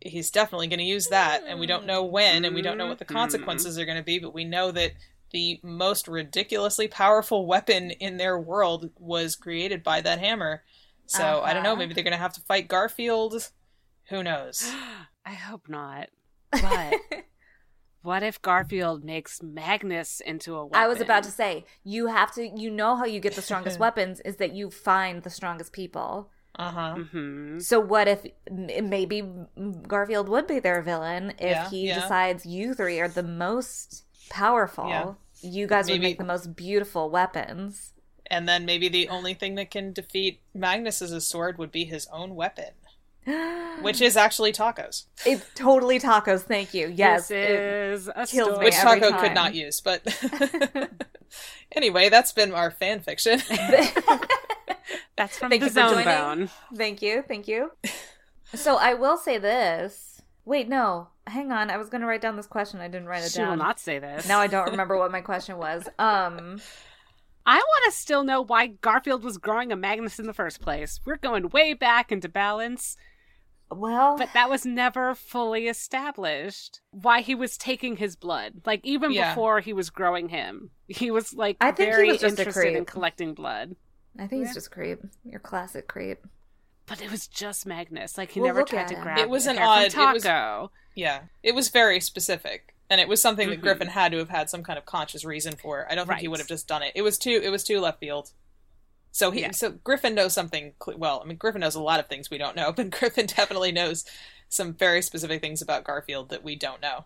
he's 0.00 0.30
definitely 0.30 0.68
going 0.68 0.78
to 0.78 0.84
use 0.84 1.08
that 1.08 1.42
and 1.46 1.58
we 1.60 1.66
don't 1.66 1.84
know 1.84 2.02
when 2.02 2.44
and 2.46 2.54
we 2.54 2.62
don't 2.62 2.78
know 2.78 2.86
what 2.86 2.98
the 2.98 3.04
Mhm. 3.04 3.12
consequences 3.12 3.78
are 3.78 3.84
going 3.84 3.98
to 3.98 4.02
be 4.02 4.18
but 4.18 4.32
we 4.32 4.44
know 4.44 4.70
that 4.70 4.92
the 5.32 5.60
most 5.62 6.08
ridiculously 6.08 6.88
powerful 6.88 7.44
weapon 7.46 7.90
in 7.90 8.16
their 8.16 8.38
world 8.38 8.88
was 8.98 9.36
created 9.36 9.82
by 9.82 10.00
that 10.00 10.18
hammer 10.20 10.62
so 11.06 11.42
i 11.42 11.52
don't 11.52 11.62
know 11.62 11.72
Uh-huh. 11.72 11.80
maybe 11.80 11.92
they're 11.92 12.04
going 12.04 12.12
to 12.12 12.16
have 12.18 12.32
to 12.34 12.40
fight 12.42 12.68
garfield 12.68 13.50
who 14.08 14.22
knows 14.22 14.72
I 15.24 15.32
hope 15.34 15.68
not. 15.68 16.08
But 16.50 16.94
what 18.02 18.22
if 18.22 18.40
Garfield 18.42 19.04
makes 19.04 19.42
Magnus 19.42 20.20
into 20.20 20.54
a 20.56 20.64
weapon? 20.66 20.78
I 20.82 20.86
was 20.88 21.00
about 21.00 21.22
to 21.24 21.30
say, 21.30 21.64
you 21.82 22.06
have 22.08 22.32
to, 22.34 22.46
you 22.46 22.70
know 22.70 22.96
how 22.96 23.04
you 23.04 23.20
get 23.20 23.34
the 23.34 23.42
strongest 23.42 23.78
weapons 23.86 24.20
is 24.20 24.36
that 24.36 24.52
you 24.54 24.70
find 24.70 25.22
the 25.22 25.30
strongest 25.30 25.72
people. 25.72 26.30
uh-huh 26.58 26.96
hmm 27.10 27.58
So 27.58 27.80
what 27.80 28.06
if 28.08 28.26
m- 28.48 28.88
maybe 28.88 29.22
Garfield 29.88 30.28
would 30.28 30.46
be 30.46 30.60
their 30.60 30.82
villain 30.82 31.30
if 31.38 31.50
Yeah, 31.56 31.68
he 31.70 31.86
yeah. 31.88 31.94
decides 32.00 32.44
you 32.46 32.74
three 32.74 33.00
are 33.00 33.08
the 33.08 33.22
most 33.22 34.04
powerful? 34.28 34.88
Yeah. 34.88 35.14
You 35.50 35.66
guys 35.66 35.90
would 35.90 36.00
make 36.00 36.18
the 36.18 36.24
most 36.24 36.54
beautiful 36.56 37.10
weapons. 37.10 37.92
and 38.30 38.48
then 38.48 38.64
maybe 38.64 38.88
the 38.88 39.08
only 39.08 39.34
thing 39.34 39.54
that 39.56 39.70
can 39.70 39.92
defeat 39.92 40.40
magnus 40.54 41.02
as 41.02 41.12
a 41.12 41.20
sword 41.20 41.58
would 41.58 41.70
be 41.72 41.84
his 41.84 42.06
own 42.12 42.34
weapon 42.34 42.72
which 43.82 44.00
is 44.00 44.16
actually 44.16 44.52
Taako's 44.52 45.06
it's 45.24 45.44
totally 45.54 45.98
Taako's. 45.98 46.42
Thank 46.42 46.74
you. 46.74 46.92
Yes. 46.94 47.28
this 47.28 47.30
it- 47.50 47.50
is 47.60 48.08
a 48.08 48.26
kills 48.26 48.48
me 48.48 48.52
story. 48.54 48.64
which 48.66 48.74
Taco 48.74 49.10
time. 49.10 49.20
could 49.20 49.34
not 49.34 49.54
use. 49.54 49.80
But 49.80 50.02
anyway, 51.72 52.08
that's 52.08 52.32
been 52.32 52.52
our 52.52 52.70
fan 52.70 53.00
fiction. 53.00 53.40
That's 55.16 55.38
from 55.38 55.48
Thank 55.50 55.60
the 55.62 55.66
you 55.66 55.72
for 55.72 55.80
Zone 55.80 55.90
joining. 55.90 56.04
Bone. 56.06 56.50
Thank 56.74 57.00
you. 57.00 57.22
Thank 57.26 57.46
you. 57.46 57.70
So 58.52 58.76
I 58.76 58.94
will 58.94 59.16
say 59.16 59.38
this. 59.38 60.20
Wait, 60.44 60.68
no. 60.68 61.08
Hang 61.28 61.52
on. 61.52 61.70
I 61.70 61.76
was 61.76 61.88
going 61.88 62.00
to 62.00 62.06
write 62.06 62.20
down 62.20 62.34
this 62.36 62.48
question. 62.48 62.80
I 62.80 62.88
didn't 62.88 63.06
write 63.06 63.22
it 63.24 63.30
She 63.30 63.38
down. 63.38 63.50
will 63.50 63.56
not 63.64 63.78
say 63.78 64.00
this. 64.00 64.26
Now 64.26 64.40
I 64.40 64.48
don't 64.48 64.68
remember 64.70 64.96
what 64.98 65.12
my 65.12 65.20
question 65.20 65.56
was. 65.56 65.84
Um, 66.00 66.60
I 67.46 67.56
want 67.58 67.84
to 67.86 67.92
still 67.92 68.24
know 68.24 68.42
why 68.42 68.66
Garfield 68.66 69.22
was 69.22 69.38
growing 69.38 69.70
a 69.70 69.76
Magnus 69.76 70.18
in 70.18 70.26
the 70.26 70.34
first 70.34 70.60
place. 70.60 70.98
We're 71.04 71.16
going 71.16 71.48
way 71.50 71.74
back 71.74 72.10
into 72.10 72.28
balance, 72.28 72.96
well, 73.74 74.16
but 74.16 74.30
that 74.34 74.48
was 74.50 74.64
never 74.64 75.14
fully 75.14 75.68
established. 75.68 76.80
Why 76.90 77.20
he 77.20 77.34
was 77.34 77.56
taking 77.58 77.96
his 77.96 78.16
blood, 78.16 78.62
like 78.66 78.80
even 78.84 79.12
Yeah. 79.12 79.30
before 79.34 79.60
he 79.60 79.72
was 79.72 79.90
growing 79.90 80.28
him, 80.28 80.70
he 80.88 81.10
was 81.10 81.34
like 81.34 81.56
I 81.60 81.70
think 81.72 81.90
he 81.90 81.94
very 81.94 82.08
was 82.08 82.20
just 82.20 82.38
a 82.38 82.42
interested 82.42 82.74
in 82.76 82.84
collecting 82.84 83.34
blood. 83.34 83.76
I 84.18 84.26
think 84.26 84.42
Yeah. 84.42 84.46
he's 84.48 84.54
just 84.54 84.70
creep. 84.70 85.00
Your 85.24 85.40
classic 85.40 85.88
creep. 85.88 86.24
But 86.86 87.00
it 87.02 87.10
was 87.10 87.26
just 87.26 87.66
Magnus. 87.66 88.18
Like 88.18 88.30
he 88.32 88.40
Well, 88.40 88.48
never 88.48 88.62
tried 88.62 88.88
to 88.88 88.94
him. 88.94 89.02
grab. 89.02 89.18
It 89.18 89.28
was 89.28 89.44
the 89.44 89.52
an 89.52 89.58
odd- 89.58 89.92
from 89.92 90.10
it 90.10 90.12
was- 90.14 90.70
yeah, 90.94 91.22
it 91.42 91.54
was 91.54 91.68
very 91.70 91.98
specific, 91.98 92.74
and 92.90 93.00
it 93.00 93.08
was 93.08 93.20
something 93.22 93.48
that 93.50 93.58
Mhm. 93.60 93.62
Griffin 93.62 93.88
had 93.88 94.12
to 94.12 94.18
have 94.18 94.28
had 94.28 94.50
some 94.50 94.62
kind 94.62 94.78
of 94.78 94.84
conscious 94.84 95.24
reason 95.24 95.56
for. 95.56 95.90
I 95.90 95.94
don't 95.94 96.06
think 96.06 96.20
he 96.20 96.28
would 96.28 96.38
have 96.40 96.48
just 96.48 96.68
done 96.68 96.82
it. 96.82 96.92
It 96.94 97.02
was 97.02 97.18
too. 97.18 97.40
It 97.42 97.48
was 97.50 97.64
too 97.64 97.80
left 97.80 98.00
field. 98.00 98.32
So 99.14 99.30
he. 99.30 99.42
Yeah. 99.42 99.52
So 99.52 99.70
Griffin 99.70 100.16
knows 100.16 100.32
something. 100.32 100.72
Well, 100.96 101.20
I 101.22 101.26
mean, 101.26 101.36
Griffin 101.36 101.60
knows 101.60 101.76
a 101.76 101.80
lot 101.80 102.00
of 102.00 102.08
things 102.08 102.30
we 102.30 102.38
don't 102.38 102.56
know, 102.56 102.72
but 102.76 102.90
Griffin 102.90 103.26
definitely 103.26 103.70
knows 103.70 104.04
some 104.48 104.74
very 104.74 105.02
specific 105.02 105.40
things 105.40 105.62
about 105.62 105.84
Garfield 105.84 106.30
that 106.30 106.42
we 106.42 106.56
don't 106.56 106.82
know. 106.82 107.04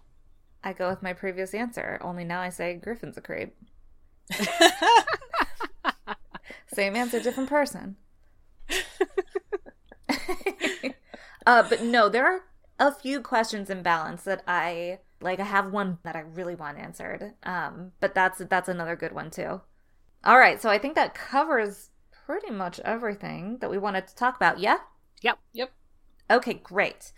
I 0.64 0.72
go 0.72 0.88
with 0.88 1.02
my 1.02 1.12
previous 1.12 1.52
answer. 1.52 1.98
Only 2.00 2.24
now 2.24 2.40
I 2.40 2.48
say 2.48 2.74
Griffin's 2.74 3.18
a 3.18 3.20
creep. 3.20 3.54
Same 6.72 6.96
answer, 6.96 7.20
different 7.20 7.50
person. 7.50 7.96
uh, 11.46 11.68
but 11.68 11.82
no, 11.82 12.08
there 12.08 12.26
are 12.26 12.40
a 12.78 12.94
few 12.94 13.20
questions 13.20 13.68
in 13.68 13.82
balance 13.82 14.22
that 14.22 14.42
I 14.48 15.00
like. 15.20 15.40
I 15.40 15.44
have 15.44 15.72
one 15.72 15.98
that 16.04 16.16
I 16.16 16.20
really 16.20 16.54
want 16.54 16.78
answered. 16.78 17.34
Um, 17.42 17.92
but 18.00 18.14
that's 18.14 18.38
that's 18.48 18.68
another 18.70 18.96
good 18.96 19.12
one 19.12 19.30
too. 19.30 19.60
All 20.24 20.38
right, 20.38 20.60
so 20.60 20.70
I 20.70 20.78
think 20.78 20.94
that 20.94 21.14
covers 21.14 21.90
pretty 22.28 22.50
much 22.50 22.78
everything 22.80 23.56
that 23.58 23.70
we 23.70 23.78
wanted 23.78 24.06
to 24.06 24.14
talk 24.14 24.36
about. 24.36 24.58
Yeah. 24.60 24.76
Yep. 25.22 25.38
Yep. 25.54 25.72
Okay, 26.30 26.60
great. 26.62 27.10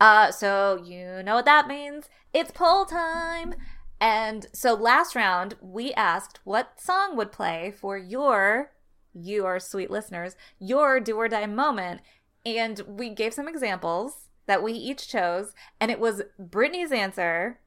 Uh, 0.00 0.32
so 0.32 0.82
you 0.84 1.22
know 1.22 1.36
what 1.36 1.44
that 1.44 1.68
means? 1.68 2.08
It's 2.34 2.50
poll 2.50 2.84
time. 2.84 3.54
And 4.00 4.48
so 4.52 4.74
last 4.74 5.14
round 5.14 5.54
we 5.60 5.92
asked 5.94 6.40
what 6.42 6.80
song 6.80 7.16
would 7.16 7.30
play 7.30 7.72
for 7.80 7.96
your, 7.96 8.72
you 9.14 9.46
our 9.46 9.60
sweet 9.60 9.88
listeners, 9.88 10.34
your 10.58 10.98
do 10.98 11.16
or 11.16 11.28
die 11.28 11.46
moment, 11.46 12.00
and 12.44 12.80
we 12.88 13.10
gave 13.10 13.34
some 13.34 13.46
examples 13.46 14.26
that 14.46 14.64
we 14.64 14.72
each 14.72 15.06
chose, 15.06 15.52
and 15.80 15.92
it 15.92 16.00
was 16.00 16.22
Brittany's 16.40 16.90
answer. 16.90 17.60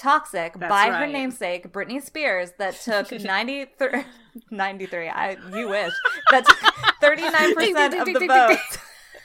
Toxic 0.00 0.54
That's 0.58 0.70
by 0.70 0.90
her 0.90 1.06
namesake, 1.06 1.70
Britney 1.72 2.02
Spears, 2.02 2.52
that 2.58 2.74
took 2.84 3.10
93, 3.12 4.02
93 4.50 5.08
I, 5.08 5.36
you 5.54 5.68
wish, 5.68 5.92
that 6.30 6.46
took 6.46 6.56
39% 7.02 8.00
of 8.00 8.06
the 8.20 8.26
votes. 8.26 8.78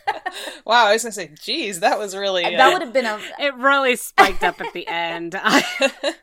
wow, 0.65 0.85
I 0.87 0.93
was 0.93 1.03
gonna 1.03 1.11
say, 1.13 1.31
geez, 1.41 1.79
that 1.79 1.97
was 1.97 2.15
really 2.15 2.43
that 2.43 2.59
uh, 2.69 2.73
would 2.73 2.81
have 2.83 2.93
been 2.93 3.05
a. 3.07 3.19
It 3.39 3.55
really 3.55 3.95
spiked 3.95 4.43
up 4.43 4.61
at 4.61 4.71
the 4.73 4.87
end. 4.87 5.33
I, 5.35 5.63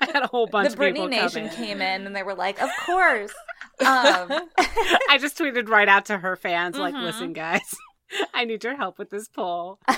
I 0.01 0.07
had 0.13 0.23
a 0.23 0.29
whole 0.29 0.47
bunch 0.47 0.69
The 0.69 0.75
of 0.75 0.95
people 0.95 1.09
Britney 1.09 1.11
Nation 1.23 1.45
in. 1.47 1.51
came 1.51 1.81
in 1.83 2.07
and 2.07 2.15
they 2.15 2.23
were 2.23 2.35
like, 2.37 2.61
"Of 2.63 2.71
course." 2.87 3.33
Um, 3.81 4.31
I 5.09 5.19
just 5.21 5.37
tweeted 5.37 5.69
right 5.69 5.89
out 5.89 6.05
to 6.07 6.19
her 6.19 6.37
fans, 6.37 6.79
like, 6.79 6.95
Mhm. 6.95 7.03
"Listen, 7.03 7.33
guys, 7.33 7.75
I 8.35 8.45
need 8.45 8.63
your 8.65 8.77
help 8.77 8.99
with 8.99 9.11
this 9.11 9.29
poll." 9.29 9.79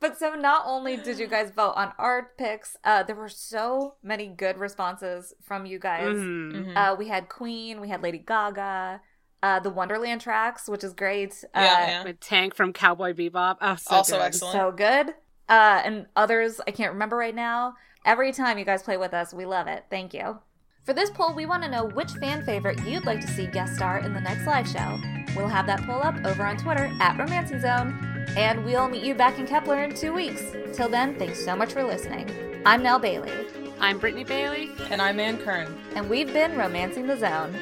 But 0.00 0.18
so 0.18 0.34
not 0.34 0.64
only 0.66 0.96
did 0.96 1.18
you 1.20 1.28
guys 1.28 1.52
vote 1.54 1.74
on 1.76 1.92
art 1.96 2.36
picks, 2.36 2.76
uh, 2.82 3.04
there 3.04 3.14
were 3.14 3.28
so 3.28 3.94
many 4.02 4.26
good 4.26 4.58
responses 4.58 5.32
from 5.40 5.64
you 5.64 5.78
guys. 5.78 6.16
Mhm. 6.16 6.52
Mhm. 6.74 6.76
Uh, 6.76 6.96
we 6.96 7.06
had 7.06 7.28
Queen, 7.28 7.80
we 7.80 7.88
had 7.88 8.02
Lady 8.02 8.18
Gaga, 8.18 9.00
uh, 9.44 9.60
the 9.60 9.70
Wonderland 9.70 10.20
tracks, 10.20 10.68
which 10.68 10.82
is 10.82 10.92
great. 10.92 11.44
Uh, 11.54 11.60
Yeah, 11.60 11.86
yeah. 11.86 12.02
With 12.04 12.18
Tank 12.18 12.54
from 12.56 12.72
Cowboy 12.72 13.12
Bebop. 13.12 13.58
Oh, 13.60 13.76
so 13.76 13.94
Also 13.96 14.16
good. 14.16 14.22
excellent. 14.24 14.52
So 14.54 14.72
good. 14.72 15.14
Uh, 15.48 15.82
and 15.84 16.06
others 16.16 16.60
I 16.66 16.72
can't 16.72 16.92
remember 16.92 17.16
right 17.16 17.34
now. 17.34 17.74
Every 18.04 18.32
time 18.32 18.58
you 18.58 18.64
guys 18.64 18.82
play 18.82 18.96
with 18.96 19.14
us, 19.14 19.32
we 19.32 19.46
love 19.46 19.68
it. 19.68 19.84
Thank 19.88 20.12
you. 20.14 20.40
For 20.84 20.92
this 20.92 21.10
poll, 21.10 21.32
we 21.34 21.46
want 21.46 21.62
to 21.62 21.68
know 21.70 21.84
which 21.86 22.10
fan 22.12 22.44
favorite 22.44 22.84
you'd 22.84 23.04
like 23.04 23.20
to 23.20 23.28
see 23.28 23.46
guest 23.46 23.76
star 23.76 23.98
in 23.98 24.12
the 24.14 24.20
next 24.20 24.46
live 24.46 24.68
show. 24.68 24.98
We'll 25.36 25.46
have 25.48 25.66
that 25.66 25.82
poll 25.86 26.02
up 26.02 26.16
over 26.24 26.44
on 26.44 26.56
Twitter 26.56 26.90
at 27.00 27.16
Romancing 27.18 27.60
Zone, 27.60 28.26
and 28.36 28.64
we'll 28.64 28.88
meet 28.88 29.04
you 29.04 29.14
back 29.14 29.38
in 29.38 29.46
Kepler 29.46 29.84
in 29.84 29.94
two 29.94 30.12
weeks. 30.12 30.42
Till 30.72 30.88
then, 30.88 31.16
thanks 31.18 31.44
so 31.44 31.54
much 31.54 31.72
for 31.72 31.84
listening. 31.84 32.28
I'm 32.66 32.82
Nell 32.82 32.98
Bailey, 32.98 33.32
I'm 33.80 33.98
Brittany 33.98 34.24
Bailey. 34.24 34.70
and 34.90 35.00
I'm 35.00 35.20
Ann 35.20 35.38
Kern. 35.38 35.78
and 35.94 36.10
we've 36.10 36.32
been 36.32 36.56
Romancing 36.56 37.06
the 37.06 37.16
Zone. 37.16 37.52